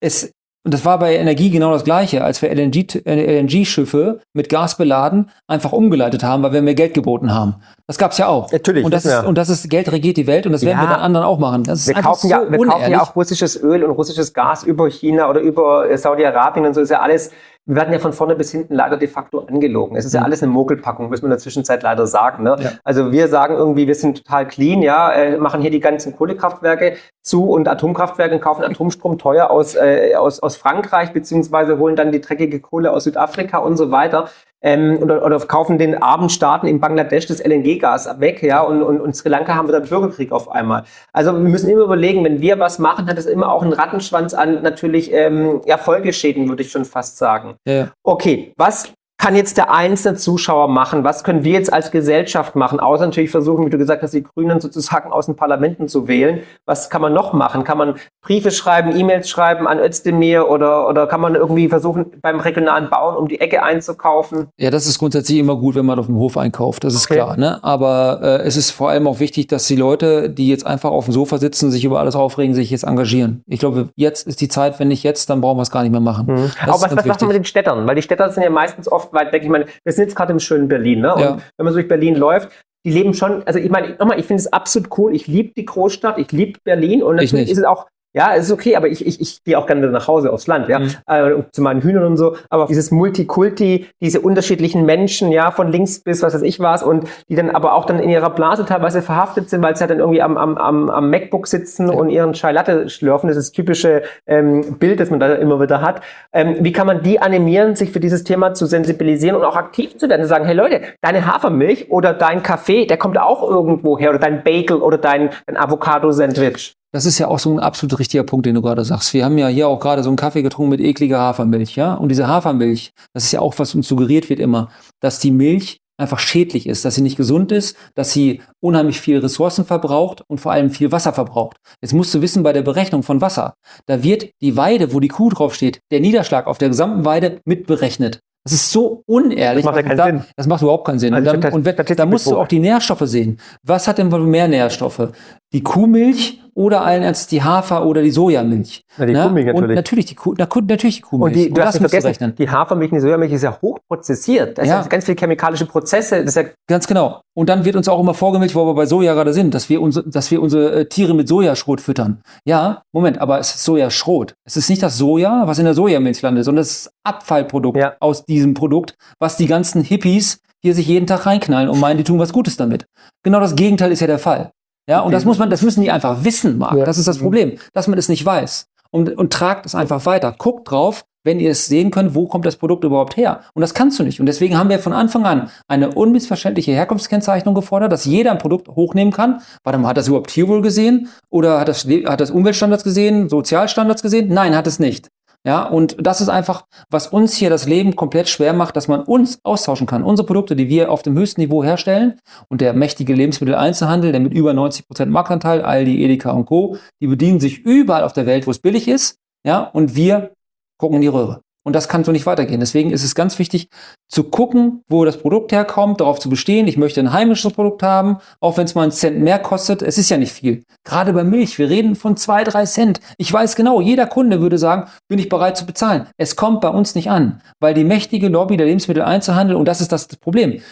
es 0.00 0.32
und 0.68 0.74
das 0.74 0.84
war 0.84 0.98
bei 0.98 1.16
Energie 1.16 1.48
genau 1.48 1.72
das 1.72 1.82
Gleiche, 1.82 2.22
als 2.22 2.42
wir 2.42 2.50
LNG-Schiffe 2.50 4.04
LNG 4.04 4.20
mit 4.34 4.50
Gas 4.50 4.76
beladen 4.76 5.30
einfach 5.46 5.72
umgeleitet 5.72 6.22
haben, 6.22 6.42
weil 6.42 6.52
wir 6.52 6.60
mehr 6.60 6.74
Geld 6.74 6.92
geboten 6.92 7.32
haben. 7.32 7.54
Das 7.86 7.96
gab 7.96 8.10
es 8.12 8.18
ja 8.18 8.26
auch. 8.26 8.52
Natürlich. 8.52 8.84
Und 8.84 8.92
das, 8.92 9.06
ist, 9.06 9.12
ja. 9.12 9.24
und 9.24 9.38
das 9.38 9.48
ist 9.48 9.70
Geld 9.70 9.90
regiert 9.90 10.18
die 10.18 10.26
Welt 10.26 10.44
und 10.44 10.52
das 10.52 10.66
werden 10.66 10.78
wir 10.78 10.88
dann 10.88 11.00
anderen 11.00 11.24
auch 11.24 11.38
machen. 11.38 11.64
Das 11.64 11.86
wir 11.86 11.94
kaufen, 11.94 12.28
so 12.28 12.28
ja, 12.28 12.50
wir 12.50 12.58
kaufen 12.66 12.90
ja 12.90 13.00
auch 13.00 13.16
russisches 13.16 13.58
Öl 13.62 13.82
und 13.82 13.92
russisches 13.92 14.34
Gas 14.34 14.62
über 14.62 14.90
China 14.90 15.30
oder 15.30 15.40
über 15.40 15.96
Saudi-Arabien 15.96 16.66
und 16.66 16.74
so 16.74 16.82
ist 16.82 16.90
ja 16.90 17.00
alles 17.00 17.30
wir 17.68 17.76
werden 17.76 17.92
ja 17.92 17.98
von 17.98 18.14
vorne 18.14 18.34
bis 18.34 18.50
hinten 18.50 18.74
leider 18.74 18.96
de 18.96 19.08
facto 19.08 19.40
angelogen. 19.40 19.94
Es 19.94 20.06
ist 20.06 20.14
ja 20.14 20.20
mhm. 20.20 20.26
alles 20.26 20.42
eine 20.42 20.50
Mogelpackung, 20.50 21.10
muss 21.10 21.20
man 21.20 21.26
in 21.26 21.32
der 21.32 21.38
Zwischenzeit 21.38 21.82
leider 21.82 22.06
sagen. 22.06 22.42
Ne? 22.42 22.56
Ja. 22.58 22.72
Also 22.82 23.12
wir 23.12 23.28
sagen 23.28 23.56
irgendwie, 23.56 23.86
wir 23.86 23.94
sind 23.94 24.24
total 24.24 24.48
clean, 24.48 24.80
ja, 24.80 25.12
äh, 25.12 25.36
machen 25.36 25.60
hier 25.60 25.70
die 25.70 25.78
ganzen 25.78 26.16
Kohlekraftwerke 26.16 26.96
zu 27.20 27.50
und 27.50 27.68
Atomkraftwerke 27.68 28.34
und 28.34 28.40
kaufen 28.40 28.64
Atomstrom 28.64 29.18
teuer 29.18 29.50
aus, 29.50 29.74
äh, 29.74 30.14
aus, 30.16 30.40
aus 30.40 30.56
Frankreich, 30.56 31.12
beziehungsweise 31.12 31.78
holen 31.78 31.94
dann 31.94 32.10
die 32.10 32.22
dreckige 32.22 32.58
Kohle 32.58 32.90
aus 32.90 33.04
Südafrika 33.04 33.58
und 33.58 33.76
so 33.76 33.90
weiter 33.90 34.30
ähm, 34.62 34.98
oder, 35.00 35.24
oder 35.24 35.38
kaufen 35.40 35.78
den 35.78 36.00
armen 36.02 36.28
Staaten 36.28 36.66
in 36.66 36.80
Bangladesch 36.80 37.26
das 37.26 37.44
LNG-Gas 37.44 38.20
weg, 38.20 38.42
ja, 38.42 38.60
und, 38.60 38.82
und, 38.82 39.00
und 39.00 39.14
Sri 39.14 39.28
Lanka 39.28 39.54
haben 39.54 39.68
wir 39.68 39.72
dann 39.72 39.88
Bürgerkrieg 39.88 40.32
auf 40.32 40.50
einmal. 40.50 40.84
Also 41.12 41.32
wir 41.32 41.38
müssen 41.38 41.70
immer 41.70 41.82
überlegen, 41.82 42.24
wenn 42.24 42.40
wir 42.40 42.58
was 42.58 42.78
machen, 42.78 43.06
hat 43.08 43.18
das 43.18 43.26
immer 43.26 43.52
auch 43.52 43.62
einen 43.62 43.72
Rattenschwanz 43.72 44.34
an 44.34 44.62
natürlich 44.62 45.12
ähm, 45.12 45.60
ja, 45.66 45.76
Folgeschäden, 45.76 46.48
würde 46.48 46.62
ich 46.62 46.70
schon 46.70 46.84
fast 46.84 47.18
sagen. 47.18 47.54
Ja. 47.66 47.88
Okay, 48.02 48.52
was 48.56 48.92
kann 49.18 49.34
jetzt 49.34 49.56
der 49.56 49.72
einzelne 49.72 50.16
Zuschauer 50.16 50.68
machen? 50.68 51.02
Was 51.02 51.24
können 51.24 51.42
wir 51.42 51.52
jetzt 51.52 51.72
als 51.72 51.90
Gesellschaft 51.90 52.54
machen? 52.54 52.78
Außer 52.78 53.04
natürlich 53.04 53.32
versuchen, 53.32 53.66
wie 53.66 53.70
du 53.70 53.76
gesagt 53.76 54.00
hast, 54.04 54.14
die 54.14 54.22
Grünen 54.22 54.60
sozusagen 54.60 55.10
aus 55.10 55.26
den 55.26 55.34
Parlamenten 55.34 55.88
zu 55.88 56.06
wählen. 56.06 56.42
Was 56.66 56.88
kann 56.88 57.02
man 57.02 57.12
noch 57.12 57.32
machen? 57.32 57.64
Kann 57.64 57.78
man 57.78 57.96
Briefe 58.22 58.52
schreiben, 58.52 58.96
E-Mails 58.96 59.28
schreiben 59.28 59.66
an 59.66 59.80
Özdemir 59.80 60.48
oder, 60.48 60.88
oder 60.88 61.08
kann 61.08 61.20
man 61.20 61.34
irgendwie 61.34 61.68
versuchen, 61.68 62.06
beim 62.22 62.38
regionalen 62.38 62.90
Bauern 62.90 63.16
um 63.16 63.26
die 63.26 63.40
Ecke 63.40 63.64
einzukaufen? 63.64 64.46
Ja, 64.56 64.70
das 64.70 64.86
ist 64.86 65.00
grundsätzlich 65.00 65.38
immer 65.38 65.56
gut, 65.56 65.74
wenn 65.74 65.84
man 65.84 65.98
auf 65.98 66.06
dem 66.06 66.16
Hof 66.16 66.36
einkauft. 66.36 66.84
Das 66.84 66.94
ist 66.94 67.06
okay. 67.06 67.14
klar. 67.14 67.36
Ne? 67.36 67.58
Aber 67.64 68.20
äh, 68.22 68.46
es 68.46 68.56
ist 68.56 68.70
vor 68.70 68.90
allem 68.90 69.08
auch 69.08 69.18
wichtig, 69.18 69.48
dass 69.48 69.66
die 69.66 69.76
Leute, 69.76 70.30
die 70.30 70.48
jetzt 70.48 70.64
einfach 70.64 70.90
auf 70.92 71.06
dem 71.06 71.12
Sofa 71.12 71.38
sitzen, 71.38 71.72
sich 71.72 71.84
über 71.84 71.98
alles 71.98 72.14
aufregen, 72.14 72.54
sich 72.54 72.70
jetzt 72.70 72.84
engagieren. 72.84 73.42
Ich 73.48 73.58
glaube, 73.58 73.88
jetzt 73.96 74.28
ist 74.28 74.40
die 74.40 74.48
Zeit, 74.48 74.78
wenn 74.78 74.86
nicht 74.86 75.02
jetzt, 75.02 75.28
dann 75.28 75.40
brauchen 75.40 75.58
wir 75.58 75.62
es 75.62 75.72
gar 75.72 75.82
nicht 75.82 75.90
mehr 75.90 76.00
machen. 76.00 76.26
Mhm. 76.26 76.50
Aber 76.62 76.74
was, 76.74 76.82
was 76.82 77.04
macht 77.04 77.20
man 77.20 77.28
mit 77.28 77.36
den 77.36 77.44
Städtern? 77.44 77.84
Weil 77.88 77.96
die 77.96 78.02
Städter 78.02 78.30
sind 78.30 78.44
ja 78.44 78.50
meistens 78.50 78.90
oft 78.90 79.07
oft 79.08 79.14
weit 79.14 79.32
weg. 79.32 79.42
Ich 79.42 79.48
meine, 79.48 79.66
wir 79.84 79.92
sind 79.92 80.04
jetzt 80.04 80.16
gerade 80.16 80.32
im 80.32 80.40
schönen 80.40 80.68
Berlin, 80.68 81.00
ne? 81.00 81.14
Und 81.14 81.20
ja. 81.20 81.38
wenn 81.56 81.64
man 81.64 81.72
so 81.72 81.78
durch 81.78 81.88
Berlin 81.88 82.14
läuft, 82.14 82.50
die 82.86 82.92
leben 82.92 83.14
schon, 83.14 83.42
also 83.44 83.58
ich 83.58 83.70
meine, 83.70 83.96
nochmal, 83.98 84.18
ich 84.18 84.26
finde 84.26 84.40
es 84.40 84.52
absolut 84.52 84.96
cool. 84.98 85.14
Ich 85.14 85.26
liebe 85.26 85.52
die 85.56 85.64
Großstadt, 85.64 86.18
ich 86.18 86.32
liebe 86.32 86.58
Berlin 86.64 87.02
und 87.02 87.16
natürlich 87.16 87.50
ist 87.50 87.58
es 87.58 87.64
auch 87.64 87.86
ja, 88.14 88.34
es 88.34 88.46
ist 88.46 88.52
okay, 88.52 88.74
aber 88.74 88.88
ich, 88.88 89.06
ich, 89.06 89.20
ich 89.20 89.44
gehe 89.44 89.58
auch 89.58 89.66
gerne 89.66 89.86
nach 89.88 90.08
Hause 90.08 90.32
aufs 90.32 90.46
Land, 90.46 90.68
ja, 90.68 90.78
mhm. 90.78 90.90
äh, 91.06 91.42
zu 91.52 91.60
meinen 91.60 91.82
Hühnern 91.82 92.04
und 92.04 92.16
so. 92.16 92.36
Aber 92.48 92.66
dieses 92.66 92.90
Multikulti, 92.90 93.86
diese 94.00 94.20
unterschiedlichen 94.20 94.86
Menschen, 94.86 95.30
ja, 95.30 95.50
von 95.50 95.70
links 95.70 96.00
bis 96.00 96.22
was 96.22 96.32
weiß 96.32 96.42
ich 96.42 96.58
was, 96.58 96.82
und 96.82 97.06
die 97.28 97.34
dann 97.34 97.50
aber 97.50 97.74
auch 97.74 97.84
dann 97.84 97.98
in 97.98 98.08
ihrer 98.08 98.30
Blase 98.30 98.64
teilweise 98.64 99.02
verhaftet 99.02 99.50
sind, 99.50 99.62
weil 99.62 99.76
sie 99.76 99.80
halt 99.80 99.90
dann 99.90 99.98
irgendwie 99.98 100.22
am, 100.22 100.38
am, 100.38 100.56
am, 100.56 100.88
am 100.88 101.10
MacBook 101.10 101.46
sitzen 101.46 101.90
und 101.90 102.08
ihren 102.08 102.32
Chai 102.32 102.52
Latte 102.52 102.88
schlürfen. 102.88 103.28
Das 103.28 103.36
ist 103.36 103.48
das 103.48 103.52
typische 103.52 104.02
ähm, 104.26 104.78
Bild, 104.78 105.00
das 105.00 105.10
man 105.10 105.20
da 105.20 105.34
immer 105.34 105.60
wieder 105.60 105.82
hat. 105.82 106.00
Ähm, 106.32 106.56
wie 106.60 106.72
kann 106.72 106.86
man 106.86 107.02
die 107.02 107.20
animieren, 107.20 107.76
sich 107.76 107.92
für 107.92 108.00
dieses 108.00 108.24
Thema 108.24 108.54
zu 108.54 108.64
sensibilisieren 108.64 109.36
und 109.36 109.44
auch 109.44 109.56
aktiv 109.56 109.98
zu 109.98 110.08
werden? 110.08 110.22
Zu 110.22 110.28
sagen, 110.28 110.46
hey 110.46 110.54
Leute, 110.54 110.80
deine 111.02 111.26
Hafermilch 111.26 111.90
oder 111.90 112.14
dein 112.14 112.42
Kaffee, 112.42 112.86
der 112.86 112.96
kommt 112.96 113.18
auch 113.18 113.42
irgendwo 113.48 113.98
her 113.98 114.10
oder 114.10 114.18
dein 114.18 114.42
Bagel 114.42 114.78
oder 114.78 114.96
dein, 114.96 115.30
dein 115.46 115.58
Avocado-Sandwich. 115.58 116.77
Das 116.92 117.04
ist 117.04 117.18
ja 117.18 117.28
auch 117.28 117.38
so 117.38 117.52
ein 117.52 117.60
absolut 117.60 117.98
richtiger 117.98 118.24
Punkt, 118.24 118.46
den 118.46 118.54
du 118.54 118.62
gerade 118.62 118.84
sagst. 118.84 119.12
Wir 119.12 119.24
haben 119.24 119.36
ja 119.36 119.48
hier 119.48 119.68
auch 119.68 119.78
gerade 119.78 120.02
so 120.02 120.08
einen 120.08 120.16
Kaffee 120.16 120.42
getrunken 120.42 120.70
mit 120.70 120.80
ekliger 120.80 121.18
Hafermilch, 121.18 121.76
ja? 121.76 121.94
Und 121.94 122.08
diese 122.08 122.28
Hafermilch, 122.28 122.92
das 123.12 123.24
ist 123.24 123.32
ja 123.32 123.40
auch, 123.40 123.58
was 123.58 123.74
uns 123.74 123.88
suggeriert 123.88 124.30
wird 124.30 124.40
immer, 124.40 124.70
dass 125.00 125.18
die 125.18 125.30
Milch 125.30 125.80
einfach 125.98 126.18
schädlich 126.18 126.66
ist, 126.66 126.84
dass 126.84 126.94
sie 126.94 127.02
nicht 127.02 127.16
gesund 127.16 127.52
ist, 127.52 127.76
dass 127.94 128.12
sie 128.12 128.40
unheimlich 128.60 129.00
viel 129.00 129.18
Ressourcen 129.18 129.64
verbraucht 129.64 130.22
und 130.28 130.40
vor 130.40 130.52
allem 130.52 130.70
viel 130.70 130.92
Wasser 130.92 131.12
verbraucht. 131.12 131.56
Jetzt 131.82 131.92
musst 131.92 132.14
du 132.14 132.22
wissen, 132.22 132.42
bei 132.42 132.52
der 132.52 132.62
Berechnung 132.62 133.02
von 133.02 133.20
Wasser, 133.20 133.54
da 133.86 134.02
wird 134.02 134.30
die 134.40 134.56
Weide, 134.56 134.94
wo 134.94 135.00
die 135.00 135.08
Kuh 135.08 135.28
draufsteht, 135.28 135.80
der 135.90 136.00
Niederschlag 136.00 136.46
auf 136.46 136.58
der 136.58 136.68
gesamten 136.68 137.04
Weide 137.04 137.40
mitberechnet. 137.44 138.20
Das 138.44 138.52
ist 138.54 138.70
so 138.70 139.02
unehrlich. 139.06 139.62
Das 139.62 139.74
macht 139.74 139.76
ja 139.76 139.82
keinen 139.82 139.96
da, 139.98 140.06
Sinn. 140.06 140.24
Das 140.36 140.46
macht 140.46 140.62
überhaupt 140.62 140.86
keinen 140.86 140.98
Sinn. 140.98 141.12
Also 141.12 141.30
und, 141.32 141.44
dann, 141.44 141.52
und 141.52 141.98
da 141.98 142.06
musst 142.06 142.26
du 142.26 142.38
auch 142.38 142.48
die 142.48 142.60
Nährstoffe 142.60 143.02
sehen. 143.02 143.38
Was 143.62 143.86
hat 143.86 143.98
denn 143.98 144.08
mehr 144.08 144.48
Nährstoffe? 144.48 145.10
Die 145.52 145.62
Kuhmilch 145.62 146.40
oder 146.58 146.82
allen 146.82 147.04
als 147.04 147.28
die 147.28 147.40
Hafer- 147.40 147.86
oder 147.86 148.02
die 148.02 148.10
Sojamilch. 148.10 148.82
Ja, 148.98 149.06
die 149.06 149.12
Na? 149.12 149.28
Kuhmilch 149.28 149.46
natürlich. 149.46 149.68
Und 149.68 149.74
natürlich 149.76 150.04
die, 150.06 150.14
Kuh, 150.16 150.34
natürlich 150.36 150.96
die 150.96 151.02
Kuhmilch. 151.02 151.36
Und, 151.36 151.40
die, 151.40 151.50
du 151.50 151.60
und 151.60 151.66
hast 151.66 151.80
nicht 151.80 151.90
vergessen, 151.90 152.34
die 152.36 152.50
Hafermilch 152.50 152.90
und 152.90 152.96
die 152.96 153.02
Sojamilch 153.02 153.32
ist 153.32 153.44
ja 153.44 153.56
hochprozessiert. 153.62 154.58
Da 154.58 154.64
ja. 154.64 154.80
ist 154.80 154.90
ganz 154.90 155.04
viele 155.04 155.16
chemikalische 155.16 155.66
Prozesse. 155.66 156.24
Ja 156.24 156.44
ganz 156.66 156.88
genau. 156.88 157.20
Und 157.34 157.48
dann 157.48 157.64
wird 157.64 157.76
uns 157.76 157.88
auch 157.88 158.00
immer 158.00 158.12
vorgemilcht, 158.12 158.56
wo 158.56 158.66
wir 158.66 158.74
bei 158.74 158.86
Soja 158.86 159.14
gerade 159.14 159.32
sind, 159.32 159.54
dass 159.54 159.68
wir, 159.68 159.80
unsere, 159.80 160.10
dass 160.10 160.32
wir 160.32 160.42
unsere 160.42 160.80
äh, 160.80 160.88
Tiere 160.88 161.14
mit 161.14 161.28
Sojaschrot 161.28 161.80
füttern. 161.80 162.22
Ja, 162.44 162.82
Moment, 162.92 163.20
aber 163.20 163.38
es 163.38 163.54
ist 163.54 163.64
Sojaschrot. 163.64 164.34
Es 164.44 164.56
ist 164.56 164.68
nicht 164.68 164.82
das 164.82 164.98
Soja, 164.98 165.46
was 165.46 165.60
in 165.60 165.64
der 165.64 165.74
Sojamilch 165.74 166.20
landet, 166.22 166.44
sondern 166.44 166.62
es 166.62 166.72
ist 166.72 166.90
Abfallprodukt 167.04 167.78
ja. 167.78 167.94
aus 168.00 168.24
diesem 168.24 168.54
Produkt, 168.54 168.96
was 169.20 169.36
die 169.36 169.46
ganzen 169.46 169.84
Hippies 169.84 170.40
hier 170.60 170.74
sich 170.74 170.88
jeden 170.88 171.06
Tag 171.06 171.24
reinknallen 171.24 171.68
und 171.68 171.78
meinen, 171.78 171.98
die 171.98 172.04
tun 172.04 172.18
was 172.18 172.32
Gutes 172.32 172.56
damit. 172.56 172.86
Genau 173.22 173.38
das 173.38 173.54
Gegenteil 173.54 173.92
ist 173.92 174.00
ja 174.00 174.08
der 174.08 174.18
Fall. 174.18 174.50
Ja, 174.88 175.00
und 175.00 175.12
das 175.12 175.24
muss 175.24 175.38
man, 175.38 175.50
das 175.50 175.62
müssen 175.62 175.82
die 175.82 175.90
einfach 175.90 176.24
wissen, 176.24 176.58
Marc. 176.58 176.78
Ja. 176.78 176.84
Das 176.84 176.98
ist 176.98 177.06
das 177.06 177.18
Problem, 177.18 177.58
dass 177.74 177.88
man 177.88 177.98
es 177.98 178.08
nicht 178.08 178.24
weiß. 178.24 178.68
Und, 178.90 179.16
und 179.18 179.32
tragt 179.32 179.66
es 179.66 179.74
einfach 179.74 180.06
weiter. 180.06 180.34
Guckt 180.38 180.70
drauf, 180.70 181.04
wenn 181.24 181.40
ihr 181.40 181.50
es 181.50 181.66
sehen 181.66 181.90
könnt, 181.90 182.14
wo 182.14 182.26
kommt 182.26 182.46
das 182.46 182.56
Produkt 182.56 182.84
überhaupt 182.84 183.18
her. 183.18 183.42
Und 183.52 183.60
das 183.60 183.74
kannst 183.74 183.98
du 183.98 184.02
nicht. 184.02 184.18
Und 184.18 184.24
deswegen 184.24 184.56
haben 184.56 184.70
wir 184.70 184.78
von 184.78 184.94
Anfang 184.94 185.26
an 185.26 185.50
eine 185.68 185.92
unmissverständliche 185.92 186.72
Herkunftskennzeichnung 186.72 187.54
gefordert, 187.54 187.92
dass 187.92 188.06
jeder 188.06 188.30
ein 188.30 188.38
Produkt 188.38 188.68
hochnehmen 188.68 189.12
kann. 189.12 189.42
Warte 189.62 189.78
mal, 189.78 189.88
hat 189.88 189.98
das 189.98 190.08
überhaupt 190.08 190.30
Tierwohl 190.30 190.62
gesehen? 190.62 191.08
Oder 191.28 191.60
hat 191.60 191.68
das, 191.68 191.84
hat 191.84 192.20
das 192.20 192.30
Umweltstandards 192.30 192.82
gesehen, 192.82 193.28
Sozialstandards 193.28 194.00
gesehen? 194.00 194.28
Nein, 194.28 194.56
hat 194.56 194.66
es 194.66 194.78
nicht. 194.78 195.08
Ja, 195.46 195.62
und 195.62 195.96
das 196.00 196.20
ist 196.20 196.28
einfach, 196.28 196.66
was 196.90 197.06
uns 197.06 197.34
hier 197.34 197.48
das 197.48 197.66
Leben 197.66 197.96
komplett 197.96 198.28
schwer 198.28 198.52
macht, 198.52 198.76
dass 198.76 198.88
man 198.88 199.02
uns 199.02 199.38
austauschen 199.44 199.86
kann. 199.86 200.02
Unsere 200.02 200.26
Produkte, 200.26 200.56
die 200.56 200.68
wir 200.68 200.90
auf 200.90 201.02
dem 201.02 201.16
höchsten 201.16 201.40
Niveau 201.40 201.62
herstellen 201.62 202.18
und 202.48 202.60
der 202.60 202.74
mächtige 202.74 203.14
Lebensmitteleinzelhandel, 203.14 204.12
der 204.12 204.20
mit 204.20 204.34
über 204.34 204.52
90 204.52 204.86
Prozent 204.86 205.12
Marktanteil, 205.12 205.62
Aldi, 205.62 206.02
Edeka 206.02 206.32
und 206.32 206.46
Co., 206.46 206.76
die 207.00 207.06
bedienen 207.06 207.40
sich 207.40 207.60
überall 207.60 208.02
auf 208.02 208.12
der 208.12 208.26
Welt, 208.26 208.46
wo 208.46 208.50
es 208.50 208.58
billig 208.58 208.88
ist. 208.88 209.18
Ja, 209.46 209.60
und 209.60 209.94
wir 209.94 210.32
gucken 210.76 210.96
in 210.96 211.02
die 211.02 211.08
Röhre. 211.08 211.40
Und 211.68 211.74
das 211.74 211.86
kann 211.86 212.02
so 212.02 212.12
nicht 212.12 212.24
weitergehen. 212.24 212.60
Deswegen 212.60 212.90
ist 212.90 213.04
es 213.04 213.14
ganz 213.14 213.38
wichtig 213.38 213.68
zu 214.08 214.24
gucken, 214.24 214.84
wo 214.88 215.04
das 215.04 215.18
Produkt 215.18 215.52
herkommt, 215.52 216.00
darauf 216.00 216.18
zu 216.18 216.30
bestehen. 216.30 216.66
Ich 216.66 216.78
möchte 216.78 216.98
ein 216.98 217.12
heimisches 217.12 217.52
Produkt 217.52 217.82
haben, 217.82 218.20
auch 218.40 218.56
wenn 218.56 218.64
es 218.64 218.74
mal 218.74 218.84
einen 218.84 218.90
Cent 218.90 219.20
mehr 219.20 219.38
kostet. 219.38 219.82
Es 219.82 219.98
ist 219.98 220.08
ja 220.08 220.16
nicht 220.16 220.32
viel. 220.32 220.62
Gerade 220.82 221.12
bei 221.12 221.24
Milch, 221.24 221.58
wir 221.58 221.68
reden 221.68 221.94
von 221.94 222.16
zwei, 222.16 222.42
drei 222.42 222.64
Cent. 222.64 223.00
Ich 223.18 223.30
weiß 223.30 223.54
genau, 223.54 223.82
jeder 223.82 224.06
Kunde 224.06 224.40
würde 224.40 224.56
sagen, 224.56 224.88
bin 225.08 225.18
ich 225.18 225.28
bereit 225.28 225.58
zu 225.58 225.66
bezahlen. 225.66 226.06
Es 226.16 226.36
kommt 226.36 226.62
bei 226.62 226.70
uns 226.70 226.94
nicht 226.94 227.10
an, 227.10 227.42
weil 227.60 227.74
die 227.74 227.84
mächtige 227.84 228.28
Lobby 228.28 228.56
der 228.56 228.64
Lebensmitteleinzelhandel, 228.64 229.54
und 229.54 229.66
das 229.66 229.82
ist 229.82 229.92
das 229.92 230.08
Problem, 230.16 230.62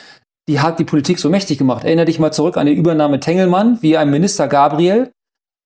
die 0.49 0.61
hat 0.61 0.79
die 0.79 0.85
Politik 0.85 1.19
so 1.19 1.29
mächtig 1.29 1.59
gemacht. 1.59 1.85
Erinnere 1.85 2.07
dich 2.07 2.19
mal 2.19 2.33
zurück 2.33 2.57
an 2.57 2.65
die 2.65 2.73
Übernahme 2.73 3.21
Tengelmann, 3.21 3.83
wie 3.83 3.99
ein 3.99 4.09
Minister 4.09 4.49
Gabriel, 4.49 5.13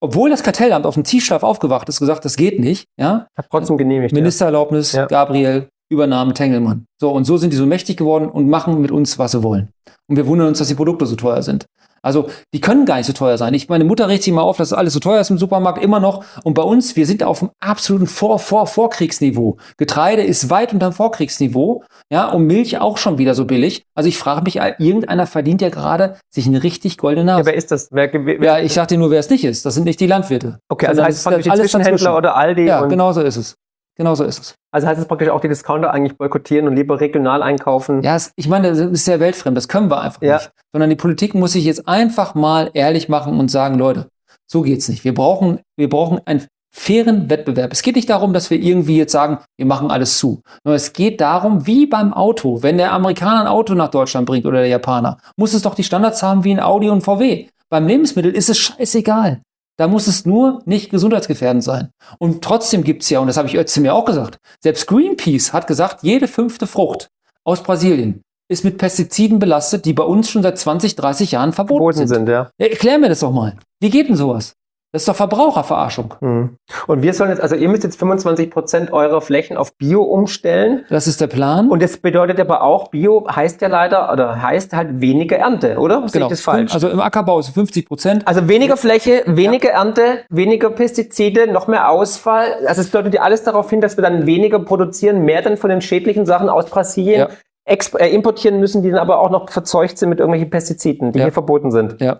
obwohl 0.01 0.29
das 0.29 0.43
Kartellamt 0.43 0.85
auf 0.85 0.95
dem 0.95 1.03
Tiefschlaf 1.03 1.43
aufgewacht 1.43 1.87
ist, 1.87 1.99
gesagt, 1.99 2.25
das 2.25 2.35
geht 2.35 2.59
nicht, 2.59 2.87
ja. 2.97 3.27
Hat 3.37 3.45
trotzdem 3.49 3.77
genehmigt. 3.77 4.13
Ministererlaubnis, 4.13 4.91
Ja. 4.93 5.05
Gabriel, 5.05 5.69
Übernahme 5.91 6.33
Tengelmann. 6.33 6.85
So, 6.99 7.11
und 7.11 7.25
so 7.25 7.37
sind 7.37 7.51
die 7.53 7.57
so 7.57 7.65
mächtig 7.65 7.97
geworden 7.97 8.29
und 8.29 8.49
machen 8.49 8.81
mit 8.81 8.91
uns, 8.91 9.19
was 9.19 9.31
sie 9.31 9.43
wollen. 9.43 9.69
Und 10.07 10.15
wir 10.15 10.25
wundern 10.27 10.47
uns, 10.47 10.57
dass 10.59 10.67
die 10.69 10.75
Produkte 10.75 11.05
so 11.05 11.15
teuer 11.15 11.41
sind. 11.41 11.65
Also, 12.03 12.29
die 12.51 12.59
können 12.61 12.87
gar 12.87 12.97
nicht 12.97 13.05
so 13.05 13.13
teuer 13.13 13.37
sein. 13.37 13.53
Ich, 13.53 13.69
meine 13.69 13.83
Mutter 13.83 14.07
regt 14.07 14.23
sich 14.23 14.33
mal 14.33 14.41
auf, 14.41 14.57
dass 14.57 14.73
alles 14.73 14.93
so 14.93 14.99
teuer 14.99 15.21
ist 15.21 15.29
im 15.29 15.37
Supermarkt, 15.37 15.83
immer 15.83 15.99
noch. 15.99 16.23
Und 16.43 16.55
bei 16.55 16.63
uns, 16.63 16.95
wir 16.95 17.05
sind 17.05 17.21
auf 17.21 17.39
dem 17.39 17.51
absoluten 17.59 18.07
Vor-, 18.07 18.39
Vor-, 18.39 18.65
Vorkriegsniveau. 18.65 19.57
Getreide 19.77 20.23
ist 20.23 20.49
weit 20.49 20.73
unterm 20.73 20.93
Vorkriegsniveau. 20.93 21.83
Ja, 22.11 22.29
und 22.31 22.47
Milch 22.47 22.79
auch 22.79 22.97
schon 22.97 23.19
wieder 23.19 23.35
so 23.35 23.45
billig. 23.45 23.83
Also, 23.93 24.09
ich 24.09 24.17
frage 24.17 24.41
mich, 24.41 24.55
irgendeiner 24.79 25.27
verdient 25.27 25.61
ja 25.61 25.69
gerade 25.69 26.15
sich 26.33 26.47
eine 26.47 26.63
richtig 26.63 26.97
goldene 26.97 27.29
Ja, 27.29 27.37
Nase. 27.37 27.45
wer 27.45 27.53
ist 27.55 27.69
das? 27.69 27.89
Wer, 27.91 28.09
wer, 28.13 28.41
Ja, 28.43 28.59
ich 28.59 28.73
sag 28.73 28.87
dir 28.87 28.97
nur, 28.97 29.11
wer 29.11 29.19
es 29.19 29.29
nicht 29.29 29.43
ist. 29.43 29.63
Das 29.67 29.75
sind 29.75 29.83
nicht 29.83 29.99
die 29.99 30.07
Landwirte. 30.07 30.57
okay, 30.69 30.87
also 30.87 31.03
heißt 31.03 31.19
es 31.19 31.23
praktisch 31.23 31.51
alles 31.51 31.61
Zwischenhändler 31.69 31.97
dazwischen. 31.97 32.17
oder 32.17 32.35
Aldi 32.35 32.65
Ja, 32.65 32.83
genau 32.85 33.11
so 33.13 33.21
ist 33.21 33.35
es. 33.37 33.55
Genau 33.97 34.15
so 34.15 34.23
ist 34.23 34.39
es. 34.39 34.55
also 34.73 34.87
heißt 34.87 34.99
es 34.99 35.05
praktisch 35.07 35.29
auch 35.29 35.41
die 35.41 35.49
Discounter 35.49 35.91
eigentlich 35.91 36.17
boykottieren 36.17 36.67
und 36.67 36.75
lieber 36.75 36.99
regional 36.99 37.43
einkaufen. 37.43 38.01
Ja, 38.03 38.15
es, 38.15 38.31
ich 38.35 38.47
meine, 38.47 38.69
das 38.69 38.79
ist 38.79 39.05
sehr 39.05 39.19
weltfremd. 39.19 39.55
Das 39.57 39.67
können 39.67 39.89
wir 39.91 40.01
einfach 40.01 40.21
Ja. 40.21 40.37
nicht. 40.37 40.51
Sondern 40.73 40.89
die 40.89 40.95
Politik 40.95 41.33
muss 41.35 41.51
sich 41.51 41.65
jetzt 41.65 41.87
einfach 41.87 42.33
mal 42.33 42.71
ehrlich 42.73 43.09
machen 43.09 43.37
und 43.39 43.51
sagen, 43.51 43.77
Leute, 43.77 44.07
so 44.49 44.61
geht's 44.61 44.87
nicht. 44.89 45.03
Wir 45.03 45.13
brauchen, 45.13 45.59
wir 45.77 45.89
brauchen 45.89 46.21
einen 46.25 46.47
fairen 46.73 47.29
Wettbewerb. 47.29 47.73
Es 47.73 47.81
geht 47.81 47.97
nicht 47.97 48.09
darum, 48.09 48.31
dass 48.31 48.49
wir 48.49 48.57
irgendwie 48.57 48.97
jetzt 48.97 49.11
sagen, 49.11 49.39
wir 49.57 49.65
machen 49.65 49.91
alles 49.91 50.17
zu. 50.17 50.41
Nur 50.63 50.73
es 50.75 50.93
geht 50.93 51.19
darum, 51.19 51.67
wie 51.67 51.85
beim 51.85 52.13
Auto. 52.13 52.63
Wenn 52.63 52.77
der 52.77 52.93
Amerikaner 52.93 53.41
ein 53.41 53.47
Auto 53.47 53.73
nach 53.73 53.89
Deutschland 53.89 54.25
bringt 54.25 54.45
oder 54.45 54.59
der 54.59 54.67
Japaner, 54.69 55.17
muss 55.35 55.53
es 55.53 55.63
doch 55.63 55.75
die 55.75 55.83
Standards 55.83 56.23
haben 56.23 56.45
wie 56.45 56.51
ein 56.53 56.61
Audi 56.61 56.89
und 56.89 57.01
VW. 57.01 57.47
Beim 57.69 57.87
Lebensmittel 57.87 58.31
ist 58.33 58.49
es 58.49 58.57
scheißegal. 58.57 59.41
Da 59.81 59.87
muss 59.87 60.05
es 60.05 60.27
nur 60.27 60.61
nicht 60.65 60.91
gesundheitsgefährdend 60.91 61.63
sein. 61.63 61.89
Und 62.19 62.43
trotzdem 62.43 62.83
gibt's 62.83 63.09
ja, 63.09 63.19
und 63.19 63.25
das 63.25 63.37
habe 63.37 63.47
ich 63.47 63.57
Ötzi 63.57 63.79
mir 63.79 63.95
auch 63.95 64.05
gesagt, 64.05 64.37
selbst 64.59 64.85
Greenpeace 64.85 65.53
hat 65.53 65.65
gesagt, 65.65 66.03
jede 66.03 66.27
fünfte 66.27 66.67
Frucht 66.67 67.09
aus 67.43 67.63
Brasilien 67.63 68.21
ist 68.47 68.63
mit 68.63 68.77
Pestiziden 68.77 69.39
belastet, 69.39 69.85
die 69.85 69.93
bei 69.93 70.03
uns 70.03 70.29
schon 70.29 70.43
seit 70.43 70.59
20, 70.59 70.95
30 70.97 71.31
Jahren 71.31 71.51
verboten, 71.51 71.79
verboten 71.79 72.07
sind. 72.07 72.27
sind. 72.27 72.29
Ja, 72.29 72.51
erklär 72.59 72.99
mir 72.99 73.09
das 73.09 73.21
doch 73.21 73.31
mal. 73.31 73.57
Wie 73.79 73.89
geht 73.89 74.07
denn 74.07 74.15
sowas? 74.15 74.53
Das 74.93 75.03
ist 75.03 75.07
doch 75.07 75.15
Verbraucherverarschung. 75.15 76.15
Hm. 76.19 76.57
Und 76.87 77.01
wir 77.01 77.13
sollen 77.13 77.29
jetzt, 77.29 77.41
also 77.41 77.55
ihr 77.55 77.69
müsst 77.69 77.83
jetzt 77.85 77.97
25 77.97 78.51
Prozent 78.51 78.91
eurer 78.91 79.21
Flächen 79.21 79.55
auf 79.55 79.73
Bio 79.77 80.01
umstellen. 80.03 80.83
Das 80.89 81.07
ist 81.07 81.21
der 81.21 81.27
Plan. 81.27 81.69
Und 81.69 81.81
das 81.81 81.95
bedeutet 81.97 82.39
aber 82.41 82.61
auch, 82.61 82.89
Bio 82.89 83.25
heißt 83.33 83.61
ja 83.61 83.69
leider, 83.69 84.11
oder 84.11 84.41
heißt 84.41 84.73
halt 84.73 84.99
weniger 84.99 85.37
Ernte, 85.37 85.77
oder? 85.77 86.07
Sehe 86.09 86.23
ich 86.23 86.27
das 86.27 86.41
falsch? 86.41 86.73
Also 86.73 86.89
im 86.89 86.99
Ackerbau 86.99 87.39
ist 87.39 87.49
50 87.49 87.87
Prozent. 87.87 88.27
Also 88.27 88.49
weniger 88.49 88.75
Fläche, 88.75 89.23
weniger 89.27 89.69
Ernte, 89.69 90.23
weniger 90.29 90.69
Pestizide, 90.69 91.49
noch 91.49 91.67
mehr 91.67 91.89
Ausfall. 91.89 92.47
Also 92.67 92.81
es 92.81 92.91
deutet 92.91 93.13
ja 93.13 93.21
alles 93.21 93.43
darauf 93.43 93.69
hin, 93.69 93.79
dass 93.79 93.97
wir 93.97 94.01
dann 94.01 94.25
weniger 94.25 94.59
produzieren, 94.59 95.21
mehr 95.23 95.41
dann 95.41 95.55
von 95.55 95.69
den 95.69 95.81
schädlichen 95.81 96.25
Sachen 96.25 96.49
aus 96.49 96.65
Brasilien 96.65 97.27
Ja. 97.65 97.77
äh, 97.99 98.13
importieren 98.13 98.59
müssen, 98.59 98.83
die 98.83 98.89
dann 98.89 98.99
aber 98.99 99.19
auch 99.21 99.29
noch 99.29 99.49
verzeugt 99.49 99.97
sind 99.97 100.09
mit 100.09 100.19
irgendwelchen 100.19 100.49
Pestiziden, 100.49 101.13
die 101.13 101.19
Ja. 101.19 101.25
hier 101.25 101.31
verboten 101.33 101.71
sind. 101.71 102.01
Ja, 102.01 102.19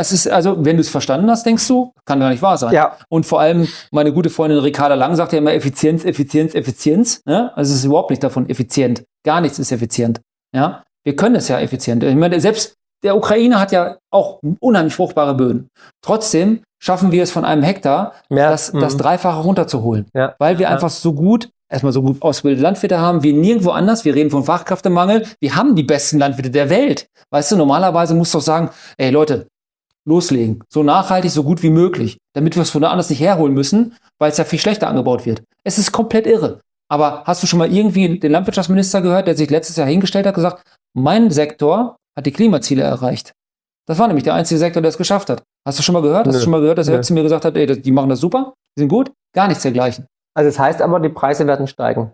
es 0.00 0.12
ist, 0.12 0.28
also, 0.28 0.64
wenn 0.64 0.76
du 0.76 0.80
es 0.80 0.88
verstanden 0.88 1.28
hast, 1.30 1.44
denkst 1.44 1.66
du, 1.68 1.92
kann 2.04 2.20
gar 2.20 2.30
nicht 2.30 2.42
wahr 2.42 2.56
sein. 2.56 2.72
Ja. 2.72 2.96
Und 3.08 3.26
vor 3.26 3.40
allem, 3.40 3.66
meine 3.90 4.12
gute 4.12 4.30
Freundin 4.30 4.58
Ricarda 4.60 4.94
Lang 4.94 5.16
sagt 5.16 5.32
ja 5.32 5.38
immer 5.38 5.52
Effizienz, 5.52 6.04
Effizienz, 6.04 6.54
Effizienz. 6.54 7.20
Ne? 7.26 7.50
Also 7.56 7.72
es 7.72 7.80
ist 7.80 7.84
überhaupt 7.84 8.10
nicht 8.10 8.22
davon 8.22 8.48
effizient. 8.48 9.04
Gar 9.24 9.40
nichts 9.40 9.58
ist 9.58 9.72
effizient. 9.72 10.20
Ja, 10.54 10.82
wir 11.04 11.16
können 11.16 11.34
es 11.34 11.48
ja 11.48 11.58
effizient. 11.60 12.04
Ich 12.04 12.14
meine, 12.14 12.40
selbst 12.40 12.74
der 13.02 13.16
Ukraine 13.16 13.58
hat 13.58 13.72
ja 13.72 13.96
auch 14.12 14.38
unheimlich 14.60 14.94
fruchtbare 14.94 15.34
Böden. 15.34 15.68
Trotzdem 16.04 16.62
schaffen 16.80 17.12
wir 17.12 17.22
es 17.22 17.30
von 17.30 17.44
einem 17.44 17.62
Hektar, 17.62 18.12
Mehr, 18.28 18.50
das, 18.50 18.72
mhm. 18.72 18.80
das 18.80 18.96
Dreifache 18.96 19.40
runterzuholen. 19.42 20.06
Ja. 20.14 20.34
Weil 20.38 20.58
wir 20.58 20.66
Ja. 20.66 20.72
einfach 20.72 20.90
so 20.90 21.12
gut, 21.12 21.48
erstmal 21.70 21.92
so 21.92 22.02
gut 22.02 22.20
ausgebildete 22.22 22.62
Landwirte 22.62 22.98
haben, 22.98 23.22
wie 23.22 23.32
nirgendwo 23.32 23.70
anders. 23.70 24.04
Wir 24.04 24.14
reden 24.14 24.30
von 24.30 24.44
Fachkräftemangel. 24.44 25.26
Wir 25.40 25.56
haben 25.56 25.74
die 25.74 25.82
besten 25.82 26.18
Landwirte 26.18 26.50
der 26.50 26.70
Welt. 26.70 27.06
Weißt 27.30 27.50
du, 27.52 27.56
normalerweise 27.56 28.14
musst 28.14 28.34
du 28.34 28.38
doch 28.38 28.44
sagen, 28.44 28.70
ey 28.98 29.10
Leute, 29.10 29.46
loslegen. 30.06 30.62
So 30.68 30.82
nachhaltig, 30.82 31.30
so 31.30 31.44
gut 31.44 31.62
wie 31.62 31.70
möglich. 31.70 32.18
Damit 32.34 32.56
wir 32.56 32.62
es 32.62 32.70
von 32.70 32.82
woanders 32.82 33.10
nicht 33.10 33.20
herholen 33.20 33.54
müssen, 33.54 33.96
weil 34.18 34.30
es 34.30 34.38
ja 34.38 34.44
viel 34.44 34.58
schlechter 34.58 34.88
angebaut 34.88 35.26
wird. 35.26 35.42
Es 35.64 35.78
ist 35.78 35.92
komplett 35.92 36.26
irre. 36.26 36.60
Aber 36.90 37.22
hast 37.24 37.42
du 37.42 37.46
schon 37.46 37.58
mal 37.58 37.72
irgendwie 37.72 38.18
den 38.18 38.32
Landwirtschaftsminister 38.32 39.00
gehört, 39.00 39.26
der 39.26 39.36
sich 39.36 39.48
letztes 39.50 39.76
Jahr 39.76 39.86
hingestellt 39.86 40.26
hat, 40.26 40.34
gesagt, 40.34 40.62
mein 40.94 41.30
Sektor 41.30 41.96
hat 42.16 42.26
die 42.26 42.32
Klimaziele 42.32 42.82
erreicht. 42.82 43.32
Das 43.88 43.98
war 43.98 44.06
nämlich 44.06 44.24
der 44.24 44.34
einzige 44.34 44.58
Sektor, 44.58 44.82
der 44.82 44.90
es 44.90 44.98
geschafft 44.98 45.30
hat. 45.30 45.42
Hast 45.66 45.78
du 45.78 45.82
schon 45.82 45.94
mal 45.94 46.02
gehört? 46.02 46.26
Hast 46.26 46.34
Nö. 46.34 46.38
du 46.38 46.44
schon 46.44 46.50
mal 46.50 46.60
gehört, 46.60 46.78
dass 46.78 46.88
er 46.88 47.02
zu 47.02 47.14
mir 47.14 47.22
gesagt 47.22 47.44
hat, 47.44 47.56
ey, 47.56 47.80
die 47.80 47.92
machen 47.92 48.10
das 48.10 48.20
super, 48.20 48.54
die 48.76 48.82
sind 48.82 48.88
gut? 48.88 49.10
Gar 49.34 49.48
nichts 49.48 49.62
dergleichen. 49.62 50.06
Also 50.34 50.50
das 50.50 50.58
heißt 50.58 50.82
aber, 50.82 51.00
die 51.00 51.08
Preise 51.08 51.46
werden 51.46 51.66
steigen. 51.66 52.12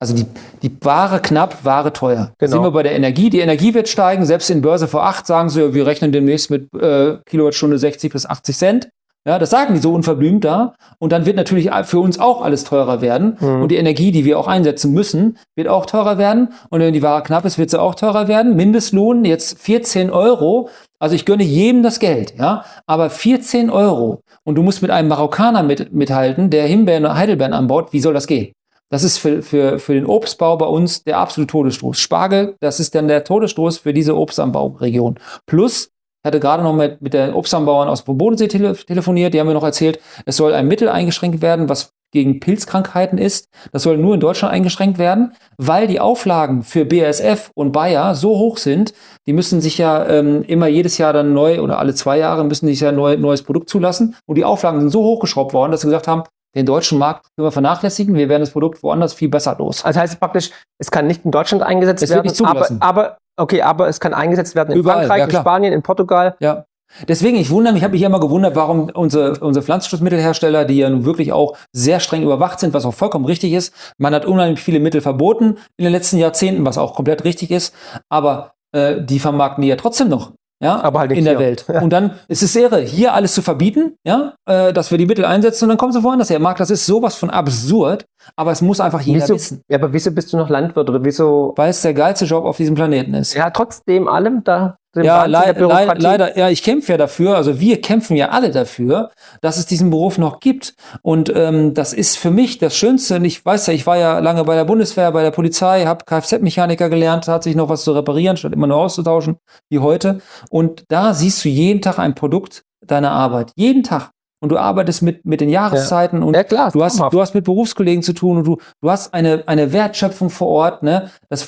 Also 0.00 0.14
die, 0.14 0.24
die 0.62 0.74
Ware 0.80 1.20
knapp, 1.20 1.62
Ware 1.64 1.92
teuer. 1.92 2.32
Genau. 2.38 2.52
Sind 2.52 2.62
wir 2.62 2.70
bei 2.70 2.82
der 2.82 2.92
Energie. 2.92 3.28
Die 3.28 3.40
Energie 3.40 3.74
wird 3.74 3.86
steigen. 3.86 4.24
Selbst 4.24 4.48
in 4.48 4.62
Börse 4.62 4.88
vor 4.88 5.04
8 5.04 5.26
sagen 5.26 5.50
sie, 5.50 5.74
wir 5.74 5.86
rechnen 5.86 6.10
demnächst 6.10 6.50
mit 6.50 6.72
äh, 6.74 7.18
Kilowattstunde 7.26 7.78
60 7.78 8.10
bis 8.10 8.24
80 8.24 8.56
Cent. 8.56 8.88
Ja, 9.26 9.38
das 9.38 9.50
sagen 9.50 9.74
die 9.74 9.80
so 9.80 9.92
unverblümt 9.92 10.42
da. 10.42 10.72
Und 10.98 11.12
dann 11.12 11.26
wird 11.26 11.36
natürlich 11.36 11.70
für 11.84 12.00
uns 12.00 12.18
auch 12.18 12.40
alles 12.40 12.64
teurer 12.64 13.02
werden. 13.02 13.36
Mhm. 13.38 13.62
Und 13.62 13.68
die 13.68 13.76
Energie, 13.76 14.10
die 14.10 14.24
wir 14.24 14.38
auch 14.38 14.48
einsetzen 14.48 14.92
müssen, 14.92 15.36
wird 15.54 15.68
auch 15.68 15.84
teurer 15.84 16.16
werden. 16.16 16.54
Und 16.70 16.80
wenn 16.80 16.94
die 16.94 17.02
Ware 17.02 17.22
knapp 17.22 17.44
ist, 17.44 17.58
wird 17.58 17.68
sie 17.68 17.78
auch 17.78 17.94
teurer 17.94 18.26
werden. 18.26 18.56
Mindestlohn 18.56 19.26
jetzt 19.26 19.58
14 19.58 20.08
Euro. 20.08 20.70
Also 20.98 21.14
ich 21.14 21.26
gönne 21.26 21.42
jedem 21.42 21.82
das 21.82 21.98
Geld, 21.98 22.34
ja. 22.38 22.64
Aber 22.86 23.10
14 23.10 23.68
Euro. 23.68 24.22
Und 24.44 24.54
du 24.54 24.62
musst 24.62 24.80
mit 24.80 24.90
einem 24.90 25.08
Marokkaner 25.08 25.62
mit, 25.62 25.92
mithalten, 25.92 26.48
der 26.48 26.66
Himbeeren 26.66 27.04
und 27.04 27.14
Heidelbeeren 27.14 27.52
anbaut. 27.52 27.92
Wie 27.92 28.00
soll 28.00 28.14
das 28.14 28.26
gehen? 28.26 28.54
Das 28.90 29.04
ist 29.04 29.18
für, 29.18 29.42
für, 29.42 29.78
für 29.78 29.94
den 29.94 30.04
Obstbau 30.04 30.56
bei 30.56 30.66
uns 30.66 31.04
der 31.04 31.18
absolute 31.18 31.50
Todesstoß. 31.50 31.98
Spargel, 31.98 32.56
das 32.60 32.80
ist 32.80 32.94
dann 32.94 33.06
der 33.06 33.22
Todesstoß 33.22 33.78
für 33.78 33.94
diese 33.94 34.16
Obstanbauregion. 34.16 35.18
Plus, 35.46 35.90
ich 36.22 36.26
hatte 36.26 36.40
gerade 36.40 36.62
noch 36.62 36.74
mit, 36.74 37.00
mit 37.00 37.14
den 37.14 37.32
Obstanbauern 37.32 37.88
aus 37.88 38.04
dem 38.04 38.18
Bodensee 38.18 38.48
tele 38.48 38.74
telefoniert, 38.74 39.32
die 39.32 39.40
haben 39.40 39.46
mir 39.46 39.54
noch 39.54 39.62
erzählt, 39.64 40.00
es 40.26 40.36
soll 40.36 40.52
ein 40.52 40.68
Mittel 40.68 40.88
eingeschränkt 40.88 41.40
werden, 41.40 41.68
was 41.68 41.92
gegen 42.12 42.40
Pilzkrankheiten 42.40 43.18
ist. 43.18 43.48
Das 43.72 43.84
soll 43.84 43.96
nur 43.96 44.14
in 44.14 44.20
Deutschland 44.20 44.52
eingeschränkt 44.52 44.98
werden, 44.98 45.32
weil 45.56 45.86
die 45.86 46.00
Auflagen 46.00 46.62
für 46.62 46.84
BASF 46.84 47.50
und 47.54 47.72
Bayer 47.72 48.14
so 48.14 48.30
hoch 48.30 48.58
sind, 48.58 48.92
die 49.26 49.32
müssen 49.32 49.60
sich 49.60 49.78
ja 49.78 50.06
ähm, 50.08 50.42
immer 50.42 50.66
jedes 50.66 50.98
Jahr 50.98 51.12
dann 51.12 51.32
neu 51.32 51.60
oder 51.60 51.78
alle 51.78 51.94
zwei 51.94 52.18
Jahre 52.18 52.44
müssen 52.44 52.66
sich 52.66 52.80
ja 52.80 52.92
neu, 52.92 53.16
neues 53.16 53.42
Produkt 53.42 53.68
zulassen. 53.70 54.16
Und 54.26 54.36
die 54.36 54.44
Auflagen 54.44 54.80
sind 54.80 54.90
so 54.90 55.02
hochgeschraubt 55.04 55.52
worden, 55.52 55.70
dass 55.70 55.82
sie 55.82 55.86
gesagt 55.86 56.08
haben, 56.08 56.24
den 56.54 56.66
deutschen 56.66 56.98
Markt 56.98 57.26
können 57.36 57.46
wir 57.46 57.52
vernachlässigen, 57.52 58.14
wir 58.14 58.28
werden 58.28 58.42
das 58.42 58.50
Produkt 58.50 58.82
woanders 58.82 59.14
viel 59.14 59.28
besser 59.28 59.56
los. 59.58 59.84
Also 59.84 60.00
heißt 60.00 60.14
es 60.14 60.18
praktisch, 60.18 60.50
es 60.78 60.90
kann 60.90 61.06
nicht 61.06 61.24
in 61.24 61.30
Deutschland 61.30 61.62
eingesetzt 61.62 62.02
Es 62.02 62.10
wird 62.10 62.16
werden, 62.18 62.26
nicht 62.26 62.36
zugelassen. 62.36 62.78
aber, 62.80 63.00
aber 63.00 63.18
okay, 63.36 63.62
aber 63.62 63.88
es 63.88 64.00
kann 64.00 64.14
eingesetzt 64.14 64.54
werden 64.54 64.72
in 64.72 64.78
Überall, 64.78 65.06
Frankreich, 65.06 65.32
ja, 65.32 65.38
in. 65.38 65.42
Spanien, 65.42 65.72
in 65.72 65.82
Portugal. 65.82 66.36
Ja. 66.40 66.64
Deswegen, 67.06 67.36
ich 67.36 67.50
wundere 67.50 67.72
mich, 67.72 67.82
ich 67.82 67.84
habe 67.84 67.92
mich 67.92 68.02
immer 68.02 68.18
gewundert, 68.18 68.56
warum 68.56 68.90
unsere, 68.90 69.38
unsere 69.38 69.64
Pflanzenschutzmittelhersteller, 69.64 70.64
die 70.64 70.78
ja 70.78 70.90
nun 70.90 71.04
wirklich 71.04 71.32
auch 71.32 71.56
sehr 71.72 72.00
streng 72.00 72.24
überwacht 72.24 72.58
sind, 72.58 72.74
was 72.74 72.84
auch 72.84 72.94
vollkommen 72.94 73.26
richtig 73.26 73.52
ist. 73.52 73.72
Man 73.96 74.12
hat 74.12 74.26
unheimlich 74.26 74.60
viele 74.60 74.80
Mittel 74.80 75.00
verboten 75.00 75.58
in 75.76 75.84
den 75.84 75.92
letzten 75.92 76.18
Jahrzehnten, 76.18 76.66
was 76.66 76.78
auch 76.78 76.96
komplett 76.96 77.22
richtig 77.22 77.52
ist. 77.52 77.74
Aber 78.08 78.54
äh, 78.72 79.00
die 79.00 79.20
vermarkten 79.20 79.62
die 79.62 79.68
ja 79.68 79.76
trotzdem 79.76 80.08
noch 80.08 80.32
ja, 80.62 80.80
Aber 80.82 81.00
halt 81.00 81.12
in 81.12 81.24
der 81.24 81.38
hier. 81.38 81.46
Welt. 81.46 81.64
Und 81.82 81.90
dann 81.90 82.12
ist 82.28 82.42
es 82.42 82.54
irre, 82.54 82.80
hier 82.80 83.14
alles 83.14 83.34
zu 83.34 83.42
verbieten, 83.42 83.94
ja, 84.04 84.34
äh, 84.46 84.72
dass 84.72 84.90
wir 84.90 84.98
die 84.98 85.06
Mittel 85.06 85.24
einsetzen 85.24 85.64
und 85.64 85.68
dann 85.70 85.78
kommen 85.78 85.92
sie 85.92 86.02
woanders 86.02 86.28
her. 86.28 86.38
Marc, 86.38 86.58
das 86.58 86.70
ist 86.70 86.84
sowas 86.84 87.14
von 87.14 87.30
absurd, 87.30 88.04
aber 88.36 88.52
es 88.52 88.60
muss 88.60 88.80
einfach 88.80 89.00
jeder 89.00 89.22
Wieso, 89.22 89.34
wissen, 89.34 89.62
ja, 89.68 89.78
aber 89.78 89.92
wieso 89.92 90.10
bist 90.10 90.32
du 90.32 90.36
noch 90.36 90.50
Landwirt 90.50 90.88
oder 90.88 91.02
wieso? 91.02 91.54
weil 91.56 91.70
es 91.70 91.80
der 91.82 91.94
geilste 91.94 92.26
Job 92.26 92.44
auf 92.44 92.58
diesem 92.58 92.74
Planeten 92.74 93.14
ist. 93.14 93.34
Ja, 93.34 93.50
trotzdem 93.50 94.06
allem 94.06 94.44
da. 94.44 94.76
Ja, 94.96 95.24
lei 95.26 95.52
Bürokratie. 95.52 96.02
leider, 96.02 96.36
ja, 96.36 96.48
ich 96.48 96.62
kämpfe 96.64 96.92
ja 96.92 96.98
dafür, 96.98 97.36
also 97.36 97.60
wir 97.60 97.80
kämpfen 97.80 98.16
ja 98.16 98.30
alle 98.30 98.50
dafür, 98.50 99.10
dass 99.40 99.56
es 99.56 99.66
diesen 99.66 99.90
Beruf 99.90 100.18
noch 100.18 100.40
gibt. 100.40 100.74
Und 101.02 101.32
ähm, 101.34 101.74
das 101.74 101.92
ist 101.92 102.16
für 102.16 102.30
mich 102.30 102.58
das 102.58 102.76
Schönste. 102.76 103.16
Und 103.16 103.24
ich 103.24 103.44
weiß 103.44 103.68
ja, 103.68 103.72
ich 103.72 103.86
war 103.86 103.96
ja 103.96 104.18
lange 104.18 104.44
bei 104.44 104.56
der 104.56 104.64
Bundeswehr, 104.64 105.12
bei 105.12 105.22
der 105.22 105.30
Polizei, 105.30 105.84
habe 105.84 106.04
Kfz-Mechaniker 106.04 106.88
gelernt, 106.88 107.24
tatsächlich 107.24 107.56
noch 107.56 107.68
was 107.68 107.84
zu 107.84 107.92
reparieren, 107.92 108.36
statt 108.36 108.52
immer 108.52 108.66
nur 108.66 108.78
auszutauschen, 108.78 109.36
wie 109.68 109.78
heute. 109.78 110.20
Und 110.50 110.84
da 110.88 111.14
siehst 111.14 111.44
du 111.44 111.48
jeden 111.48 111.82
Tag 111.82 111.98
ein 111.98 112.14
Produkt 112.14 112.64
deiner 112.84 113.12
Arbeit. 113.12 113.52
Jeden 113.54 113.84
Tag. 113.84 114.10
Und 114.42 114.50
du 114.50 114.56
arbeitest 114.56 115.02
mit, 115.02 115.24
mit 115.26 115.40
den 115.40 115.50
Jahreszeiten 115.50 116.22
und 116.22 116.34
Ja, 116.34 116.44
klar. 116.44 116.70
Du 116.70 116.82
hast, 116.82 116.96
traumhaft. 116.96 117.14
du 117.14 117.20
hast 117.20 117.34
mit 117.34 117.44
Berufskollegen 117.44 118.02
zu 118.02 118.14
tun 118.14 118.38
und 118.38 118.46
du, 118.46 118.56
du 118.80 118.90
hast 118.90 119.12
eine, 119.12 119.44
eine 119.46 119.72
Wertschöpfung 119.72 120.30
vor 120.30 120.48
Ort. 120.48 120.82
Ne? 120.82 121.10
Das 121.28 121.46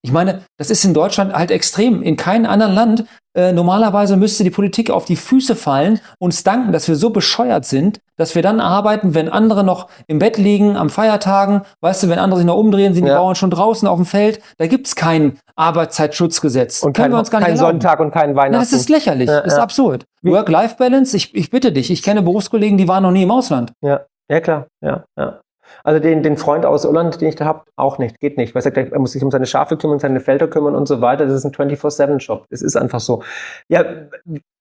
ich 0.00 0.12
meine, 0.12 0.42
das 0.56 0.70
ist 0.70 0.84
in 0.84 0.94
Deutschland 0.94 1.34
halt 1.34 1.50
extrem. 1.50 2.02
In 2.02 2.16
keinem 2.16 2.46
anderen 2.46 2.72
Land. 2.72 3.04
Äh, 3.34 3.52
normalerweise 3.52 4.16
müsste 4.16 4.44
die 4.44 4.50
Politik 4.50 4.90
auf 4.90 5.06
die 5.06 5.16
Füße 5.16 5.56
fallen, 5.56 6.00
uns 6.18 6.42
danken, 6.44 6.70
dass 6.72 6.86
wir 6.88 6.96
so 6.96 7.10
bescheuert 7.10 7.64
sind, 7.64 8.00
dass 8.18 8.34
wir 8.34 8.42
dann 8.42 8.60
arbeiten, 8.60 9.14
wenn 9.14 9.28
andere 9.30 9.64
noch 9.64 9.88
im 10.06 10.18
Bett 10.18 10.36
liegen, 10.36 10.76
am 10.76 10.90
Feiertagen. 10.90 11.62
Weißt 11.80 12.02
du, 12.02 12.08
wenn 12.10 12.18
andere 12.18 12.38
sich 12.38 12.46
noch 12.46 12.56
umdrehen, 12.58 12.92
sind 12.92 13.04
die 13.06 13.10
Ja. 13.10 13.18
Bauern 13.18 13.34
schon 13.34 13.50
draußen 13.50 13.88
auf 13.88 13.96
dem 13.98 14.04
Feld. 14.06 14.40
Da 14.58 14.66
gibt's 14.66 14.94
kein 14.96 15.38
Arbeitszeitschutzgesetz. 15.56 16.82
und 16.82 16.92
Können 16.94 17.04
kein, 17.06 17.12
wir 17.12 17.18
uns 17.18 17.30
gar 17.30 17.38
nicht 17.38 17.48
kein. 17.48 17.56
Sonntag 17.56 18.00
und 18.00 18.10
kein 18.12 18.30
Na, 18.32 18.36
Weihnachten. 18.36 18.62
das 18.62 18.72
ist 18.72 18.88
lächerlich, 18.88 19.28
Ja, 19.28 19.38
das 19.40 19.52
ist 19.52 19.56
ja. 19.56 19.62
absurd. 19.62 20.04
Work-Life-Balance, 20.22 21.16
ich, 21.16 21.34
ich 21.34 21.50
bitte 21.50 21.72
dich, 21.72 21.90
ich 21.90 22.02
kenne 22.02 22.22
Berufskollegen, 22.22 22.78
die 22.78 22.86
waren 22.88 23.02
noch 23.02 23.10
nie 23.12 23.22
im 23.24 23.30
Ausland. 23.30 23.72
Ja, 23.82 24.00
ja 24.30 24.40
klar, 24.40 24.66
ja, 24.84 25.04
ja. 25.18 25.40
Also 25.84 26.00
den, 26.00 26.22
den 26.22 26.36
Freund 26.36 26.64
aus 26.64 26.84
Irland, 26.84 27.20
den 27.20 27.28
ich 27.28 27.36
da 27.36 27.44
habe, 27.44 27.62
auch 27.76 27.98
nicht, 27.98 28.20
geht 28.20 28.36
nicht. 28.36 28.54
Weil 28.54 28.60
er 28.60 28.64
sagt, 28.64 28.76
er 28.76 28.98
muss 28.98 29.12
sich 29.12 29.22
um 29.22 29.30
seine 29.30 29.46
Schafe 29.46 29.76
kümmern, 29.76 29.98
seine 29.98 30.20
Felder 30.20 30.48
kümmern 30.48 30.74
und 30.74 30.86
so 30.86 31.00
weiter. 31.00 31.26
Das 31.26 31.34
ist 31.34 31.44
ein 31.44 31.52
24-7-Job. 31.52 32.46
Es 32.50 32.62
ist 32.62 32.76
einfach 32.76 33.00
so. 33.00 33.22
Ja, 33.68 33.84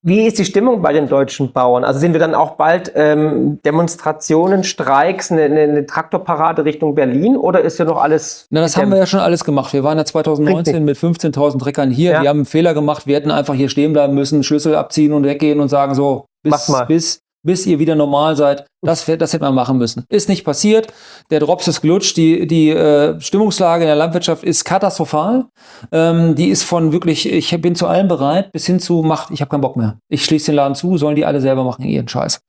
wie 0.03 0.25
ist 0.25 0.39
die 0.39 0.45
Stimmung 0.45 0.81
bei 0.81 0.93
den 0.93 1.07
deutschen 1.07 1.51
Bauern? 1.51 1.83
Also 1.83 1.99
sehen 1.99 2.13
wir 2.13 2.19
dann 2.19 2.33
auch 2.33 2.51
bald 2.51 2.91
ähm, 2.95 3.59
Demonstrationen, 3.63 4.63
Streiks, 4.63 5.31
eine, 5.31 5.43
eine, 5.43 5.61
eine 5.61 5.85
Traktorparade 5.85 6.65
Richtung 6.65 6.95
Berlin 6.95 7.37
oder 7.37 7.61
ist 7.61 7.77
ja 7.77 7.85
noch 7.85 8.01
alles? 8.01 8.47
Na, 8.49 8.61
das 8.61 8.75
haben 8.77 8.89
wir 8.89 8.97
ja 8.97 9.05
schon 9.05 9.19
alles 9.19 9.43
gemacht. 9.43 9.71
Wir 9.73 9.83
waren 9.83 9.99
ja 9.99 10.05
2019 10.05 10.83
mit 10.83 10.97
15.000 10.97 11.59
Treckern 11.59 11.91
hier. 11.91 12.13
Ja. 12.13 12.21
Wir 12.23 12.29
haben 12.29 12.39
einen 12.39 12.45
Fehler 12.45 12.73
gemacht. 12.73 13.05
Wir 13.05 13.15
hätten 13.15 13.29
einfach 13.29 13.53
hier 13.53 13.69
stehen 13.69 13.93
bleiben 13.93 14.15
müssen, 14.15 14.41
Schlüssel 14.43 14.75
abziehen 14.75 15.13
und 15.13 15.23
weggehen 15.23 15.59
und 15.59 15.69
sagen 15.69 15.93
so, 15.93 16.25
bis, 16.43 16.73
bis, 16.87 17.21
bis 17.43 17.65
ihr 17.65 17.79
wieder 17.79 17.95
normal 17.95 18.35
seid. 18.35 18.65
Das, 18.83 19.05
das 19.05 19.33
hätte 19.33 19.43
man 19.43 19.53
machen 19.55 19.77
müssen. 19.77 20.05
Ist 20.09 20.29
nicht 20.29 20.43
passiert. 20.43 20.87
Der 21.29 21.39
Drops 21.39 21.67
ist 21.67 21.81
gelutscht. 21.81 22.17
Die, 22.17 22.47
die 22.47 22.69
äh, 22.69 23.19
Stimmungslage 23.19 23.83
in 23.83 23.87
der 23.87 23.95
Landwirtschaft 23.95 24.43
ist 24.43 24.63
katastrophal. 24.65 25.45
Ähm, 25.91 26.35
die 26.35 26.49
ist 26.49 26.63
von 26.63 26.91
wirklich, 26.91 27.31
ich 27.31 27.59
bin 27.61 27.75
zu 27.75 27.87
allem 27.87 28.07
bereit, 28.07 28.51
bis 28.51 28.65
hin 28.65 28.79
zu, 28.79 29.01
macht, 29.03 29.31
ich 29.31 29.41
habe 29.41 29.49
keinen 29.49 29.61
Bock 29.61 29.75
mehr. 29.75 29.97
Ich 30.09 30.25
schließe 30.25 30.47
den 30.51 30.55
Laden 30.55 30.75
zu, 30.75 30.97
sollen 30.97 31.15
die 31.15 31.25
alle 31.25 31.41
selber 31.41 31.63
machen, 31.63 31.83
ihren 31.85 32.07
Scheiß. 32.07 32.39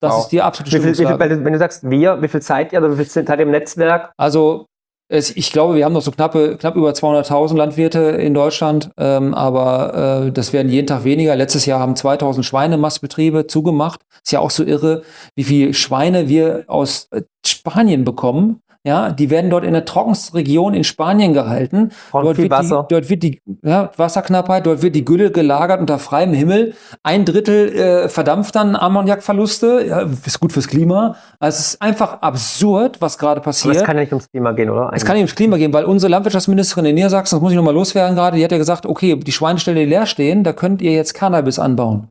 Das 0.00 0.12
Wow. 0.14 0.20
ist 0.22 0.28
die 0.28 0.40
absolute 0.40 0.76
Wie 0.76 0.80
viel, 0.80 0.92
wie 0.92 1.06
viel, 1.06 1.18
wenn 1.44 1.52
du- 1.52 1.58
sagst 1.58 1.88
wir, 1.90 2.22
wie 2.22 2.28
viel 2.28 2.40
seid 2.40 2.72
ihr 2.72 2.78
oder 2.78 2.96
wie 2.96 3.04
viel 3.04 3.26
halt 3.28 3.40
im 3.40 3.50
Netzwerk? 3.50 4.12
Also 4.16 4.66
es, 5.08 5.34
ich 5.34 5.52
glaube, 5.52 5.74
wir 5.74 5.84
haben 5.84 5.94
noch 5.94 6.02
so 6.02 6.10
knappe, 6.10 6.56
knapp 6.58 6.76
über 6.76 6.90
200.000 6.90 7.56
Landwirte 7.56 8.00
in 8.00 8.34
Deutschland, 8.34 8.90
ähm, 8.98 9.34
aber 9.34 10.26
äh, 10.26 10.32
das 10.32 10.52
werden 10.52 10.70
jeden 10.70 10.86
Tag 10.86 11.04
weniger. 11.04 11.34
Letztes 11.34 11.64
Jahr 11.64 11.80
haben 11.80 11.94
2.000 11.94 12.42
Schweinemastbetriebe 12.42 13.46
zugemacht. 13.46 14.00
Ist 14.22 14.32
ja 14.32 14.40
auch 14.40 14.50
so 14.50 14.64
irre, 14.64 15.02
wie 15.34 15.44
viel 15.44 15.72
Schweine 15.72 16.28
wir 16.28 16.64
aus 16.66 17.08
äh, 17.10 17.22
Spanien 17.44 18.04
bekommen. 18.04 18.60
Ja, 18.84 19.10
die 19.10 19.28
werden 19.28 19.50
dort 19.50 19.64
in 19.64 19.72
der 19.72 19.84
trockensten 19.84 20.36
Region 20.38 20.72
in 20.72 20.84
Spanien 20.84 21.34
gehalten. 21.34 21.90
Brauchen 22.10 22.24
Dort 22.26 22.38
wird, 22.38 22.50
Wasser. 22.50 22.86
Die, 22.88 22.94
dort 22.94 23.10
wird 23.10 23.22
die 23.24 23.42
ja, 23.62 23.90
Wasserknappheit, 23.96 24.66
dort 24.66 24.82
wird 24.82 24.94
die 24.94 25.04
Gülle 25.04 25.32
gelagert 25.32 25.80
unter 25.80 25.98
freiem 25.98 26.32
Himmel. 26.32 26.74
Ein 27.02 27.24
Drittel 27.24 27.74
äh, 27.74 28.08
verdampft 28.08 28.54
dann 28.54 28.76
Ammoniakverluste. 28.76 29.84
Ja, 29.86 30.00
ist 30.24 30.38
gut 30.38 30.52
fürs 30.52 30.68
Klima. 30.68 31.16
Also 31.40 31.58
es 31.58 31.68
ist 31.70 31.82
einfach 31.82 32.22
absurd, 32.22 33.00
was 33.00 33.18
gerade 33.18 33.40
Aber 33.40 33.46
passiert. 33.46 33.76
es 33.76 33.84
kann 33.84 33.96
ja 33.96 34.02
nicht 34.02 34.12
ums 34.12 34.30
Klima 34.30 34.52
gehen, 34.52 34.70
oder? 34.70 34.90
Es 34.94 35.04
kann 35.04 35.16
nicht 35.16 35.22
ums 35.24 35.34
Klima 35.34 35.56
gehen, 35.56 35.72
weil 35.72 35.84
unsere 35.84 36.10
Landwirtschaftsministerin 36.10 36.86
in 36.86 36.94
Niedersachsen, 36.94 37.36
das 37.36 37.42
muss 37.42 37.50
ich 37.50 37.56
nochmal 37.56 37.74
loswerden 37.74 38.14
gerade, 38.14 38.36
die 38.36 38.44
hat 38.44 38.52
ja 38.52 38.58
gesagt, 38.58 38.86
okay, 38.86 39.16
die 39.16 39.32
Schweineställe, 39.32 39.80
die 39.80 39.86
leer 39.86 40.06
stehen, 40.06 40.44
da 40.44 40.52
könnt 40.52 40.80
ihr 40.82 40.92
jetzt 40.92 41.14
Cannabis 41.14 41.58
anbauen. 41.58 42.08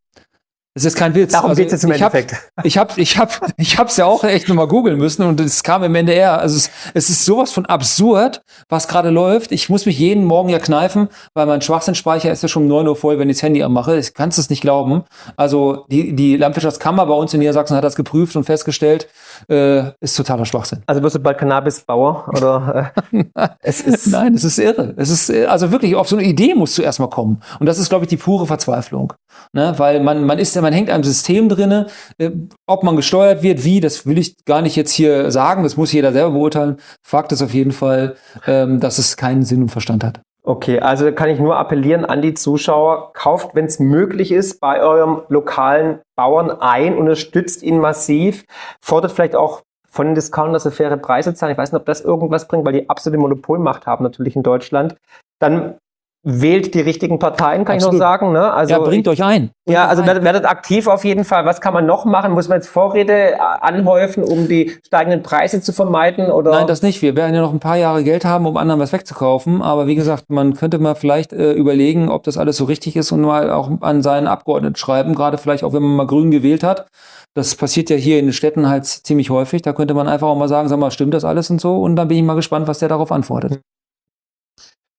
Das 0.77 0.85
ist 0.85 0.95
kein 0.95 1.15
Witz. 1.15 1.31
Darum 1.31 1.49
Also, 1.49 1.61
geht 1.63 1.73
es 1.73 1.83
im 1.83 1.89
Endeffekt. 1.91 2.35
Ich 2.63 2.77
habe 2.77 2.93
ich 2.97 3.17
hab, 3.17 3.31
ich 3.57 3.79
hab's 3.79 3.97
ja 3.97 4.05
auch 4.05 4.23
echt 4.23 4.47
nochmal 4.47 4.67
googeln 4.67 4.97
müssen 4.97 5.23
und 5.23 5.39
es 5.39 5.63
kam 5.63 5.83
im 5.83 5.95
NDR. 5.95 6.39
Also 6.39 6.55
es, 6.55 6.69
es 6.93 7.09
ist 7.09 7.25
sowas 7.25 7.51
von 7.51 7.65
absurd, 7.65 8.43
was 8.69 8.87
gerade 8.87 9.09
läuft. 9.09 9.51
Ich 9.51 9.69
muss 9.69 9.87
mich 9.87 9.97
jeden 9.97 10.23
Morgen 10.23 10.49
ja 10.49 10.59
kneifen, 10.59 11.07
weil 11.33 11.47
mein 11.47 11.61
Schwachsinnspeicher 11.61 12.31
ist 12.31 12.43
ja 12.43 12.49
schon 12.49 12.63
um 12.63 12.69
9 12.69 12.87
Uhr 12.89 12.95
voll, 12.95 13.17
wenn 13.17 13.27
ich 13.29 13.37
das 13.37 13.43
Handy 13.43 13.63
anmache. 13.63 13.97
Ich 13.97 14.13
kannst 14.13 14.37
es 14.37 14.51
nicht 14.51 14.61
glauben. 14.61 15.03
Also 15.35 15.85
die, 15.89 16.15
die 16.15 16.37
Landwirtschaftskammer 16.37 17.07
bei 17.07 17.13
uns 17.13 17.33
in 17.33 17.39
Niedersachsen 17.39 17.75
hat 17.75 17.83
das 17.83 17.95
geprüft 17.95 18.35
und 18.35 18.43
festgestellt, 18.43 19.07
äh, 19.49 19.83
ist 19.99 20.15
totaler 20.15 20.45
Schwachsinn. 20.45 20.83
Also 20.85 21.01
wirst 21.01 21.15
du 21.15 21.19
bald 21.19 21.39
Cannabisbauer 21.39 22.27
oder 22.29 22.91
äh, 23.11 23.25
es 23.61 23.81
ist 23.81 24.07
Nein, 24.07 24.35
es 24.35 24.43
ist 24.43 24.59
irre. 24.59 24.93
Es 24.97 25.09
ist 25.09 25.31
also 25.31 25.71
wirklich 25.71 25.95
auf 25.95 26.07
so 26.07 26.17
eine 26.17 26.25
Idee 26.27 26.53
musst 26.53 26.77
du 26.77 26.83
erstmal 26.83 27.09
kommen. 27.09 27.41
Und 27.59 27.65
das 27.65 27.79
ist, 27.79 27.89
glaube 27.89 28.05
ich, 28.05 28.09
die 28.09 28.17
pure 28.17 28.45
Verzweiflung. 28.45 29.13
Ne? 29.53 29.73
Weil 29.77 30.01
man, 30.01 30.25
man 30.25 30.39
ist 30.39 30.55
ja, 30.55 30.61
man 30.61 30.73
hängt 30.73 30.89
einem 30.89 31.03
System 31.03 31.49
drinne. 31.49 31.87
Äh, 32.17 32.31
ob 32.65 32.83
man 32.83 32.95
gesteuert 32.95 33.43
wird, 33.43 33.63
wie, 33.63 33.79
das 33.79 34.05
will 34.05 34.17
ich 34.17 34.43
gar 34.45 34.61
nicht 34.61 34.75
jetzt 34.75 34.91
hier 34.91 35.31
sagen. 35.31 35.63
Das 35.63 35.77
muss 35.77 35.91
jeder 35.91 36.11
selber 36.13 36.31
beurteilen. 36.31 36.77
Fakt 37.03 37.31
ist 37.31 37.41
auf 37.41 37.53
jeden 37.53 37.71
Fall, 37.71 38.15
ähm, 38.45 38.79
dass 38.79 38.97
es 38.97 39.17
keinen 39.17 39.43
Sinn 39.43 39.63
und 39.63 39.69
Verstand 39.69 40.03
hat. 40.03 40.21
Okay, 40.47 40.79
also 40.79 41.11
kann 41.11 41.27
ich 41.27 41.39
nur 41.39 41.57
appellieren 41.57 42.05
an 42.05 42.21
die 42.21 42.33
Zuschauer, 42.33 43.11
kauft, 43.11 43.53
wenn 43.53 43.65
es 43.65 43.79
möglich 43.79 44.31
ist, 44.31 44.61
bei 44.61 44.79
eurem 44.81 45.23
lokalen 45.27 45.99
Bauern 46.15 46.49
ein, 46.49 46.97
unterstützt 46.97 47.63
ihn 47.63 47.79
massiv, 47.79 48.45
fordert 48.79 49.11
vielleicht 49.11 49.35
auch 49.35 49.63
von 49.89 50.05
den 50.05 50.15
Discounters 50.15 50.63
so 50.63 50.71
faire 50.71 50.95
Preise 50.95 51.33
zahlen. 51.33 51.51
Ich 51.51 51.57
weiß 51.57 51.73
nicht, 51.73 51.81
ob 51.81 51.85
das 51.85 51.99
irgendwas 51.99 52.47
bringt, 52.47 52.65
weil 52.65 52.71
die 52.71 52.89
absolute 52.89 53.19
Monopolmacht 53.19 53.87
haben 53.87 54.05
natürlich 54.05 54.37
in 54.37 54.43
Deutschland. 54.43 54.95
Dann 55.39 55.75
wählt 56.23 56.73
die 56.73 56.81
richtigen 56.81 57.19
Parteien, 57.19 57.63
kann 57.63 57.77
ich 57.77 57.83
Absolut. 57.83 58.01
noch 58.01 58.05
sagen. 58.05 58.33
Ne? 58.33 58.51
Also 58.51 58.73
ja, 58.73 58.79
bringt 58.79 59.07
euch 59.07 59.23
ein. 59.23 59.51
ja, 59.67 59.87
also 59.87 60.05
werdet, 60.05 60.23
werdet 60.23 60.45
aktiv 60.45 60.87
auf 60.87 61.05
jeden 61.05 61.23
Fall. 61.23 61.45
Was 61.45 61.61
kann 61.61 61.73
man 61.73 61.85
noch 61.85 62.03
machen? 62.03 62.33
Muss 62.33 62.49
man 62.49 62.57
jetzt 62.57 62.67
Vorräte 62.67 63.13
äh, 63.13 63.37
anhäufen, 63.37 64.23
um 64.23 64.47
die 64.47 64.77
steigenden 64.85 65.23
Preise 65.23 65.61
zu 65.61 65.71
vermeiden? 65.71 66.29
Oder? 66.29 66.51
Nein, 66.51 66.67
das 66.67 66.81
nicht. 66.81 67.01
Wir 67.01 67.15
werden 67.15 67.33
ja 67.33 67.41
noch 67.41 67.53
ein 67.53 67.61
paar 67.61 67.77
Jahre 67.77 68.03
Geld 68.03 68.25
haben, 68.25 68.45
um 68.45 68.57
anderen 68.57 68.81
was 68.81 68.91
wegzukaufen. 68.91 69.61
Aber 69.61 69.87
wie 69.87 69.95
gesagt, 69.95 70.25
man 70.29 70.53
könnte 70.53 70.79
mal 70.79 70.95
vielleicht 70.95 71.31
äh, 71.31 71.53
überlegen, 71.53 72.09
ob 72.09 72.23
das 72.23 72.37
alles 72.37 72.57
so 72.57 72.65
richtig 72.65 72.97
ist 72.97 73.11
und 73.11 73.21
mal 73.21 73.49
auch 73.49 73.69
an 73.79 74.01
seinen 74.01 74.27
Abgeordneten 74.27 74.75
schreiben, 74.75 75.15
gerade 75.15 75.37
vielleicht 75.37 75.63
auch, 75.63 75.71
wenn 75.71 75.83
man 75.83 75.95
mal 75.95 76.07
grün 76.07 76.31
gewählt 76.31 76.63
hat. 76.63 76.87
Das 77.35 77.55
passiert 77.55 77.89
ja 77.89 77.95
hier 77.95 78.19
in 78.19 78.25
den 78.25 78.33
Städten 78.33 78.67
halt 78.67 78.85
ziemlich 78.85 79.29
häufig. 79.29 79.61
Da 79.61 79.71
könnte 79.71 79.93
man 79.93 80.07
einfach 80.07 80.27
auch 80.27 80.37
mal 80.37 80.49
sagen, 80.49 80.67
sag 80.67 80.79
mal, 80.79 80.91
stimmt 80.91 81.13
das 81.13 81.23
alles 81.23 81.49
und 81.49 81.61
so? 81.61 81.81
Und 81.81 81.95
dann 81.95 82.07
bin 82.07 82.17
ich 82.17 82.23
mal 82.23 82.33
gespannt, 82.33 82.67
was 82.67 82.79
der 82.79 82.89
darauf 82.89 83.11
antwortet. 83.11 83.61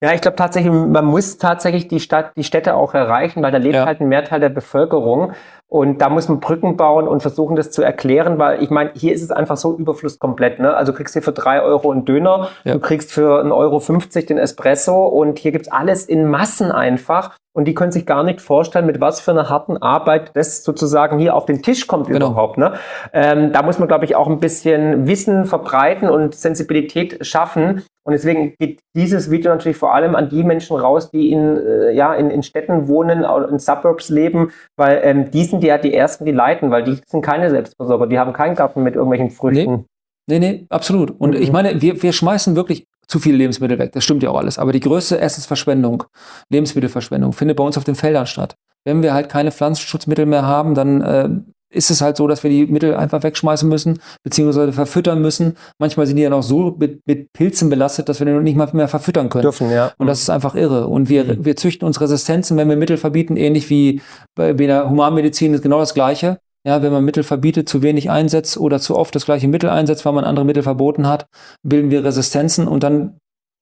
Ja, 0.01 0.12
ich 0.14 0.20
glaube 0.20 0.36
tatsächlich, 0.36 0.72
man 0.72 1.05
muss 1.05 1.38
tatsächlich 1.38 1.88
die 1.88 1.99
Stadt, 1.99 2.30
die 2.36 2.44
Städte 2.44 2.74
auch 2.76 2.94
erreichen, 2.94 3.42
weil 3.42 3.51
da 3.51 3.59
lebt 3.59 3.74
Ja. 3.74 3.84
halt 3.86 4.01
ein 4.01 4.09
Mehrteil 4.09 4.38
der 4.38 4.49
Bevölkerung. 4.49 5.32
Und 5.71 6.01
da 6.01 6.09
muss 6.09 6.29
man 6.29 6.41
Brücken 6.41 6.79
bauen 6.79 7.07
und 7.07 7.21
versuchen, 7.21 7.55
das 7.55 7.71
zu 7.71 7.83
erklären, 7.83 8.39
weil 8.39 8.62
ich 8.62 8.71
meine, 8.71 8.91
hier 8.95 9.12
ist 9.12 9.23
es 9.23 9.31
einfach 9.31 9.59
so 9.59 9.77
Überfluss 9.77 10.19
komplett. 10.19 10.61
Ne? 10.61 10.75
Also 10.75 10.93
du 10.93 10.97
kriegst 10.97 11.12
hier 11.12 11.23
für 11.23 11.33
drei 11.33 11.61
Euro 11.61 11.91
einen 11.91 12.07
Döner, 12.07 12.49
Ja. 12.64 12.73
du 12.73 12.81
kriegst 12.81 13.12
für 13.12 13.43
1,50 13.43 13.53
Euro 13.55 13.79
50 13.81 14.27
den 14.27 14.39
Espresso 14.39 15.07
und 15.07 15.39
hier 15.39 15.53
gibt's 15.53 15.71
alles 15.71 16.07
in 16.07 16.27
Massen 16.27 16.73
einfach. 16.73 17.37
Und 17.55 17.64
die 17.66 17.75
können 17.75 17.91
sich 17.93 18.07
gar 18.07 18.23
nicht 18.23 18.41
vorstellen, 18.41 18.87
mit 18.87 19.01
was 19.01 19.21
für 19.21 19.33
einer 19.33 19.51
harten 19.51 19.77
Arbeit 19.77 20.31
das 20.35 20.62
sozusagen 20.62 21.19
hier 21.19 21.35
auf 21.35 21.45
den 21.45 21.61
Tisch 21.61 21.87
kommt 21.89 22.07
Genau. 22.07 22.29
überhaupt. 22.31 22.57
Ne? 22.57 22.75
Ähm, 23.12 23.53
da 23.53 23.62
muss 23.62 23.79
man, 23.81 23.89
glaube 23.89 24.05
ich, 24.05 24.14
auch 24.16 24.29
ein 24.29 24.39
bisschen 24.39 25.07
Wissen 25.09 25.45
verbreiten 25.45 26.09
und 26.09 26.35
Sensibilität 26.37 27.27
schaffen. 27.27 27.83
Und 28.05 28.12
deswegen 28.12 28.55
geht 28.59 28.81
dieses 28.97 29.31
Video 29.31 29.51
natürlich 29.51 29.77
vor 29.77 29.93
allem 29.93 30.14
an 30.14 30.29
die 30.31 30.45
Menschen 30.45 30.77
raus, 30.79 31.11
die 31.11 31.31
in, 31.33 31.59
äh, 31.59 31.91
ja, 31.91 32.14
in, 32.14 32.31
in 32.31 32.43
Städten 32.43 32.87
wohnen, 32.89 33.25
in 33.51 33.59
Suburbs 33.59 34.09
leben, 34.09 34.51
weil 34.79 35.01
ähm, 35.03 35.31
die 35.31 35.45
sind 35.61 35.69
ja 35.69 35.79
die 35.79 35.95
Ersten, 35.95 36.25
die 36.25 36.33
leiden, 36.33 36.71
weil 36.71 36.85
die 36.85 36.99
sind 37.07 37.23
keine 37.23 37.51
Selbstversorger, 37.51 38.07
die 38.07 38.19
haben 38.19 38.33
keinen 38.33 38.55
Garten 38.55 38.83
mit 38.83 38.95
irgendwelchen 38.95 39.31
Früchten. 39.31 39.85
Nee, 40.31 40.39
nee, 40.39 40.67
absolut. 40.69 41.11
Und 41.19 41.35
Mhm. 41.35 41.43
ich 41.43 41.51
meine, 41.53 41.81
wir, 41.81 42.03
wir 42.03 42.13
schmeißen 42.13 42.55
wirklich 42.55 42.87
zu 43.07 43.19
viele 43.19 43.39
Lebensmittel 43.39 43.79
weg. 43.79 43.93
Das 43.93 44.05
stimmt 44.05 44.23
ja 44.23 44.29
auch 44.31 44.37
alles. 44.37 44.59
Aber 44.59 44.73
die 44.73 44.81
größte 44.81 45.19
Essensverschwendung, 45.19 46.05
Lebensmittelverschwendung, 46.51 47.33
findet 47.33 47.57
bei 47.57 47.65
uns 47.65 47.79
auf 47.79 47.85
den 47.85 47.95
Feldern 47.95 48.27
statt. 48.27 48.55
Wenn 48.85 49.03
wir 49.03 49.15
halt 49.15 49.29
keine 49.31 49.51
Pflanzenschutzmittel 49.51 50.27
mehr 50.27 50.45
haben, 50.47 50.75
dann 50.75 51.01
äh, 51.03 51.29
ist 51.71 51.91
es 51.91 52.01
halt 52.01 52.16
so, 52.16 52.27
dass 52.27 52.43
wir 52.43 52.51
die 52.51 52.66
Mittel 52.66 52.95
einfach 52.95 53.23
wegschmeißen 53.23 53.69
müssen, 53.69 54.01
beziehungsweise 54.23 54.73
verfüttern 54.73 55.21
müssen. 55.21 55.57
Manchmal 55.79 56.07
sind 56.07 56.16
die 56.16 56.23
ja 56.23 56.31
noch 56.31 56.43
so 56.43 56.77
mit, 56.79 57.01
mit 57.07 57.33
Pilzen 57.33 57.69
belastet, 57.69 58.09
dass 58.09 58.21
wir 58.21 58.27
den 58.27 58.43
nicht 58.43 58.57
mal 58.57 58.69
mehr 58.73 58.89
verfüttern 58.89 59.29
können. 59.29 59.43
Dürfen, 59.43 59.71
ja. 59.71 59.93
Und 59.99 60.07
das 60.07 60.21
ist 60.21 60.31
einfach 60.31 60.55
irre. 60.55 60.87
Und 60.89 61.09
wir, 61.09 61.25
mhm. 61.25 61.45
wir 61.45 61.57
züchten 61.57 61.87
uns 61.87 62.01
Resistenzen, 62.01 62.57
wenn 62.57 62.69
wir 62.69 62.77
Mittel 62.77 62.97
verbieten, 62.97 63.37
ähnlich 63.37 63.69
wie 63.71 64.01
bei, 64.35 64.55
bei 64.55 64.66
der 64.66 64.89
Humanmedizin 64.89 65.55
ist 65.55 65.62
genau 65.62 65.79
das 65.79 65.95
Gleiche. 65.95 66.39
Ja, 66.66 66.83
wenn 66.83 66.93
man 66.93 67.05
Mittel 67.05 67.23
verbietet, 67.23 67.69
zu 67.69 67.83
wenig 67.83 68.11
einsetzt 68.11 68.59
oder 68.59 68.81
zu 68.81 68.97
oft 68.97 69.14
das 69.14 69.25
gleiche 69.25 69.49
Mittel 69.49 69.71
einsetzt, 69.71 70.05
weil 70.05 70.12
man 70.12 70.25
andere 70.25 70.45
Mittel 70.45 70.62
verboten 70.62 71.07
hat, 71.07 71.27
bilden 71.62 71.91
wir 71.91 72.05
Resistenzen 72.05 72.66
und 72.66 72.83
dann 72.83 73.16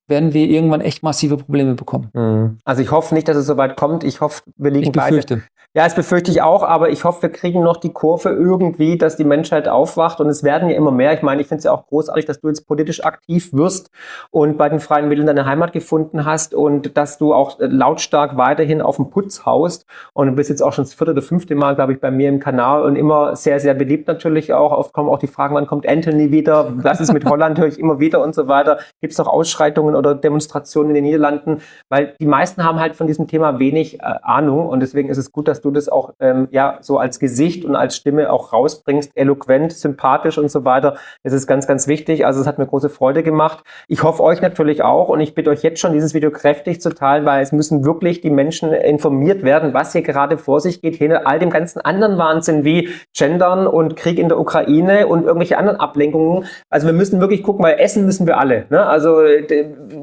werden 0.09 0.33
wir 0.33 0.47
irgendwann 0.47 0.81
echt 0.81 1.03
massive 1.03 1.37
Probleme 1.37 1.75
bekommen. 1.75 2.11
Mhm. 2.15 2.59
Also 2.65 2.83
ich 2.83 2.91
hoffe 2.91 3.15
nicht, 3.15 3.29
dass 3.29 3.37
es 3.37 3.47
so 3.47 3.57
weit 3.57 3.77
kommt. 3.77 4.05
Ich 4.05 4.21
hoffe, 4.21 4.43
wir 4.57 4.71
liegen 4.71 4.87
ich 4.87 4.93
beide. 4.93 5.43
Ja, 5.77 5.85
das 5.85 5.95
befürchte 5.95 6.31
ich 6.31 6.41
auch, 6.41 6.63
aber 6.63 6.89
ich 6.89 7.05
hoffe, 7.05 7.25
wir 7.25 7.29
kriegen 7.29 7.63
noch 7.63 7.77
die 7.77 7.93
Kurve 7.93 8.31
irgendwie, 8.31 8.97
dass 8.97 9.17
die 9.17 9.25
Menschheit 9.25 9.69
aufwacht 9.69 10.21
und 10.21 10.29
es 10.31 10.43
werden 10.43 10.71
ja 10.71 10.75
immer 10.75 10.91
mehr. 10.91 11.13
Ich 11.13 11.21
meine, 11.21 11.43
ich 11.43 11.49
finde 11.49 11.59
es 11.59 11.65
ja 11.65 11.73
auch 11.73 11.87
großartig, 11.87 12.25
dass 12.25 12.41
du 12.41 12.49
jetzt 12.49 12.67
politisch 12.67 13.05
aktiv 13.05 13.53
wirst 13.53 13.91
und 14.31 14.57
bei 14.57 14.71
den 14.71 14.81
Freien 14.81 15.09
Mitteln 15.09 15.27
deine 15.27 15.45
Heimat 15.45 15.75
gefunden 15.75 16.25
hast 16.25 16.55
und 16.55 16.97
dass 16.97 17.19
du 17.19 17.35
auch 17.35 17.57
lautstark 17.59 18.39
weiterhin 18.39 18.81
auf 18.81 18.97
dem 18.97 19.11
Putz 19.11 19.45
haust 19.45 19.85
und 20.15 20.29
du 20.29 20.33
bist 20.33 20.49
jetzt 20.49 20.63
auch 20.63 20.73
schon 20.73 20.85
das 20.85 20.95
vierte 20.95 21.13
oder 21.13 21.21
fünfte 21.21 21.55
Mal, 21.55 21.75
glaube 21.75 21.93
ich, 21.93 22.01
bei 22.01 22.11
mir 22.11 22.31
im 22.31 22.41
Kanal 22.41 22.83
und 22.83 22.97
immer 22.97 23.37
sehr, 23.37 23.61
sehr 23.61 23.75
beliebt 23.75 24.09
natürlich 24.09 24.55
auch. 24.55 24.73
Oft 24.73 24.95
kommen 24.95 25.11
auch 25.11 25.19
die 25.19 25.27
Fragen, 25.27 25.55
wann 25.55 25.67
kommt 25.67 25.87
Anthony 25.87 26.31
wieder? 26.31 26.73
Was 26.77 27.03
ist 27.03 27.13
mit 27.13 27.25
Holland? 27.29 27.59
Höre 27.59 27.69
ich 27.69 27.79
immer 27.79 28.01
wieder 28.01 28.23
und 28.23 28.35
so 28.35 28.49
weiter. 28.49 28.79
Gibt 29.03 29.13
es 29.13 29.19
noch 29.19 29.29
Ausschreitungen 29.29 29.95
oder 29.95 30.15
Demonstrationen 30.15 30.93
in 30.93 30.95
den 30.95 31.05
Niederlanden? 31.05 31.61
Weil 31.91 32.15
die 32.19 32.27
meisten 32.27 32.65
haben 32.65 32.81
halt 32.81 32.97
von 32.97 33.07
diesem 33.07 33.29
Thema 33.29 33.59
wenig 33.59 34.01
äh, 34.01 34.15
Ahnung 34.23 34.71
und 34.71 34.81
deswegen 34.81 35.11
ist 35.11 35.19
es 35.19 35.33
gut, 35.33 35.49
dass 35.49 35.56
du 35.65 35.67
du 35.67 35.73
das 35.73 35.89
auch 35.89 36.15
ähm, 36.21 36.49
ja 36.51 36.79
so 36.81 36.99
als 36.99 37.19
Gesicht 37.19 37.65
und 37.65 37.77
als 37.77 37.97
Stimme 37.97 38.33
auch 38.33 38.53
rausbringst, 38.53 39.11
eloquent, 39.15 39.73
sympathisch 39.73 40.39
und 40.39 40.51
so 40.51 40.65
weiter. 40.65 40.97
Das 41.23 41.33
ist 41.33 41.47
ganz, 41.47 41.67
ganz 41.67 41.89
wichtig. 41.89 42.25
Also 42.25 42.41
es 42.41 42.47
hat 42.47 42.59
mir 42.59 42.67
große 42.67 42.89
Freude 42.89 43.23
gemacht. 43.23 43.65
Ich 43.89 44.03
hoffe 44.03 44.23
euch 44.23 44.41
natürlich 44.41 44.83
auch 44.83 45.09
und 45.09 45.21
ich 45.21 45.35
bitte 45.35 45.51
euch 45.51 45.63
jetzt 45.63 45.81
schon, 45.81 45.93
dieses 45.93 46.15
Video 46.15 46.31
kräftig 46.31 46.81
zu 46.81 46.91
teilen, 46.91 47.27
weil 47.27 47.43
es 47.43 47.53
müssen 47.53 47.85
wirklich 47.85 48.21
die 48.21 48.31
Menschen 48.31 48.73
informiert 48.73 49.43
werden, 49.43 49.75
was 49.75 49.93
hier 49.93 50.03
gerade 50.03 50.39
vor 50.39 50.61
sich 50.61 50.81
geht, 50.81 50.97
hinter 50.97 51.27
all 51.27 51.39
dem 51.39 51.51
ganzen 51.51 51.81
anderen 51.81 52.19
Wahnsinn 52.19 52.65
wie 52.65 52.91
Gendern 53.17 53.67
und 53.67 53.97
Krieg 53.97 54.19
in 54.19 54.29
der 54.29 54.39
Ukraine 54.39 55.07
und 55.07 55.25
irgendwelche 55.25 55.59
anderen 55.59 55.81
Ablenkungen. 55.81 56.45
Also 56.71 56.87
wir 56.87 56.95
müssen 56.95 57.21
wirklich 57.21 57.43
gucken, 57.43 57.65
weil 57.65 57.79
essen 57.81 58.07
müssen 58.07 58.27
wir 58.27 58.39
alle. 58.39 58.67
Ne? 58.71 58.87
Also 58.87 59.23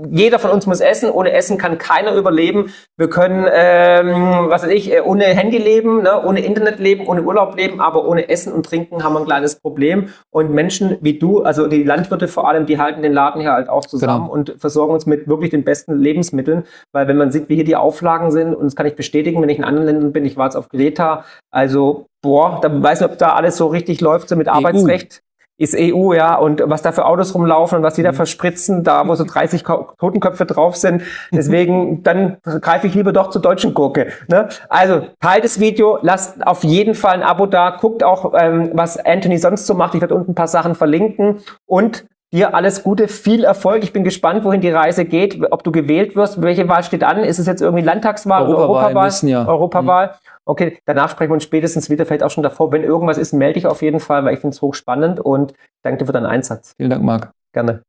jeder 0.10 0.40
von 0.40 0.52
uns 0.52 0.68
muss 0.68 0.82
essen. 0.82 1.10
Ohne 1.10 1.32
Essen 1.32 1.58
kann 1.58 1.78
keiner 1.78 2.14
überleben. 2.14 2.74
Wir 2.98 3.10
können, 3.10 3.48
ähm, 3.52 4.50
was 4.50 4.64
weiß 4.64 4.72
ich, 4.72 4.92
äh, 4.92 5.02
ohne 5.34 5.42
Handy 5.42 5.58
leben, 5.58 6.04
ne, 6.04 6.24
ohne 6.24 6.42
Internet 6.42 6.80
leben, 6.80 7.08
ohne 7.08 7.24
Urlaub 7.24 7.56
leben, 7.58 7.82
aber 7.82 8.06
ohne 8.08 8.30
Essen 8.30 8.54
und 8.54 8.66
Trinken 8.66 9.04
haben 9.04 9.14
wir 9.14 9.20
ein 9.20 9.26
kleines 9.26 9.60
Problem. 9.60 10.10
Und 10.32 10.52
Menschen 10.52 10.98
wie 11.02 11.18
du, 11.18 11.42
also 11.42 11.68
die 11.68 11.84
Landwirte 11.84 12.28
vor 12.28 12.48
allem, 12.48 12.66
die 12.66 12.78
halten 12.78 13.02
den 13.02 13.14
Laden 13.14 13.42
hier 13.42 13.52
halt 13.52 13.70
auch 13.70 13.86
zusammen 13.86 14.26
genau. 14.26 14.34
und 14.34 14.56
versorgen 14.58 14.94
uns 14.94 15.06
mit 15.06 15.28
wirklich 15.28 15.50
den 15.50 15.64
besten 15.64 15.98
Lebensmitteln. 15.98 16.64
Weil 16.92 17.08
wenn 17.08 17.18
man 17.18 17.32
sieht, 17.32 17.50
wie 17.50 17.56
hier 17.56 17.64
die 17.64 17.76
Auflagen 17.76 18.32
sind, 18.32 18.54
und 18.54 18.66
das 18.66 18.76
kann 18.76 18.86
ich 18.86 18.96
bestätigen, 18.96 19.42
wenn 19.42 19.50
ich 19.50 19.58
in 19.58 19.64
anderen 19.64 19.88
Ländern 19.88 20.14
bin, 20.14 20.26
ich 20.26 20.38
war 20.38 20.46
jetzt 20.46 20.56
auf 20.56 20.70
Greta, 20.70 21.26
also 21.52 22.06
boah, 22.22 22.60
da 22.62 22.82
weiß 22.82 23.02
ich, 23.02 23.06
ob 23.06 23.18
da 23.18 23.34
alles 23.34 23.58
so 23.58 23.68
richtig 23.68 24.02
läuft, 24.02 24.30
so 24.30 24.36
mit 24.36 24.48
EU. 24.48 24.52
Arbeitsrecht 24.52 25.22
ist 25.58 25.76
EU, 25.78 26.14
ja, 26.14 26.36
und 26.36 26.64
was 26.66 26.82
da 26.82 26.92
für 26.92 27.06
Autos 27.06 27.36
rumlaufen 27.36 27.78
und 27.78 27.84
was 27.84 27.94
die 27.94 28.04
da 28.04 28.12
mhm. 28.12 28.16
verspritzen, 28.16 28.84
da 28.84 29.08
wo 29.08 29.16
so 29.16 29.24
30 29.28 29.64
Totenköpfe 29.64 30.46
drauf 30.46 30.76
sind. 30.76 31.04
Deswegen, 31.32 32.04
dann 32.04 32.38
greife 32.44 32.88
ich 32.88 32.96
lieber 32.96 33.14
doch 33.14 33.30
zur 33.30 33.42
deutschen 33.42 33.74
Gurke. 33.74 34.08
Ne? 34.28 34.50
Also, 34.70 35.08
teilt 35.20 35.44
das 35.44 35.60
Video, 35.60 36.00
lasst 36.02 36.46
auf 36.46 36.64
jeden 36.64 36.96
Fall 36.96 37.14
ein 37.14 37.24
Abo 37.24 37.46
da, 37.46 37.72
guckt 37.72 38.04
auch, 38.04 38.34
ähm, 38.38 38.72
was 38.74 38.98
Anthony 38.98 39.38
sonst 39.38 39.68
so 39.68 39.74
macht. 39.74 39.96
Ich 39.96 40.02
werde 40.02 40.16
unten 40.16 40.32
ein 40.32 40.36
paar 40.36 40.48
Sachen 40.48 40.76
verlinken 40.76 41.40
und 41.66 42.06
Dir 42.34 42.56
alles 42.56 42.82
Gute, 42.82 43.08
viel 43.08 43.44
Erfolg. 43.44 43.84
Ich 43.84 43.94
bin 43.94 44.04
gespannt, 44.04 44.44
wohin 44.44 44.60
die 44.60 44.72
Reise 44.72 45.06
geht, 45.06 45.40
ob 45.52 45.64
du 45.64 45.72
gewählt 45.72 46.16
wirst. 46.16 46.42
Welche 46.42 46.68
Wahl 46.68 46.84
steht 46.84 47.04
an? 47.04 47.24
Ist 47.24 47.38
es 47.38 47.46
jetzt 47.46 47.62
irgendwie 47.62 47.84
Landtagswahl 47.84 48.42
Europawahl 48.42 48.66
oder 48.66 48.74
Europawahl? 48.74 49.08
Wissen, 49.08 49.30
ja. 49.30 49.48
Europawahl. 49.48 50.08
Mhm. 50.08 50.12
Okay, 50.46 50.80
danach 50.86 51.10
sprechen 51.10 51.32
wir 51.32 51.36
uns 51.36 51.44
spätestens 51.44 51.90
wieder, 51.90 52.06
vielleicht 52.06 52.24
auch 52.24 52.32
schon 52.32 52.44
davor. 52.44 52.72
Wenn 52.72 52.84
irgendwas 52.84 53.18
ist, 53.18 53.34
melde 53.34 53.56
dich 53.56 53.66
auf 53.66 53.82
jeden 53.82 54.00
Fall, 54.00 54.26
weil 54.26 54.34
ich 54.34 54.42
finde 54.42 54.56
es 54.56 54.62
hochspannend 54.62 55.20
und 55.20 55.54
danke 55.84 56.00
dir 56.00 56.06
für 56.06 56.12
deinen 56.12 56.26
Einsatz. 56.26 56.74
Vielen 56.78 56.90
Dank, 56.90 57.04
Marc. 57.04 57.32
Gerne. 57.54 57.84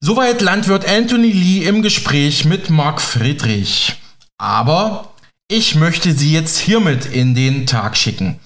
Soweit 0.00 0.40
Landwirt 0.42 0.88
Anthony 0.88 1.30
Lee 1.30 1.66
im 1.66 1.82
Gespräch 1.82 2.44
mit 2.44 2.70
Marc 2.70 3.00
Friedrich. 3.00 4.00
Aber 4.36 5.12
ich 5.48 5.76
möchte 5.76 6.12
Sie 6.12 6.32
jetzt 6.32 6.58
hiermit 6.58 7.06
in 7.06 7.34
den 7.34 7.66
Tag 7.66 7.96
schicken. 7.96 8.40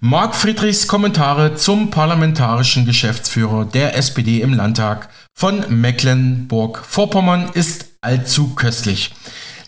Marc 0.00 0.34
Friedrichs 0.34 0.86
Kommentare 0.86 1.56
zum 1.56 1.90
parlamentarischen 1.90 2.86
Geschäftsführer 2.86 3.64
der 3.64 3.96
SPD 3.96 4.40
im 4.40 4.54
Landtag 4.54 5.08
von 5.34 5.64
Mecklenburg-Vorpommern 5.68 7.50
ist 7.54 7.96
allzu 8.00 8.54
köstlich. 8.54 9.12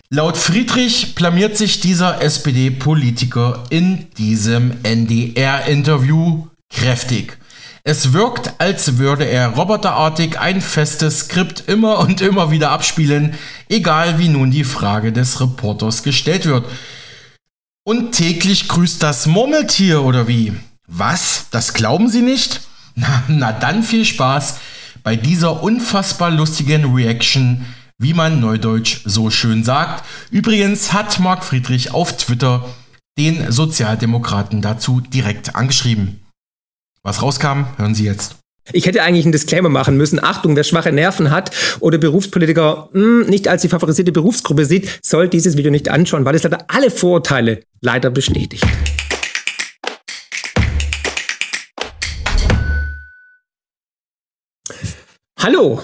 Laut 0.09 0.37
Friedrich 0.37 1.15
blamiert 1.15 1.57
sich 1.57 1.79
dieser 1.79 2.21
SPD-Politiker 2.21 3.63
in 3.69 4.11
diesem 4.17 4.83
NDR-Interview 4.83 6.47
kräftig. 6.69 7.37
Es 7.83 8.13
wirkt, 8.13 8.53
als 8.59 8.97
würde 8.97 9.25
er 9.25 9.49
roboterartig 9.49 10.39
ein 10.39 10.61
festes 10.61 11.19
Skript 11.19 11.63
immer 11.67 11.99
und 11.99 12.21
immer 12.21 12.51
wieder 12.51 12.71
abspielen, 12.71 13.33
egal 13.69 14.19
wie 14.19 14.29
nun 14.29 14.51
die 14.51 14.63
Frage 14.63 15.11
des 15.11 15.41
Reporters 15.41 16.03
gestellt 16.03 16.45
wird. 16.45 16.65
Und 17.83 18.13
täglich 18.13 18.69
grüßt 18.69 19.03
das 19.03 19.25
Murmeltier 19.25 20.03
oder 20.03 20.27
wie? 20.27 20.53
Was? 20.87 21.47
Das 21.51 21.73
glauben 21.73 22.07
Sie 22.07 22.21
nicht? 22.21 22.61
Na, 22.95 23.23
na 23.27 23.51
dann 23.51 23.81
viel 23.81 24.05
Spaß 24.05 24.59
bei 25.01 25.15
dieser 25.15 25.63
unfassbar 25.63 26.29
lustigen 26.29 26.93
Reaction 26.93 27.65
wie 28.03 28.13
man 28.13 28.39
neudeutsch 28.39 28.99
so 29.05 29.29
schön 29.29 29.63
sagt. 29.63 30.03
Übrigens 30.29 30.93
hat 30.93 31.19
Marc 31.19 31.43
Friedrich 31.43 31.93
auf 31.93 32.17
Twitter 32.17 32.65
den 33.17 33.51
Sozialdemokraten 33.51 34.61
dazu 34.61 34.99
direkt 34.99 35.55
angeschrieben. 35.55 36.19
Was 37.01 37.21
rauskam, 37.21 37.65
hören 37.77 37.95
Sie 37.95 38.05
jetzt. 38.05 38.35
Ich 38.71 38.85
hätte 38.85 39.03
eigentlich 39.03 39.25
einen 39.25 39.31
Disclaimer 39.31 39.69
machen 39.69 39.97
müssen. 39.97 40.23
Achtung, 40.23 40.55
wer 40.55 40.63
schwache 40.63 40.91
Nerven 40.91 41.31
hat 41.31 41.51
oder 41.79 41.97
Berufspolitiker 41.97 42.89
mh, 42.93 43.01
hm, 43.01 43.29
nicht 43.29 43.47
als 43.47 43.61
die 43.61 43.69
favorisierte 43.69 44.11
Berufsgruppe 44.11 44.65
sieht, 44.65 44.99
soll 45.03 45.27
dieses 45.27 45.57
Video 45.57 45.71
nicht 45.71 45.89
anschauen, 45.89 46.25
weil 46.25 46.35
es 46.35 46.43
leider 46.43 46.65
alle 46.67 46.91
Vorurteile 46.91 47.63
leider 47.81 48.09
bestätigt. 48.09 48.65
Hallo, 55.37 55.81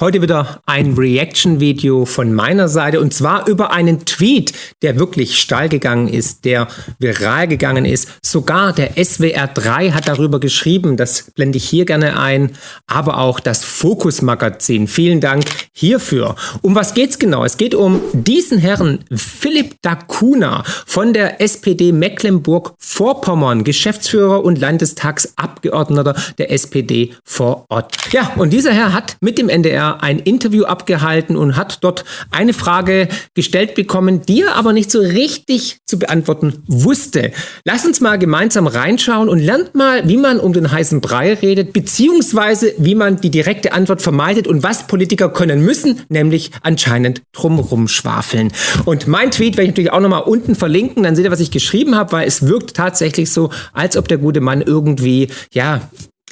Heute 0.00 0.22
wieder 0.22 0.62
ein 0.64 0.94
Reaction-Video 0.94 2.06
von 2.06 2.32
meiner 2.32 2.68
Seite 2.68 3.02
und 3.02 3.12
zwar 3.12 3.46
über 3.46 3.70
einen 3.70 4.06
Tweet, 4.06 4.54
der 4.80 4.98
wirklich 4.98 5.38
steil 5.38 5.68
gegangen 5.68 6.08
ist, 6.08 6.46
der 6.46 6.68
viral 6.98 7.48
gegangen 7.48 7.84
ist. 7.84 8.08
Sogar 8.22 8.72
der 8.72 8.92
SWR 9.04 9.48
3 9.48 9.90
hat 9.90 10.08
darüber 10.08 10.40
geschrieben, 10.40 10.96
das 10.96 11.30
blende 11.32 11.58
ich 11.58 11.68
hier 11.68 11.84
gerne 11.84 12.18
ein, 12.18 12.52
aber 12.86 13.18
auch 13.18 13.40
das 13.40 13.62
Fokus-Magazin. 13.62 14.88
Vielen 14.88 15.20
Dank 15.20 15.44
hierfür. 15.74 16.34
Um 16.62 16.74
was 16.74 16.94
geht's 16.94 17.18
genau? 17.18 17.44
Es 17.44 17.58
geht 17.58 17.74
um 17.74 18.00
diesen 18.14 18.56
Herrn 18.56 19.00
Philipp 19.14 19.82
Dacuna 19.82 20.64
von 20.86 21.12
der 21.12 21.42
SPD 21.42 21.92
Mecklenburg-Vorpommern, 21.92 23.64
Geschäftsführer 23.64 24.42
und 24.42 24.58
Landestagsabgeordneter 24.58 26.16
der 26.38 26.50
SPD 26.52 27.12
vor 27.22 27.66
Ort. 27.68 27.98
Ja, 28.12 28.32
und 28.36 28.54
dieser 28.54 28.72
Herr 28.72 28.94
hat 28.94 29.18
mit 29.20 29.36
dem 29.36 29.50
NDR 29.50 29.89
ein 29.98 30.18
Interview 30.18 30.64
abgehalten 30.64 31.36
und 31.36 31.56
hat 31.56 31.78
dort 31.82 32.04
eine 32.30 32.52
Frage 32.52 33.08
gestellt 33.34 33.74
bekommen, 33.74 34.22
die 34.22 34.42
er 34.42 34.54
aber 34.56 34.72
nicht 34.72 34.90
so 34.90 35.00
richtig 35.00 35.78
zu 35.86 35.98
beantworten 35.98 36.62
wusste. 36.66 37.32
Lass 37.64 37.84
uns 37.84 38.00
mal 38.00 38.18
gemeinsam 38.18 38.66
reinschauen 38.66 39.28
und 39.28 39.38
lernt 39.38 39.74
mal, 39.74 40.08
wie 40.08 40.16
man 40.16 40.38
um 40.40 40.52
den 40.52 40.70
heißen 40.70 41.00
Brei 41.00 41.34
redet, 41.34 41.72
beziehungsweise 41.72 42.72
wie 42.78 42.94
man 42.94 43.20
die 43.20 43.30
direkte 43.30 43.72
Antwort 43.72 44.02
vermeidet 44.02 44.46
und 44.46 44.62
was 44.62 44.86
Politiker 44.86 45.28
können 45.28 45.64
müssen, 45.64 46.02
nämlich 46.08 46.50
anscheinend 46.62 47.22
drumrum 47.32 47.88
schwafeln. 47.88 48.52
Und 48.84 49.06
mein 49.06 49.30
Tweet 49.30 49.56
werde 49.56 49.64
ich 49.64 49.70
natürlich 49.70 49.92
auch 49.92 50.00
nochmal 50.00 50.22
unten 50.22 50.54
verlinken, 50.54 51.02
dann 51.02 51.16
seht 51.16 51.24
ihr, 51.24 51.30
was 51.30 51.40
ich 51.40 51.50
geschrieben 51.50 51.96
habe, 51.96 52.12
weil 52.12 52.28
es 52.28 52.46
wirkt 52.46 52.76
tatsächlich 52.76 53.30
so, 53.32 53.50
als 53.72 53.96
ob 53.96 54.08
der 54.08 54.18
gute 54.18 54.40
Mann 54.40 54.62
irgendwie, 54.62 55.28
ja, 55.52 55.82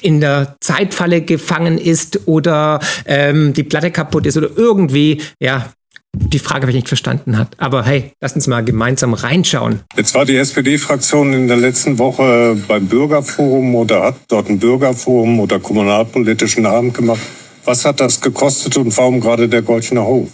in 0.01 0.21
der 0.21 0.55
Zeitfalle 0.61 1.21
gefangen 1.21 1.77
ist 1.77 2.27
oder 2.27 2.79
ähm, 3.05 3.53
die 3.53 3.63
Platte 3.63 3.91
kaputt 3.91 4.25
ist 4.25 4.37
oder 4.37 4.49
irgendwie, 4.55 5.21
ja, 5.39 5.71
die 6.13 6.39
Frage, 6.39 6.63
wenn 6.63 6.69
ich 6.69 6.75
nicht 6.75 6.87
verstanden 6.87 7.37
hat. 7.37 7.49
Aber 7.57 7.85
hey, 7.85 8.11
lass 8.19 8.33
uns 8.33 8.47
mal 8.47 8.63
gemeinsam 8.63 9.13
reinschauen. 9.13 9.81
Jetzt 9.95 10.15
war 10.15 10.25
die 10.25 10.37
SPD-Fraktion 10.37 11.33
in 11.33 11.47
der 11.47 11.57
letzten 11.57 11.99
Woche 11.99 12.57
beim 12.67 12.87
Bürgerforum 12.87 13.75
oder 13.75 14.03
hat 14.03 14.15
dort 14.27 14.49
ein 14.49 14.59
Bürgerforum 14.59 15.39
oder 15.39 15.59
kommunalpolitischen 15.59 16.65
Abend 16.65 16.95
gemacht. 16.95 17.21
Was 17.65 17.85
hat 17.85 17.99
das 17.99 18.21
gekostet 18.21 18.77
und 18.77 18.95
warum 18.97 19.19
gerade 19.19 19.47
der 19.47 19.61
Goldene 19.61 20.03
Hof? 20.03 20.29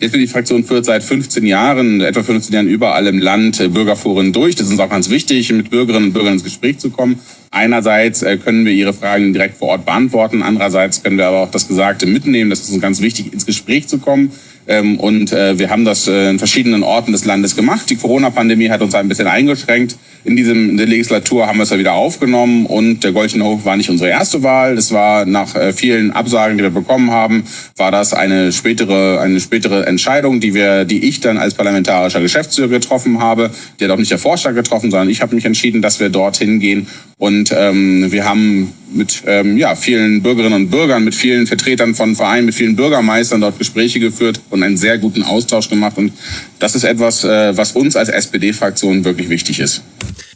Die 0.00 0.06
SPD-Fraktion 0.06 0.64
führt 0.64 0.86
seit 0.86 1.02
15 1.02 1.44
Jahren, 1.44 2.00
etwa 2.00 2.22
15 2.22 2.54
Jahren 2.54 2.68
überall 2.68 3.06
im 3.06 3.18
Land 3.18 3.60
äh, 3.60 3.68
Bürgerforen 3.68 4.32
durch. 4.32 4.56
Das 4.56 4.66
ist 4.66 4.72
uns 4.72 4.80
auch 4.80 4.88
ganz 4.88 5.10
wichtig, 5.10 5.52
mit 5.52 5.68
Bürgerinnen 5.68 6.06
und 6.06 6.12
Bürgern 6.14 6.32
ins 6.32 6.44
Gespräch 6.44 6.78
zu 6.78 6.88
kommen. 6.88 7.20
Einerseits 7.50 8.22
äh, 8.22 8.38
können 8.38 8.64
wir 8.64 8.72
ihre 8.72 8.94
Fragen 8.94 9.34
direkt 9.34 9.58
vor 9.58 9.68
Ort 9.68 9.84
beantworten, 9.84 10.42
andererseits 10.42 11.02
können 11.02 11.18
wir 11.18 11.26
aber 11.26 11.42
auch 11.42 11.50
das 11.50 11.68
Gesagte 11.68 12.06
mitnehmen. 12.06 12.48
Das 12.48 12.60
ist 12.60 12.70
uns 12.70 12.80
ganz 12.80 13.02
wichtig, 13.02 13.30
ins 13.30 13.44
Gespräch 13.44 13.88
zu 13.88 13.98
kommen. 13.98 14.32
Ähm, 14.66 14.98
und 15.00 15.32
äh, 15.32 15.58
wir 15.58 15.70
haben 15.70 15.84
das 15.84 16.06
in 16.06 16.38
verschiedenen 16.38 16.82
Orten 16.82 17.12
des 17.12 17.24
Landes 17.24 17.56
gemacht. 17.56 17.90
Die 17.90 17.96
Corona-Pandemie 17.96 18.70
hat 18.70 18.82
uns 18.82 18.94
ein 18.94 19.08
bisschen 19.08 19.26
eingeschränkt. 19.26 19.96
In 20.24 20.36
diesem 20.36 20.70
in 20.70 20.76
der 20.76 20.86
Legislatur 20.86 21.46
haben 21.46 21.58
wir 21.58 21.62
es 21.62 21.70
ja 21.70 21.78
wieder 21.78 21.94
aufgenommen 21.94 22.66
und 22.66 23.02
der 23.02 23.12
Goldene 23.12 23.44
Hof 23.44 23.64
war 23.64 23.76
nicht 23.76 23.88
unsere 23.88 24.10
erste 24.10 24.42
Wahl. 24.42 24.76
Das 24.76 24.92
war 24.92 25.24
nach 25.24 25.48
vielen 25.74 26.10
Absagen, 26.10 26.58
die 26.58 26.62
wir 26.62 26.70
bekommen 26.70 27.10
haben, 27.10 27.44
war 27.76 27.90
das 27.90 28.12
eine 28.12 28.52
spätere, 28.52 29.18
eine 29.20 29.40
spätere 29.40 29.86
Entscheidung, 29.86 30.40
die 30.40 30.52
wir, 30.52 30.84
die 30.84 31.08
ich 31.08 31.20
dann 31.20 31.38
als 31.38 31.54
parlamentarischer 31.54 32.20
Geschäftsführer 32.20 32.68
getroffen 32.68 33.18
habe. 33.20 33.50
Die 33.78 33.84
hat 33.84 33.90
auch 33.90 33.96
nicht 33.96 34.10
der 34.10 34.18
Vorschlag 34.18 34.54
getroffen, 34.54 34.90
sondern 34.90 35.08
ich 35.08 35.22
habe 35.22 35.34
mich 35.34 35.46
entschieden, 35.46 35.80
dass 35.80 36.00
wir 36.00 36.10
dorthin 36.10 36.60
gehen 36.60 36.86
und 37.20 37.54
ähm, 37.54 38.10
wir 38.10 38.24
haben 38.24 38.72
mit 38.90 39.24
ähm, 39.26 39.58
ja, 39.58 39.76
vielen 39.76 40.22
Bürgerinnen 40.22 40.54
und 40.54 40.70
Bürgern, 40.70 41.04
mit 41.04 41.14
vielen 41.14 41.46
Vertretern 41.46 41.94
von 41.94 42.16
Vereinen, 42.16 42.46
mit 42.46 42.54
vielen 42.54 42.76
Bürgermeistern 42.76 43.42
dort 43.42 43.58
Gespräche 43.58 44.00
geführt 44.00 44.40
und 44.48 44.62
einen 44.62 44.78
sehr 44.78 44.96
guten 44.96 45.22
Austausch 45.22 45.68
gemacht. 45.68 45.98
Und 45.98 46.14
das 46.60 46.74
ist 46.74 46.84
etwas, 46.84 47.22
äh, 47.24 47.54
was 47.54 47.72
uns 47.72 47.94
als 47.94 48.08
SPD-Fraktion 48.08 49.04
wirklich 49.04 49.28
wichtig 49.28 49.60
ist. 49.60 49.82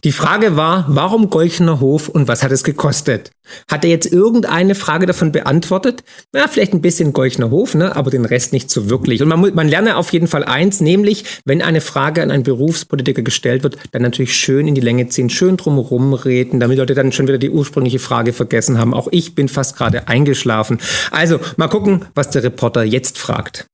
Die 0.05 0.13
Frage 0.13 0.55
war, 0.55 0.85
warum 0.87 1.31
Golchener 1.31 1.81
Hof 1.81 2.11
und 2.11 2.29
was 2.29 2.43
hat 2.43 2.53
es 2.53 2.63
gekostet? 2.63 3.31
Hat 3.71 3.85
er 3.85 3.91
jetzt 3.91 4.13
irgendeine 4.13 4.75
Frage 4.75 5.07
davon 5.07 5.33
beantwortet? 5.33 6.05
Ja, 6.35 6.47
vielleicht 6.47 6.75
ein 6.75 6.83
bisschen 6.83 7.15
Golchener 7.15 7.51
Hof, 7.51 7.75
ne? 7.75 7.97
aber 7.97 8.11
den 8.11 8.27
Rest 8.27 8.53
nicht 8.53 8.69
so 8.69 8.91
wirklich. 8.91 9.23
Und 9.23 9.29
man, 9.29 9.55
man 9.55 9.67
lerne 9.67 9.97
auf 9.97 10.13
jeden 10.13 10.27
Fall 10.27 10.45
eins, 10.45 10.83
nämlich, 10.83 11.25
wenn 11.47 11.63
eine 11.63 11.81
Frage 11.81 12.23
an 12.23 12.31
einen 12.31 12.43
Berufspolitiker 12.43 13.23
gestellt 13.23 13.63
wird, 13.63 13.79
dann 13.93 14.03
natürlich 14.03 14.37
schön 14.37 14.69
in 14.69 14.75
die 14.75 14.83
Länge 14.83 15.09
ziehen, 15.09 15.31
schön 15.31 15.57
drumherum 15.57 16.13
reden, 16.13 16.61
damit 16.61 16.77
Leute 16.77 16.93
dann 16.93 17.11
schon 17.11 17.27
wieder 17.27 17.39
die 17.39 17.49
ursprüngliche 17.49 17.99
Frage 17.99 18.35
vergessen 18.35 18.77
haben. 18.77 18.93
Auch 18.93 19.09
ich 19.11 19.35
bin 19.35 19.49
fast 19.49 19.75
gerade 19.75 20.07
eingeschlafen. 20.07 20.81
Also, 21.13 21.41
mal 21.57 21.69
gucken, 21.69 22.05
was 22.15 22.29
der 22.29 22.43
Reporter 22.43 22.85
jetzt 22.85 23.17
fragt. 23.17 23.65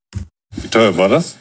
Wie 0.55 0.69
teuer 0.69 0.97
war 0.97 1.09
das? 1.09 1.39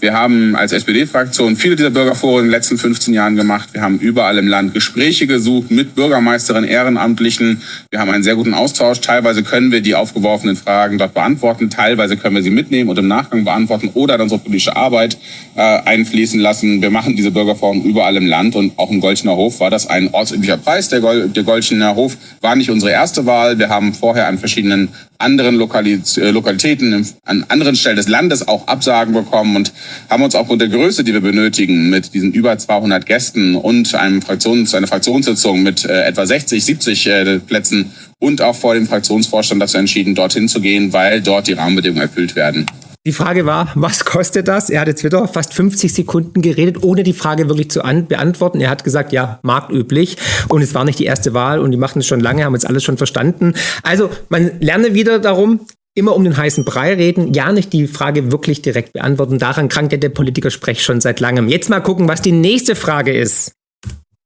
Wir 0.00 0.12
haben 0.12 0.54
als 0.54 0.70
SPD-Fraktion 0.70 1.56
viele 1.56 1.74
dieser 1.74 1.90
Bürgerforen 1.90 2.44
in 2.44 2.44
den 2.46 2.52
letzten 2.52 2.78
15 2.78 3.14
Jahren 3.14 3.34
gemacht. 3.34 3.70
Wir 3.72 3.82
haben 3.82 3.98
überall 3.98 4.38
im 4.38 4.46
Land 4.46 4.72
Gespräche 4.72 5.26
gesucht 5.26 5.72
mit 5.72 5.96
Bürgermeisterinnen, 5.96 6.70
Ehrenamtlichen. 6.70 7.62
Wir 7.90 7.98
haben 7.98 8.10
einen 8.10 8.22
sehr 8.22 8.36
guten 8.36 8.54
Austausch. 8.54 9.00
Teilweise 9.00 9.42
können 9.42 9.72
wir 9.72 9.80
die 9.80 9.96
aufgeworfenen 9.96 10.54
Fragen 10.54 10.98
dort 10.98 11.14
beantworten. 11.14 11.68
Teilweise 11.68 12.16
können 12.16 12.36
wir 12.36 12.44
sie 12.44 12.50
mitnehmen 12.50 12.88
und 12.90 12.98
im 12.98 13.08
Nachgang 13.08 13.44
beantworten 13.44 13.90
oder 13.94 14.14
dann 14.14 14.22
unsere 14.22 14.40
politische 14.40 14.76
Arbeit 14.76 15.18
äh, 15.56 15.60
einfließen 15.60 16.38
lassen. 16.38 16.80
Wir 16.80 16.90
machen 16.90 17.16
diese 17.16 17.32
Bürgerforen 17.32 17.82
überall 17.82 18.16
im 18.16 18.26
Land 18.26 18.54
und 18.54 18.78
auch 18.78 18.90
im 18.90 19.00
Golchener 19.00 19.34
Hof 19.34 19.58
war 19.58 19.70
das 19.70 19.88
ein 19.88 20.14
ortsüblicher 20.14 20.58
Preis. 20.58 20.88
Der, 20.90 21.00
Gol 21.00 21.28
der 21.28 21.42
Golchener 21.42 21.96
Hof 21.96 22.16
war 22.40 22.54
nicht 22.54 22.70
unsere 22.70 22.92
erste 22.92 23.26
Wahl. 23.26 23.58
Wir 23.58 23.68
haben 23.68 23.92
vorher 23.92 24.28
an 24.28 24.38
verschiedenen 24.38 24.90
anderen 25.18 25.56
äh, 25.56 26.30
Lokalitäten 26.30 27.06
an 27.24 27.44
anderen 27.48 27.74
Stellen 27.74 27.96
des 27.96 28.06
Landes 28.06 28.46
auch 28.46 28.68
Absagen 28.68 29.12
bekommen 29.12 29.56
und 29.56 29.72
haben 30.08 30.22
uns 30.22 30.34
aufgrund 30.34 30.62
der 30.62 30.68
Größe, 30.68 31.04
die 31.04 31.12
wir 31.12 31.20
benötigen, 31.20 31.90
mit 31.90 32.14
diesen 32.14 32.32
über 32.32 32.56
200 32.56 33.06
Gästen 33.06 33.54
und 33.54 33.94
einem 33.94 34.22
Fraktions, 34.22 34.74
einer 34.74 34.86
Fraktionssitzung 34.86 35.62
mit 35.62 35.84
äh, 35.84 36.02
etwa 36.04 36.26
60, 36.26 36.64
70 36.64 37.06
äh, 37.06 37.38
Plätzen 37.38 37.92
und 38.18 38.42
auch 38.42 38.54
vor 38.54 38.74
dem 38.74 38.86
Fraktionsvorstand 38.86 39.62
dazu 39.62 39.78
entschieden, 39.78 40.14
dorthin 40.14 40.48
zu 40.48 40.60
gehen, 40.60 40.92
weil 40.92 41.20
dort 41.22 41.46
die 41.46 41.52
Rahmenbedingungen 41.52 42.02
erfüllt 42.02 42.36
werden. 42.36 42.66
Die 43.08 43.12
Frage 43.14 43.46
war, 43.46 43.72
was 43.74 44.04
kostet 44.04 44.48
das? 44.48 44.68
Er 44.68 44.82
hat 44.82 44.88
jetzt 44.88 45.02
wieder 45.02 45.26
fast 45.28 45.54
50 45.54 45.94
Sekunden 45.94 46.42
geredet, 46.42 46.82
ohne 46.82 47.04
die 47.04 47.14
Frage 47.14 47.48
wirklich 47.48 47.70
zu 47.70 47.80
beantworten. 47.80 48.60
Er 48.60 48.68
hat 48.68 48.84
gesagt, 48.84 49.12
ja, 49.12 49.38
marktüblich. 49.42 50.18
Und 50.48 50.60
es 50.60 50.74
war 50.74 50.84
nicht 50.84 50.98
die 50.98 51.06
erste 51.06 51.32
Wahl 51.32 51.60
und 51.60 51.70
die 51.70 51.78
machen 51.78 52.00
es 52.00 52.06
schon 52.06 52.20
lange, 52.20 52.44
haben 52.44 52.52
jetzt 52.52 52.66
alles 52.66 52.84
schon 52.84 52.98
verstanden. 52.98 53.54
Also 53.82 54.10
man 54.28 54.50
lerne 54.60 54.92
wieder 54.92 55.20
darum, 55.20 55.60
immer 55.98 56.14
um 56.14 56.24
den 56.24 56.36
heißen 56.36 56.64
Brei 56.64 56.94
reden, 56.94 57.34
ja 57.34 57.52
nicht 57.52 57.72
die 57.72 57.86
Frage 57.86 58.32
wirklich 58.32 58.62
direkt 58.62 58.94
beantworten. 58.94 59.38
Daran 59.38 59.68
krankt 59.68 59.92
ja 59.92 59.98
der 59.98 60.08
Politiker-Sprech 60.08 60.82
schon 60.82 61.00
seit 61.00 61.20
langem. 61.20 61.48
Jetzt 61.48 61.68
mal 61.68 61.80
gucken, 61.80 62.08
was 62.08 62.22
die 62.22 62.32
nächste 62.32 62.74
Frage 62.74 63.12
ist. 63.12 63.52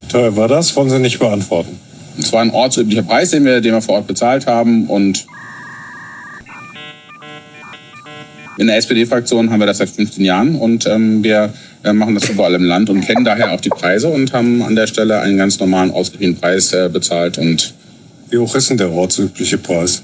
Teuer 0.09 0.37
war 0.37 0.49
das? 0.49 0.77
Wollen 0.77 0.91
Sie 0.91 0.99
nicht 0.99 1.19
beantworten? 1.19 1.79
Es 2.19 2.33
war 2.33 2.43
ein 2.43 2.51
ortsüblicher 2.51 3.03
Preis, 3.03 3.31
den 3.31 3.45
wir, 3.45 3.61
den 3.61 3.73
wir 3.73 3.81
vor 3.81 3.97
Ort 3.97 4.07
bezahlt 4.07 4.47
haben 4.47 4.87
und 4.89 5.27
in 8.59 8.67
der 8.67 8.77
SPD-Fraktion 8.77 9.51
haben 9.51 9.61
wir 9.61 9.67
das 9.67 9.79
seit 9.79 9.89
15 9.89 10.25
Jahren 10.25 10.57
und 10.57 10.87
ähm, 10.87 11.25
wir 11.25 11.53
äh, 11.85 11.93
machen 11.93 12.15
das 12.15 12.29
überall 12.29 12.55
im 12.55 12.65
Land 12.65 12.91
und 12.91 13.01
kennen 13.01 13.25
daher 13.25 13.53
auch 13.53 13.61
die 13.61 13.71
Preise 13.71 14.09
und 14.09 14.33
haben 14.35 14.63
an 14.63 14.77
der 14.77 14.87
Stelle 14.87 15.21
einen 15.21 15.39
ganz 15.39 15.59
normalen 15.59 15.91
ausgewiesenen 15.91 16.39
Preis 16.39 16.73
äh, 16.73 16.91
bezahlt 16.93 17.39
und 17.39 17.73
wie 18.31 18.39
hoch 18.39 18.55
ist 18.55 18.71
denn 18.71 18.77
der 18.77 18.91
ortsübliche 18.93 19.59
Preis? 19.59 20.03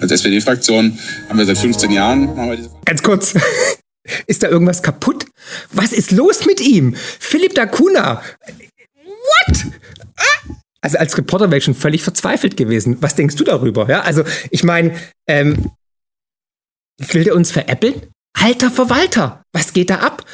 Als 0.00 0.12
SPD-Fraktion 0.12 0.98
haben 1.28 1.38
wir 1.38 1.46
seit 1.46 1.58
15 1.58 1.90
Jahren. 1.90 2.34
Ganz 2.84 3.02
kurz. 3.02 3.34
Ist 4.26 4.42
da 4.42 4.48
irgendwas 4.48 4.82
kaputt? 4.82 5.26
Was 5.72 5.92
ist 5.92 6.10
los 6.10 6.46
mit 6.46 6.60
ihm? 6.60 6.96
Philipp 6.96 7.54
Dacuna. 7.54 8.22
What? 9.04 9.66
Ah! 10.16 10.54
Also 10.80 10.98
als 10.98 11.16
Reporter 11.16 11.46
wäre 11.50 11.58
ich 11.58 11.64
schon 11.64 11.74
völlig 11.74 12.02
verzweifelt 12.02 12.56
gewesen. 12.56 12.96
Was 13.00 13.14
denkst 13.14 13.36
du 13.36 13.44
darüber? 13.44 13.88
Ja, 13.88 14.00
also 14.00 14.24
ich 14.50 14.64
meine, 14.64 14.94
ähm, 15.28 15.70
will 16.98 17.24
der 17.24 17.36
uns 17.36 17.52
veräppeln? 17.52 18.06
Alter 18.32 18.70
Verwalter, 18.70 19.42
was 19.52 19.72
geht 19.74 19.90
da 19.90 19.96
ab? 19.96 20.24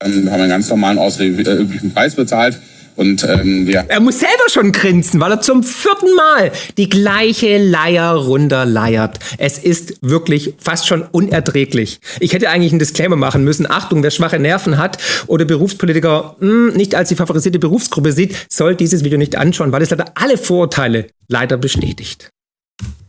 Ähm, 0.00 0.30
haben 0.30 0.40
einen 0.40 0.48
ganz 0.48 0.68
normalen 0.68 0.98
ausüblichen 0.98 1.92
Preis 1.92 2.14
bezahlt. 2.14 2.60
Und 2.96 3.24
ähm, 3.24 3.66
wir 3.66 3.84
er 3.88 4.00
muss 4.00 4.20
selber 4.20 4.48
schon 4.48 4.72
grinsen, 4.72 5.20
weil 5.20 5.32
er 5.32 5.40
zum 5.40 5.62
vierten 5.62 6.14
Mal 6.14 6.52
die 6.76 6.88
gleiche 6.88 7.58
Leier 7.58 8.12
runterleiert. 8.12 9.18
Es 9.38 9.58
ist 9.58 9.94
wirklich 10.02 10.54
fast 10.58 10.86
schon 10.86 11.02
unerträglich. 11.02 12.00
Ich 12.20 12.32
hätte 12.32 12.50
eigentlich 12.50 12.72
einen 12.72 12.78
Disclaimer 12.78 13.16
machen 13.16 13.44
müssen. 13.44 13.70
Achtung, 13.70 14.02
wer 14.02 14.10
schwache 14.10 14.38
Nerven 14.38 14.78
hat 14.78 14.98
oder 15.26 15.44
Berufspolitiker 15.44 16.36
mh, 16.40 16.48
hm, 16.48 16.76
nicht 16.76 16.94
als 16.94 17.08
die 17.08 17.16
favorisierte 17.16 17.58
Berufsgruppe 17.58 18.12
sieht, 18.12 18.36
soll 18.48 18.76
dieses 18.76 19.04
Video 19.04 19.18
nicht 19.18 19.36
anschauen, 19.36 19.72
weil 19.72 19.82
es 19.82 19.90
leider 19.90 20.12
alle 20.14 20.36
Vorurteile 20.36 21.06
leider 21.28 21.56
bestätigt 21.56 22.30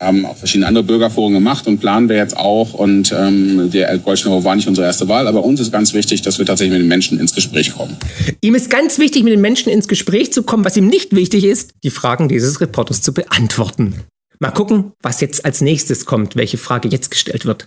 haben 0.04 0.26
auch 0.26 0.38
verschiedene 0.38 0.68
andere 0.68 0.84
Bürgerforen 0.84 1.34
gemacht 1.34 1.68
und 1.68 1.80
planen 1.80 2.10
wir 2.10 2.16
jetzt 2.16 2.38
auch. 2.38 2.74
Und 2.74 3.14
ähm, 3.18 3.70
der 3.72 3.98
Goldschnauer 3.98 4.44
war 4.44 4.56
nicht 4.56 4.68
unsere 4.68 4.88
erste 4.88 5.08
Wahl, 5.08 5.28
aber 5.28 5.44
uns 5.44 5.60
ist 5.60 5.72
ganz 5.72 5.94
wichtig, 5.94 6.22
dass 6.22 6.40
wir 6.40 6.46
tatsächlich 6.46 6.74
mit 6.74 6.82
den 6.82 6.88
Menschen 6.88 7.20
ins 7.20 7.34
Gespräch 7.34 7.74
kommen. 7.74 7.98
Ihm 8.42 8.56
ist 8.56 8.70
ganz 8.70 9.00
wichtig, 9.00 9.24
mit 9.24 9.34
den 9.34 9.42
Menschen 9.42 9.72
ins 9.72 9.88
Gespräch 9.88 10.34
zu 10.34 10.44
kommen. 10.44 10.66
Was 10.66 10.78
ihm 10.78 10.88
nicht 10.88 11.16
wichtig 11.16 11.44
ist, 11.44 11.72
die 11.84 11.90
Fragen 11.90 12.28
dieses 12.28 12.62
Reporters 12.62 13.02
zu 13.02 13.14
beantworten. 13.14 13.96
Mal 14.40 14.52
gucken, 14.52 14.92
was 15.02 15.22
jetzt 15.22 15.46
als 15.46 15.62
nächstes 15.62 16.06
kommt, 16.06 16.36
welche 16.36 16.58
Frage 16.58 16.90
jetzt 16.90 17.12
gestellt 17.12 17.46
wird. 17.46 17.66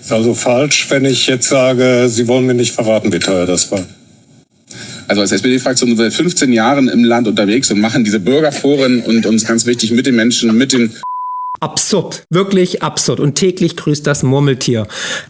Ist 0.00 0.12
also 0.12 0.34
falsch, 0.34 0.86
wenn 0.90 1.04
ich 1.04 1.26
jetzt 1.26 1.48
sage, 1.48 2.08
Sie 2.08 2.28
wollen 2.28 2.46
mir 2.46 2.54
nicht 2.54 2.72
verraten, 2.72 3.12
wie 3.12 3.18
teuer 3.18 3.46
das 3.46 3.70
war. 3.70 3.84
Also 5.08 5.22
als 5.22 5.32
SPD-Fraktion 5.32 5.88
sind 5.88 5.98
wir 5.98 6.10
15 6.10 6.52
Jahren 6.52 6.88
im 6.88 7.02
Land 7.02 7.28
unterwegs 7.28 7.70
und 7.70 7.80
machen 7.80 8.04
diese 8.04 8.20
Bürgerforen 8.20 9.00
und 9.00 9.24
uns 9.24 9.46
ganz 9.46 9.64
wichtig 9.64 9.90
mit 9.90 10.06
den 10.06 10.14
Menschen, 10.14 10.54
mit 10.56 10.72
den 10.72 10.92
absurd, 11.60 12.24
wirklich 12.30 12.82
absurd. 12.82 13.20
Und 13.20 13.34
täglich 13.34 13.76
grüßt 13.76 14.06
das 14.06 14.22
Murmeltier. 14.22 14.86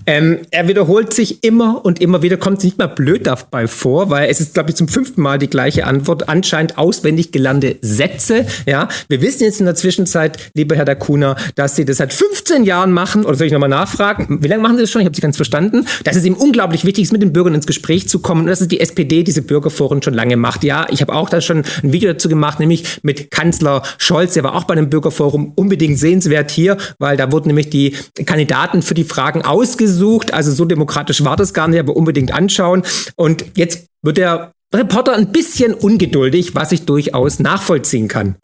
Ähm, 0.07 0.39
er 0.51 0.69
wiederholt 0.69 1.13
sich 1.15 1.45
immer 1.45 1.85
und 1.85 2.01
immer 2.01 2.23
wieder, 2.23 2.37
kommt 2.37 2.63
nicht 2.65 2.79
mal 2.79 2.87
blöd 2.87 3.27
dabei 3.27 3.67
vor, 3.67 4.11
weil 4.11 4.31
es 4.31 4.41
ist, 4.41 4.55
glaube 4.55 4.71
ich, 4.71 4.77
zum 4.77 4.89
fünften 4.89 5.23
Mal 5.23 5.39
die 5.39 5.49
gleiche 5.49 5.87
Antwort. 5.87 6.29
Anscheinend 6.29 6.79
auswendig 6.79 7.33
gelernte 7.33 7.77
Sätze. 7.81 8.47
Ja, 8.67 8.89
wir 9.09 9.23
wissen 9.23 9.45
jetzt 9.45 9.61
in 9.61 9.67
der 9.67 9.75
Zwischenzeit, 9.75 10.39
lieber 10.55 10.77
Herr 10.77 10.85
Dakuna, 10.85 11.37
dass 11.55 11.77
Sie 11.77 11.85
das 11.85 11.99
seit 11.99 12.13
15 12.13 12.65
Jahren 12.65 12.93
machen. 12.93 13.25
Oder 13.25 13.37
soll 13.37 13.47
ich 13.47 13.53
nochmal 13.53 13.69
nachfragen? 13.69 14.43
Wie 14.43 14.49
lange 14.49 14.63
machen 14.63 14.77
Sie 14.77 14.83
das 14.83 14.91
schon? 14.91 15.03
Ich 15.03 15.07
habe 15.07 15.17
Sie 15.17 15.23
ganz 15.23 15.37
verstanden. 15.37 15.87
Dass 16.05 16.17
es 16.17 16.25
ihm 16.25 16.35
unglaublich 16.35 16.85
wichtig 16.85 17.05
ist, 17.05 17.13
mit 17.13 17.23
den 17.23 17.33
Bürgern 17.33 17.55
ins 17.55 17.67
Gespräch 17.67 18.09
zu 18.09 18.21
kommen. 18.21 18.43
Und 18.43 18.47
dass 18.49 18.61
es 18.61 18.69
die 18.69 18.81
SPD 18.81 19.23
diese 19.23 19.43
Bürgerforen 19.43 20.03
schon 20.03 20.15
lange 20.15 20.37
macht. 20.37 20.65
Ja, 20.65 20.87
ich 20.91 21.01
habe 21.01 21.15
auch 21.15 21.31
da 21.31 21.41
schon 21.41 21.65
ein 21.83 21.93
Video 21.93 22.13
dazu 22.13 22.29
gemacht, 22.29 22.61
nämlich 22.61 23.01
mit 23.03 23.31
Kanzler 23.31 23.83
Scholz. 23.99 24.35
Der 24.35 24.45
war 24.45 24.55
auch 24.55 24.65
bei 24.65 24.75
einem 24.75 24.91
Bürgerforum. 24.91 25.53
Unbedingt 25.55 25.99
sehen 25.99 26.18
sehenswert 26.19 26.51
hier, 26.51 26.77
weil 26.99 27.17
da 27.17 27.31
wurden 27.33 27.49
nämlich 27.49 27.71
die 27.71 27.97
Kandidaten 28.25 28.83
für 28.83 28.95
die 28.95 29.05
Fragen 29.05 29.43
ausgesucht. 29.43 30.33
Also 30.33 30.53
so 30.53 30.65
demokratisch 30.65 31.25
war 31.25 31.37
das 31.37 31.55
gar 31.55 31.69
nicht, 31.69 31.79
aber 31.79 31.97
unbedingt 31.97 32.33
anschauen. 32.33 32.83
Und 33.17 33.45
jetzt 33.55 33.87
wird 34.03 34.19
der 34.19 34.53
Reporter 34.75 35.15
ein 35.15 35.33
bisschen 35.33 35.75
ungeduldig, 35.75 36.55
was 36.55 36.73
ich 36.73 36.85
durchaus 36.85 37.39
nachvollziehen 37.39 38.09
kann. 38.09 38.37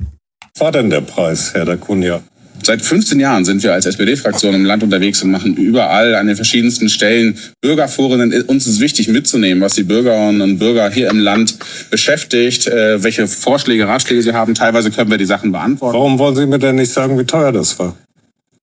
War 0.58 0.72
denn 0.72 0.90
der 0.90 1.00
Preis, 1.00 1.52
Herr 1.52 1.64
Dacunia? 1.64 2.22
Seit 2.62 2.80
15 2.80 3.20
Jahren 3.20 3.44
sind 3.44 3.62
wir 3.62 3.74
als 3.74 3.84
SPD-Fraktion 3.84 4.54
im 4.54 4.64
Land 4.64 4.82
unterwegs 4.82 5.22
und 5.22 5.30
machen 5.30 5.54
überall 5.54 6.14
an 6.14 6.26
den 6.26 6.36
verschiedensten 6.36 6.88
Stellen 6.88 7.36
Bürgerforen. 7.60 8.32
Uns 8.44 8.66
ist 8.66 8.80
wichtig 8.80 9.08
mitzunehmen, 9.08 9.62
was 9.62 9.74
die 9.74 9.82
Bürgerinnen 9.82 10.40
und 10.40 10.58
Bürger 10.58 10.90
hier 10.90 11.10
im 11.10 11.18
Land 11.18 11.58
beschäftigt, 11.90 12.66
äh, 12.66 13.02
welche 13.02 13.26
Vorschläge, 13.26 13.86
Ratschläge 13.86 14.22
sie 14.22 14.32
haben. 14.32 14.54
Teilweise 14.54 14.90
können 14.90 15.10
wir 15.10 15.18
die 15.18 15.26
Sachen 15.26 15.52
beantworten. 15.52 15.94
Warum 15.94 16.18
wollen 16.18 16.36
Sie 16.36 16.46
mir 16.46 16.58
denn 16.58 16.76
nicht 16.76 16.92
sagen, 16.92 17.18
wie 17.18 17.24
teuer 17.24 17.52
das 17.52 17.78
war? 17.78 17.94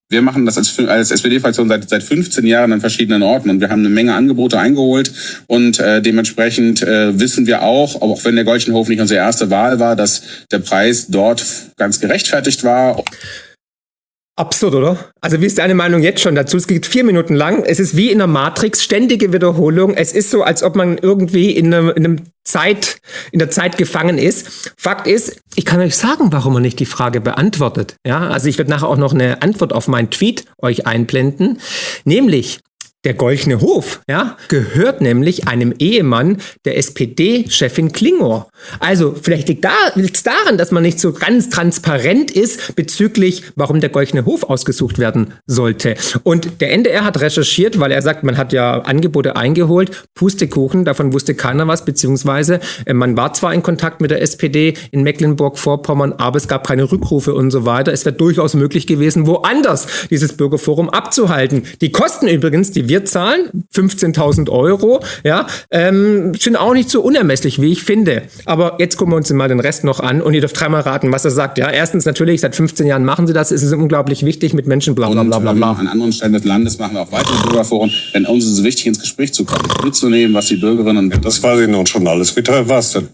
Wir 0.10 0.22
machen 0.22 0.46
das 0.46 0.58
als, 0.58 0.78
als 0.80 1.12
SPD-Fraktion 1.12 1.70
seit, 1.70 1.88
seit 1.88 2.04
15 2.04 2.46
Jahren 2.46 2.74
an 2.74 2.82
verschiedenen 2.82 3.24
Orten 3.24 3.50
und 3.50 3.62
wir 3.62 3.70
haben 3.70 3.80
eine 3.80 3.90
Menge 3.90 4.14
Angebote 4.14 4.60
eingeholt 4.60 5.14
und 5.48 5.80
äh, 5.80 6.02
dementsprechend 6.02 6.82
äh, 6.84 7.18
wissen 7.18 7.48
wir 7.48 7.62
auch, 7.62 8.02
auch 8.02 8.26
wenn 8.26 8.36
der 8.36 8.44
Golchenhof 8.44 8.90
nicht 8.90 9.00
unsere 9.00 9.22
erste 9.22 9.50
Wahl 9.52 9.80
war, 9.80 9.96
dass 9.96 10.24
der 10.52 10.60
Preis 10.60 11.08
dort 11.08 11.46
ganz 11.78 12.02
gerechtfertigt 12.02 12.66
war. 12.66 13.02
Absurd, 14.38 14.76
oder? 14.76 14.98
Also 15.20 15.42
wie 15.42 15.46
ist 15.46 15.58
deine 15.58 15.76
Meinung 15.76 16.02
jetzt 16.02 16.22
schon 16.22 16.36
dazu? 16.36 16.58
Es 16.58 16.68
geht 16.68 16.86
vier 16.86 17.04
Minuten 17.04 17.36
lang. 17.36 17.64
Es 17.64 17.80
ist 17.80 17.98
wie 17.98 18.12
in 18.12 18.18
der 18.18 18.28
Matrix, 18.28 18.84
ständige 18.84 19.34
Wiederholung. 19.34 19.94
Es 19.94 20.14
ist 20.14 20.32
so, 20.32 20.42
als 20.42 20.64
ob 20.64 20.76
man 20.76 20.98
irgendwie 20.98 21.52
in 21.52 21.74
einem, 21.74 21.90
in 21.90 22.06
einem 22.06 22.22
Zeit, 22.44 22.98
in 23.32 23.40
der 23.40 23.50
Zeit 23.50 23.78
gefangen 23.78 24.18
ist. 24.18 24.74
Fakt 24.78 25.06
ist, 25.06 25.42
ich 25.56 25.66
kann 25.66 25.82
euch 25.82 25.98
sagen, 25.98 26.32
warum 26.32 26.56
er 26.56 26.60
nicht 26.62 26.80
die 26.80 26.86
Frage 26.86 27.20
beantwortet. 27.20 27.98
Ja, 28.06 28.30
also 28.30 28.48
ich 28.48 28.58
werde 28.58 28.72
nachher 28.72 28.88
auch 28.88 28.98
noch 28.98 29.14
eine 29.14 29.42
Antwort 29.42 29.74
auf 29.74 29.88
meinen 29.88 30.10
Tweet 30.10 30.46
euch 30.58 30.88
einblenden. 30.88 31.60
Nämlich, 32.06 32.60
der 33.04 33.16
Golchene 33.16 33.62
Hof, 33.62 34.02
ja, 34.08 34.38
gehört 34.48 35.02
nämlich 35.02 35.48
einem 35.48 35.74
Ehemann 35.80 36.38
der 36.66 36.78
SPD-Chefin 36.78 37.92
Klingor. 37.92 38.50
Also 38.80 39.16
vielleicht 39.20 39.48
liegt 39.48 39.66
es 39.66 40.24
daran, 40.24 40.58
dass 40.58 40.72
man 40.72 40.84
nicht 40.84 41.00
so 41.00 41.12
ganz 41.12 41.50
transparent 41.50 42.30
ist 42.30 42.76
bezüglich, 42.76 43.44
warum 43.56 43.80
der 43.80 43.90
Golchene 43.90 44.26
Hof 44.26 44.44
ausgesucht 44.44 45.00
werden 45.00 45.34
sollte. 45.48 45.96
Und 46.24 46.62
der 46.62 46.72
NDR 46.74 47.04
hat 47.04 47.20
recherchiert, 47.20 47.80
weil 47.80 47.92
er 47.92 48.04
sagt, 48.04 48.24
man 48.24 48.38
hat 48.38 48.54
ja 48.54 48.82
Angebote 48.82 49.36
eingeholt, 49.36 50.04
Pustekuchen, 50.14 50.86
davon 50.86 51.12
wusste 51.12 51.34
keiner 51.34 51.68
was, 51.68 51.86
beziehungsweise 51.86 52.60
äh, 52.86 52.94
man 52.94 53.18
war 53.18 53.34
zwar 53.34 53.54
in 53.54 53.64
Kontakt 53.64 54.02
mit 54.02 54.12
der 54.12 54.22
SPD 54.22 54.76
in 54.92 55.02
Mecklenburg-Vorpommern, 55.02 56.14
aber 56.14 56.38
es 56.38 56.48
gab 56.48 56.68
keine 56.68 56.92
Rückrufe 56.92 57.34
und 57.34 57.50
so 57.50 57.66
weiter. 57.66 57.92
Es 57.92 58.06
wäre 58.06 58.16
durchaus 58.16 58.54
möglich 58.54 58.86
gewesen, 58.86 59.26
woanders 59.26 59.88
dieses 60.10 60.38
Bürgerforum 60.38 60.90
abzuhalten. 60.90 61.64
Die 61.82 61.92
Kosten 61.92 62.28
übrigens, 62.28 62.72
die 62.72 62.91
wir 62.92 63.06
zahlen, 63.06 63.64
15.000 63.74 64.50
Euro, 64.50 65.00
ja, 65.24 65.48
ähm, 65.72 66.34
sind 66.34 66.58
auch 66.58 66.74
nicht 66.74 66.90
so 66.90 67.02
unermesslich, 67.02 67.62
wie 67.62 67.72
ich 67.72 67.84
finde. 67.84 68.24
Aber 68.44 68.76
jetzt 68.80 68.98
gucken 68.98 69.14
wir 69.14 69.16
uns 69.16 69.32
mal 69.32 69.48
den 69.48 69.62
Rest 69.62 69.86
noch 69.86 70.02
an 70.02 70.22
und 70.22 70.34
ihr 70.34 70.42
dürft 70.42 70.60
dreimal 70.60 70.82
raten, 70.82 71.10
was 71.10 71.24
er 71.24 71.32
sagt. 71.32 71.58
Ja, 71.58 71.70
erstens 71.70 72.04
natürlich, 72.04 72.42
seit 72.42 72.54
15 72.54 72.86
Jahren 72.86 73.06
machen 73.06 73.28
sie 73.28 73.34
das, 73.34 73.52
es 73.52 73.64
ist 73.64 73.72
unglaublich 73.72 74.26
wichtig 74.26 74.54
mit 74.54 74.68
Menschen, 74.68 74.94
bla 74.94 75.10
bla 75.10 75.24
bla 75.24 75.40
bla. 75.40 75.54
bla. 75.54 75.70
Und, 75.72 75.78
ähm, 75.78 75.82
an 75.82 75.88
anderen 75.88 76.12
Stellen 76.12 76.34
des 76.34 76.44
Landes 76.44 76.78
machen 76.80 76.96
wir 76.96 77.02
auch 77.04 77.12
weitere 77.14 77.42
Bürgerforen, 77.48 77.90
denn 78.14 78.26
uns 78.26 78.44
ist 78.44 78.60
es 78.60 78.64
wichtig, 78.64 78.88
ins 78.88 79.00
Gespräch 79.00 79.34
zu 79.34 79.46
kommen, 79.46 79.64
mitzunehmen, 79.86 80.36
was 80.36 80.48
die 80.48 80.58
Bürgerinnen 80.58 81.06
und 81.06 81.12
ja, 81.12 81.18
Das 81.18 81.42
weiß 81.42 81.62
ich 81.62 81.70
nun 81.70 81.86
schon 81.86 82.06
alles. 82.06 82.36
Wie 82.36 82.44
teuer 82.44 82.68
war 82.68 82.80
es 82.80 82.92
denn? 82.92 83.08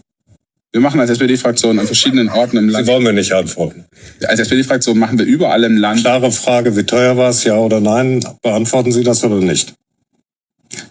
Wir 0.72 0.82
machen 0.82 1.00
als 1.00 1.10
SPD-Fraktion 1.10 1.78
an 1.78 1.86
verschiedenen 1.86 2.28
Orten 2.28 2.58
im 2.58 2.68
Land. 2.68 2.84
Sie 2.84 2.92
wollen 2.92 3.02
mir 3.02 3.14
nicht 3.14 3.32
antworten. 3.32 3.86
Als 4.26 4.38
SPD-Fraktion 4.40 4.98
machen 4.98 5.18
wir 5.18 5.24
überall 5.24 5.64
im 5.64 5.78
Land. 5.78 6.00
Klare 6.00 6.30
Frage, 6.30 6.76
wie 6.76 6.84
teuer 6.84 7.16
war 7.16 7.30
es, 7.30 7.44
ja 7.44 7.56
oder 7.56 7.80
nein? 7.80 8.22
Beantworten 8.42 8.92
Sie 8.92 9.02
das 9.02 9.24
oder 9.24 9.36
nicht? 9.36 9.74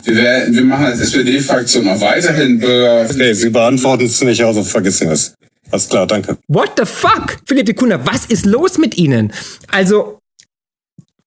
Wir, 0.03 0.15
werden, 0.15 0.55
wir 0.55 0.63
machen 0.63 0.85
als 0.85 0.99
SPD-Fraktion 0.99 1.87
auch 1.89 2.01
weiterhin 2.01 2.59
Bürger. 2.59 3.07
Okay, 3.07 3.33
Sie 3.33 3.51
beantworten 3.51 4.05
es 4.05 4.19
nicht, 4.23 4.43
also 4.43 4.63
vergessen 4.63 5.11
es. 5.11 5.35
Alles 5.69 5.89
klar, 5.89 6.07
danke. 6.07 6.37
What 6.47 6.71
the 6.77 6.85
fuck? 6.85 7.37
Philipp 7.45 7.67
de 7.67 7.75
Kuna, 7.75 8.03
was 8.03 8.25
ist 8.25 8.45
los 8.47 8.79
mit 8.79 8.97
Ihnen? 8.97 9.31
Also, 9.67 10.19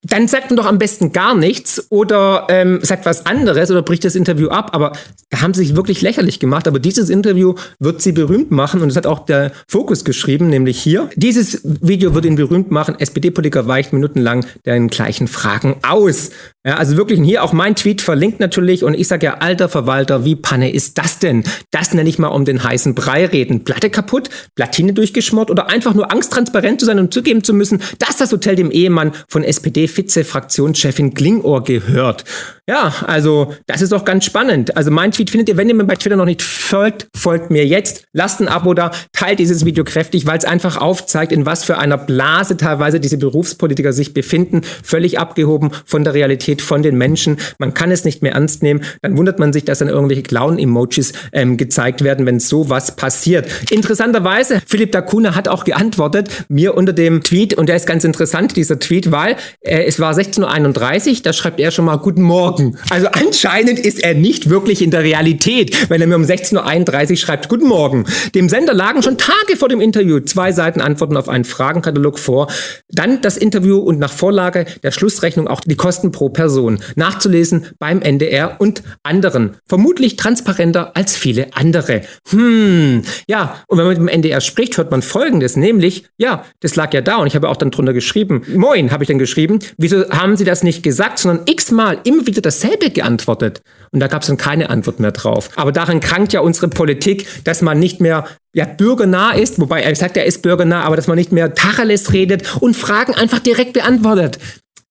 dann 0.03 0.29
sagt 0.29 0.51
man 0.51 0.57
doch 0.57 0.67
am 0.67 0.79
besten 0.79 1.13
gar 1.13 1.35
nichts 1.35 1.87
oder 1.91 2.47
ähm, 2.49 2.81
sagt 2.83 3.05
was 3.05 3.27
anderes 3.27 3.71
oder 3.71 3.83
bricht 3.83 4.05
das 4.05 4.15
Interview 4.15 4.49
ab. 4.49 4.71
Aber 4.73 4.93
da 5.29 5.43
haben 5.43 5.53
sie 5.53 5.65
sich 5.65 5.77
wirklich 5.77 6.01
lächerlich 6.01 6.41
gemacht. 6.41 6.67
Aber 6.67 6.79
dieses 6.79 7.11
Interview 7.11 7.55
wird 7.79 8.01
sie 8.01 8.13
berühmt 8.13 8.51
machen 8.51 8.81
und 8.81 8.89
das 8.89 8.97
hat 8.97 9.07
auch 9.07 9.27
der 9.27 9.53
Fokus 9.69 10.05
geschrieben, 10.05 10.49
nämlich 10.49 10.81
hier. 10.81 11.11
Dieses 11.17 11.61
Video 11.65 12.15
wird 12.15 12.25
ihn 12.25 12.37
berühmt 12.37 12.71
machen. 12.71 12.99
SPD-Politiker 12.99 13.67
weicht 13.67 13.93
minutenlang 13.93 14.47
den 14.65 14.89
gleichen 14.89 15.29
Fragen 15.29 15.77
aus. 15.87 16.31
Ja, 16.65 16.77
also 16.77 16.99
wirklich 16.99 17.21
hier 17.23 17.43
auch 17.43 17.55
mein 17.55 17.75
Tweet 17.75 18.03
verlinkt 18.03 18.39
natürlich 18.39 18.85
und 18.85 18.93
ich 18.93 19.09
sage 19.09 19.27
ja, 19.27 19.35
alter 19.39 19.71
Verwalter, 19.71 20.27
wie 20.27 20.37
Panne 20.37 20.71
ist 20.71 20.99
das 20.99 21.19
denn? 21.19 21.43
Das 21.71 21.95
nenne 21.95 22.09
ich 22.09 22.19
mal 22.19 22.29
um 22.29 22.45
den 22.45 22.63
heißen 22.63 22.95
Brei 22.95 23.25
reden. 23.25 23.65
Platte 23.65 23.89
kaputt, 23.89 24.29
Platine 24.55 24.93
durchgeschmort 24.93 25.51
oder 25.51 25.71
einfach 25.71 25.95
nur 25.95 26.13
Angst, 26.13 26.33
transparent 26.33 26.81
zu 26.81 26.87
sein 26.87 26.99
und 26.99 27.15
zugeben 27.15 27.45
zu 27.45 27.55
müssen, 27.55 27.81
dass 27.99 28.19
das 28.19 28.31
Hotel 28.31 28.57
dem 28.57 28.71
Ehemann 28.71 29.13
von 29.27 29.43
SPD-Vize-Fraktionschefin 29.91 31.15
Klingor 31.15 31.65
gehört. 31.65 32.25
Ja, 32.67 32.95
also 33.07 33.55
das 33.67 33.83
ist 33.83 33.91
doch 33.93 34.05
ganz 34.05 34.25
spannend. 34.25 34.77
Also 34.77 34.91
mein 34.91 35.11
Tweet 35.11 35.31
findet 35.31 35.49
ihr, 35.49 35.57
wenn 35.57 35.69
ihr 35.69 35.75
mir 35.75 35.85
bei 35.85 35.97
Twitter 35.97 36.17
noch 36.17 36.25
nicht 36.25 36.43
folgt, 36.43 37.09
folgt 37.17 37.51
mir 37.51 37.67
jetzt. 37.67 38.05
Lasst 38.13 38.41
ein 38.41 38.49
Abo 38.49 38.75
da, 38.75 38.93
teilt 39.13 39.41
dieses 39.41 39.65
Video 39.65 39.83
kräftig, 39.83 40.27
weil 40.27 40.39
es 40.39 40.45
einfach 40.45 40.77
aufzeigt, 40.77 41.33
in 41.33 41.47
was 41.47 41.65
für 41.65 41.79
einer 41.79 41.99
Blase 41.99 42.57
teilweise 42.57 43.01
diese 43.01 43.19
Berufspolitiker 43.19 43.93
sich 43.93 44.15
befinden. 44.15 44.63
Völlig 44.85 45.19
abgehoben 45.19 45.71
von 45.85 46.05
der 46.05 46.15
Realität 46.15 46.41
Realität 46.41 46.63
von 46.63 46.83
den 46.83 46.97
Menschen. 46.97 47.37
Man 47.59 47.75
kann 47.75 47.91
es 47.91 48.05
nicht 48.05 48.23
mehr 48.23 48.33
ernst 48.33 48.63
nehmen. 48.63 48.83
Dann 49.03 49.17
wundert 49.17 49.39
man 49.39 49.53
sich, 49.53 49.65
dass 49.65 49.81
dann 49.81 49.89
irgendwelche 49.89 50.23
Clown-Emojis 50.23 51.13
ähm, 51.33 51.57
gezeigt 51.57 52.03
werden, 52.03 52.25
wenn 52.27 52.41
sowas 52.41 52.97
passiert. 52.97 53.49
Interessanterweise, 53.71 54.61
Philipp 54.67 54.93
Dakuna 54.93 55.35
hat 55.35 55.49
auch 55.49 55.65
geantwortet, 55.65 56.45
mir 56.49 56.77
unter 56.77 56.93
dem 56.93 57.23
Tweet, 57.23 57.55
und 57.55 57.69
der 57.69 57.77
ist 57.77 57.87
ganz 57.87 58.05
interessant, 58.05 58.57
dieser 58.57 58.79
Tweet, 58.79 59.11
weil 59.11 59.37
äh, 59.61 59.80
es 59.87 60.01
war 60.01 60.13
16.31 60.13 61.11
Uhr, 61.11 61.17
da 61.23 61.33
schreibt 61.33 61.61
er 61.61 61.71
schon 61.71 61.85
mal 61.85 61.97
Guten 61.97 62.23
Morgen. 62.23 62.77
Also 62.91 63.09
anscheinend 63.09 63.79
ist 63.79 64.03
er 64.03 64.15
nicht 64.15 64.51
wirklich 64.51 64.83
in 64.83 64.91
der 64.91 65.03
Realität, 65.03 65.91
wenn 65.91 66.01
er 66.01 66.07
mir 66.07 66.17
um 66.17 66.25
16.31 66.25 67.11
Uhr 67.11 67.17
schreibt 67.17 67.49
Guten 67.49 67.69
Morgen. 67.69 68.05
Dem 68.35 68.49
Sender 68.49 68.75
lagen 68.75 69.03
schon 69.03 69.19
Tage 69.19 69.57
vor 69.57 69.69
dem 69.69 69.81
Interview 69.81 70.21
zwei 70.21 70.53
Seiten 70.53 70.81
Antworten 70.81 71.17
auf 71.17 71.29
einen 71.29 71.45
Fragenkatalog 71.45 72.19
vor. 72.19 72.49
Dann 72.89 73.21
das 73.21 73.37
Interview 73.37 73.79
und 73.79 73.99
nach 73.99 74.13
Vorlage 74.13 74.67
der 74.83 74.93
Schlussrechnung 74.93 75.49
auch 75.49 75.61
die 75.61 75.77
Kosten 75.77 76.13
pro 76.13 76.29
Person. 76.29 76.81
Nachzulesen 76.97 77.67
beim 77.79 78.03
NDR 78.03 78.61
und 78.61 78.83
anderen. 79.03 79.57
Vermutlich 79.67 80.17
transparenter 80.17 80.97
als 80.97 81.17
viele 81.17 81.49
andere. 81.55 82.03
Hm, 82.31 83.03
ja, 83.29 83.63
und 83.67 83.79
wenn 83.79 83.85
man 83.85 83.95
mit 83.95 83.99
dem 83.99 84.09
NDR 84.09 84.41
spricht, 84.41 84.77
hört 84.77 84.91
man 84.91 85.03
Folgendes, 85.03 85.57
nämlich, 85.57 86.05
ja, 86.19 86.45
das 86.61 86.77
lag 86.77 86.93
ja 86.93 87.01
da 87.01 87.17
und 87.17 87.27
ich 87.27 87.35
habe 87.35 87.49
auch 87.49 87.57
dann 87.57 87.71
drunter 87.71 87.93
geschrieben, 87.93 88.43
moin, 88.55 88.91
habe 88.91 89.05
ich 89.05 89.09
dann 89.09 89.19
geschrieben, 89.19 89.61
wieso 89.77 90.09
haben 90.11 90.37
Sie 90.37 90.45
das 90.45 90.63
nicht 90.63 90.83
gesagt, 90.83 91.19
sondern 91.19 91.47
x-mal 91.47 91.99
immer 92.05 92.27
wieder 92.27 92.41
dasselbe 92.41 92.91
geantwortet? 92.91 93.63
Und 93.93 94.01
da 94.01 94.07
gab 94.07 94.23
es 94.23 94.29
dann 94.29 94.37
keine 94.37 94.71
Antwort 94.71 95.01
mehr 95.01 95.13
drauf. 95.13 95.51
Aber 95.57 95.73
daran 95.73 96.01
krankt 96.01 96.33
ja 96.33 96.41
unsere 96.41 96.69
Politik, 96.69 97.27
dass 97.45 97.63
man 97.63 97.79
nicht 97.79 98.01
mehr 98.01 98.27
ja, 98.55 98.65
bürgernah 98.65 99.33
ist, 99.33 99.61
wobei 99.61 99.83
er 99.83 99.95
sagt, 99.95 100.17
er 100.17 100.25
ist 100.25 100.43
bürgernah, 100.43 100.83
aber 100.83 100.97
dass 100.97 101.07
man 101.07 101.17
nicht 101.17 101.33
mehr 101.33 101.55
Tacheles 101.55 102.13
redet 102.13 102.57
und 102.61 102.77
Fragen 102.77 103.15
einfach 103.15 103.39
direkt 103.39 103.73
beantwortet. 103.73 104.39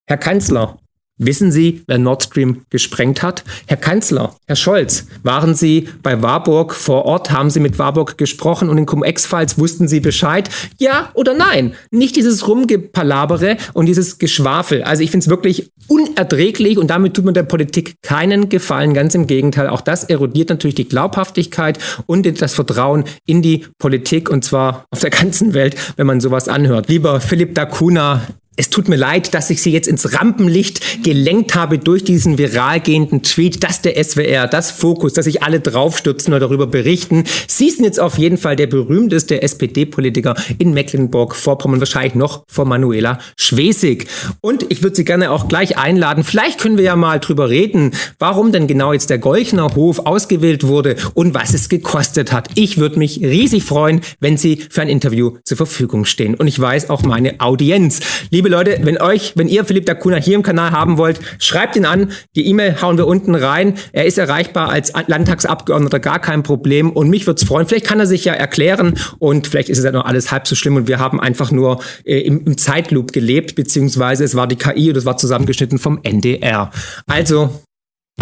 Herr 0.07 0.17
Kanzler, 0.17 0.79
Wissen 1.21 1.51
Sie, 1.51 1.83
wer 1.85 1.97
Nord 1.97 2.23
Stream 2.23 2.61
gesprengt 2.69 3.21
hat? 3.21 3.43
Herr 3.67 3.75
Kanzler, 3.75 4.37
Herr 4.47 4.55
Scholz, 4.55 5.05
waren 5.21 5.53
Sie 5.53 5.89
bei 6.01 6.21
Warburg 6.21 6.73
vor 6.73 7.03
Ort? 7.03 7.29
Haben 7.29 7.49
Sie 7.49 7.59
mit 7.59 7.77
Warburg 7.77 8.17
gesprochen 8.17 8.69
und 8.69 8.77
in 8.77 8.85
Cum-Ex-Files 8.85 9.59
wussten 9.59 9.89
Sie 9.89 9.99
Bescheid? 9.99 10.49
Ja 10.77 11.09
oder 11.15 11.33
nein? 11.33 11.73
Nicht 11.91 12.15
dieses 12.15 12.47
Rumgepalabere 12.47 13.57
und 13.73 13.87
dieses 13.87 14.17
Geschwafel. 14.17 14.81
Also 14.83 15.03
ich 15.03 15.11
finde 15.11 15.25
es 15.25 15.29
wirklich 15.29 15.73
unerträglich 15.89 16.77
und 16.77 16.89
damit 16.89 17.15
tut 17.15 17.25
man 17.25 17.33
der 17.33 17.43
Politik 17.43 17.95
keinen 18.01 18.47
Gefallen. 18.47 18.93
Ganz 18.93 19.13
im 19.13 19.27
Gegenteil. 19.27 19.67
Auch 19.67 19.81
das 19.81 20.05
erodiert 20.05 20.47
natürlich 20.47 20.75
die 20.75 20.87
Glaubhaftigkeit 20.87 21.79
und 22.05 22.41
das 22.41 22.53
Vertrauen 22.53 23.03
in 23.25 23.41
die 23.41 23.65
Politik 23.77 24.29
und 24.29 24.45
zwar 24.45 24.85
auf 24.89 25.01
der 25.01 25.09
ganzen 25.09 25.53
Welt, 25.53 25.75
wenn 25.97 26.07
man 26.07 26.21
sowas 26.21 26.47
anhört. 26.47 26.87
Lieber 26.87 27.19
Philipp 27.19 27.55
Dacuna, 27.55 28.21
es 28.59 28.69
tut 28.69 28.89
mir 28.89 28.97
leid, 28.97 29.33
dass 29.33 29.49
ich 29.49 29.61
Sie 29.61 29.71
jetzt 29.71 29.87
ins 29.87 30.19
Rampenlicht 30.19 31.01
gelenkt 31.01 31.55
habe 31.55 31.79
durch 31.79 32.03
diesen 32.03 32.37
viral 32.37 32.81
gehenden 32.81 33.23
Tweet, 33.23 33.63
dass 33.63 33.81
der 33.81 34.03
SWR, 34.03 34.47
das 34.47 34.69
Fokus, 34.69 35.13
dass 35.13 35.23
sich 35.23 35.43
alle 35.43 35.61
draufstürzen 35.61 36.33
oder 36.33 36.41
darüber 36.41 36.67
berichten. 36.67 37.23
Sie 37.47 37.69
sind 37.69 37.85
jetzt 37.85 38.01
auf 38.01 38.17
jeden 38.17 38.37
Fall 38.37 38.57
der 38.57 38.67
berühmteste 38.67 39.41
SPD-Politiker 39.41 40.35
in 40.57 40.73
Mecklenburg-Vorpommern, 40.73 41.79
wahrscheinlich 41.79 42.15
noch 42.15 42.43
vor 42.47 42.65
Manuela 42.65 43.19
Schwesig. 43.37 44.07
Und 44.41 44.65
ich 44.69 44.83
würde 44.83 44.97
Sie 44.97 45.05
gerne 45.05 45.31
auch 45.31 45.47
gleich 45.47 45.77
einladen. 45.77 46.25
Vielleicht 46.25 46.59
können 46.59 46.75
wir 46.75 46.83
ja 46.83 46.97
mal 46.97 47.21
drüber 47.21 47.49
reden, 47.49 47.91
warum 48.17 48.51
denn 48.51 48.67
genau 48.67 48.91
jetzt 48.91 49.09
der 49.09 49.19
Golchner 49.19 49.73
Hof 49.75 49.99
ausgewählt 49.99 50.67
wurde 50.67 50.97
und 51.13 51.33
was 51.33 51.53
es 51.53 51.69
gekostet 51.69 52.33
hat. 52.33 52.49
Ich 52.55 52.77
würde 52.77 52.99
mich 52.99 53.21
riesig 53.21 53.63
freuen, 53.63 54.01
wenn 54.19 54.35
Sie 54.35 54.65
für 54.69 54.81
ein 54.81 54.89
Interview 54.89 55.37
zur 55.45 55.55
Verfügung 55.55 56.03
stehen. 56.03 56.35
Und 56.35 56.47
ich 56.47 56.59
weiß 56.59 56.89
auch 56.89 57.03
meine 57.03 57.39
Audienz. 57.39 58.01
Liebe 58.31 58.48
liebe 58.49 58.69
Leute, 58.69 58.79
wenn 58.83 58.99
euch, 58.99 59.33
wenn 59.35 59.47
ihr 59.47 59.63
Philipp 59.63 59.85
Dakuna 59.85 60.17
hier 60.17 60.35
im 60.35 60.43
Kanal 60.43 60.71
haben 60.71 60.97
wollt, 60.97 61.19
schreibt 61.37 61.75
ihn 61.75 61.85
an. 61.85 62.11
Die 62.35 62.47
E-Mail 62.47 62.81
hauen 62.81 62.97
wir 62.97 63.05
unten 63.05 63.35
rein. 63.35 63.75
Er 63.91 64.05
ist 64.05 64.17
erreichbar 64.17 64.69
als 64.69 64.91
Landtagsabgeordneter, 65.07 65.99
gar 65.99 66.19
kein 66.19 66.43
Problem. 66.43 66.91
Und 66.91 67.09
mich 67.09 67.27
würde 67.27 67.39
es 67.39 67.47
freuen. 67.47 67.67
Vielleicht 67.67 67.85
kann 67.85 67.99
er 67.99 68.07
sich 68.07 68.25
ja 68.25 68.33
erklären 68.33 68.95
und 69.19 69.47
vielleicht 69.47 69.69
ist 69.69 69.77
es 69.77 69.85
ja 69.85 69.91
noch 69.91 70.05
alles 70.05 70.31
halb 70.31 70.47
so 70.47 70.55
schlimm 70.55 70.75
und 70.75 70.87
wir 70.87 70.99
haben 70.99 71.19
einfach 71.19 71.51
nur 71.51 71.81
äh, 72.05 72.19
im, 72.21 72.45
im 72.45 72.57
Zeitloop 72.57 73.11
gelebt, 73.13 73.55
beziehungsweise 73.55 74.23
es 74.23 74.35
war 74.35 74.47
die 74.47 74.55
KI 74.55 74.89
und 74.89 74.97
es 74.97 75.05
war 75.05 75.17
zusammengeschnitten 75.17 75.77
vom 75.77 75.99
NDR. 76.03 76.71
Also, 77.05 77.51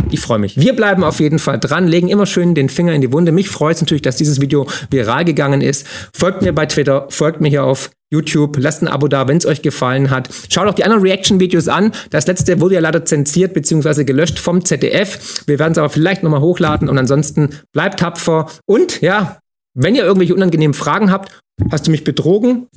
Ich 0.09 0.19
freue 0.21 0.39
mich. 0.39 0.57
Wir 0.57 0.75
bleiben 0.75 1.03
auf 1.03 1.19
jeden 1.19 1.39
Fall 1.39 1.59
dran, 1.59 1.87
legen 1.87 2.07
immer 2.07 2.25
schön 2.25 2.55
den 2.55 2.69
Finger 2.69 2.93
in 2.93 3.01
die 3.01 3.11
Wunde. 3.11 3.31
Mich 3.31 3.49
freut 3.49 3.75
es 3.75 3.81
natürlich, 3.81 4.01
dass 4.01 4.15
dieses 4.15 4.39
Video 4.39 4.67
viral 4.89 5.25
gegangen 5.25 5.61
ist. 5.61 5.85
Folgt 6.13 6.41
mir 6.41 6.53
bei 6.53 6.65
Twitter, 6.65 7.07
folgt 7.09 7.41
mir 7.41 7.49
hier 7.49 7.63
auf 7.63 7.91
YouTube, 8.09 8.57
lasst 8.57 8.81
ein 8.81 8.87
Abo 8.87 9.07
da, 9.07 9.27
wenn 9.27 9.37
es 9.37 9.45
euch 9.45 9.61
gefallen 9.61 10.09
hat. 10.09 10.29
Schaut 10.49 10.67
auch 10.67 10.73
die 10.73 10.85
anderen 10.85 11.03
Reaction-Videos 11.03 11.67
an. 11.67 11.91
Das 12.09 12.25
letzte 12.25 12.61
wurde 12.61 12.75
ja 12.75 12.81
leider 12.81 13.03
zensiert 13.03 13.53
bzw. 13.53 14.05
gelöscht 14.05 14.39
vom 14.39 14.63
ZDF. 14.63 15.43
Wir 15.45 15.59
werden 15.59 15.73
es 15.73 15.77
aber 15.77 15.89
vielleicht 15.89 16.23
nochmal 16.23 16.41
hochladen 16.41 16.87
und 16.87 16.97
ansonsten 16.97 17.49
bleibt 17.73 17.99
tapfer. 17.99 18.47
Und 18.65 19.01
ja, 19.01 19.39
wenn 19.73 19.95
ihr 19.95 20.03
irgendwelche 20.03 20.35
unangenehmen 20.35 20.73
Fragen 20.73 21.11
habt, 21.11 21.37
hast 21.69 21.87
du 21.87 21.91
mich 21.91 22.03
betrogen? 22.03 22.67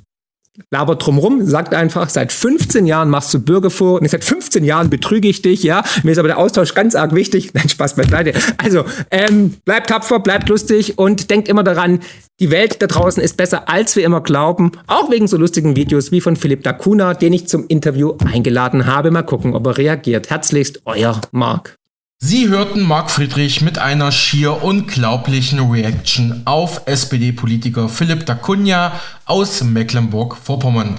Labert 0.70 1.04
drumrum, 1.04 1.44
sagt 1.46 1.74
einfach, 1.74 2.08
seit 2.08 2.32
15 2.32 2.86
Jahren 2.86 3.08
machst 3.08 3.32
du 3.32 3.40
Bürger 3.40 3.70
vor, 3.70 4.00
und 4.00 4.08
seit 4.08 4.24
15 4.24 4.64
Jahren 4.64 4.90
betrüge 4.90 5.28
ich 5.28 5.42
dich, 5.42 5.62
ja. 5.62 5.82
Mir 6.02 6.12
ist 6.12 6.18
aber 6.18 6.28
der 6.28 6.38
Austausch 6.38 6.74
ganz 6.74 6.94
arg 6.94 7.14
wichtig. 7.14 7.50
Nein, 7.54 7.68
Spaß 7.68 7.94
beiseite. 7.94 8.32
Also, 8.58 8.84
ähm, 9.10 9.54
bleibt 9.64 9.90
tapfer, 9.90 10.20
bleibt 10.20 10.48
lustig 10.48 10.98
und 10.98 11.30
denkt 11.30 11.48
immer 11.48 11.62
daran, 11.62 12.00
die 12.40 12.50
Welt 12.50 12.80
da 12.80 12.86
draußen 12.86 13.22
ist 13.22 13.36
besser, 13.36 13.68
als 13.68 13.96
wir 13.96 14.04
immer 14.04 14.22
glauben. 14.22 14.72
Auch 14.86 15.10
wegen 15.10 15.28
so 15.28 15.36
lustigen 15.36 15.76
Videos 15.76 16.10
wie 16.10 16.20
von 16.20 16.36
Philipp 16.36 16.62
Dacuna, 16.62 17.14
den 17.14 17.32
ich 17.32 17.48
zum 17.48 17.66
Interview 17.68 18.14
eingeladen 18.24 18.86
habe. 18.86 19.10
Mal 19.10 19.22
gucken, 19.22 19.54
ob 19.54 19.66
er 19.66 19.76
reagiert. 19.76 20.30
Herzlichst, 20.30 20.82
euer 20.86 21.20
Marc. 21.32 21.79
Sie 22.22 22.48
hörten 22.48 22.82
Marc 22.82 23.10
Friedrich 23.10 23.62
mit 23.62 23.78
einer 23.78 24.12
schier 24.12 24.62
unglaublichen 24.62 25.58
Reaction 25.70 26.42
auf 26.44 26.82
SPD-Politiker 26.84 27.88
Philipp 27.88 28.26
da 28.26 28.34
Cunha 28.34 29.00
aus 29.24 29.64
Mecklenburg-Vorpommern. 29.64 30.98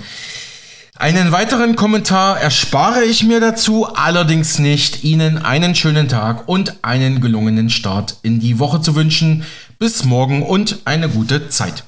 Einen 0.96 1.32
weiteren 1.32 1.76
Kommentar 1.76 2.40
erspare 2.40 3.04
ich 3.04 3.24
mir 3.24 3.40
dazu, 3.40 3.86
allerdings 3.86 4.58
nicht, 4.58 5.04
Ihnen 5.04 5.38
einen 5.38 5.76
schönen 5.76 6.08
Tag 6.10 6.48
und 6.50 6.84
einen 6.84 7.22
gelungenen 7.22 7.70
Start 7.70 8.18
in 8.24 8.40
die 8.40 8.58
Woche 8.58 8.82
zu 8.82 8.96
wünschen. 8.96 9.46
Bis 9.78 10.04
morgen 10.04 10.42
und 10.42 10.80
eine 10.86 11.08
gute 11.08 11.50
Zeit. 11.50 11.84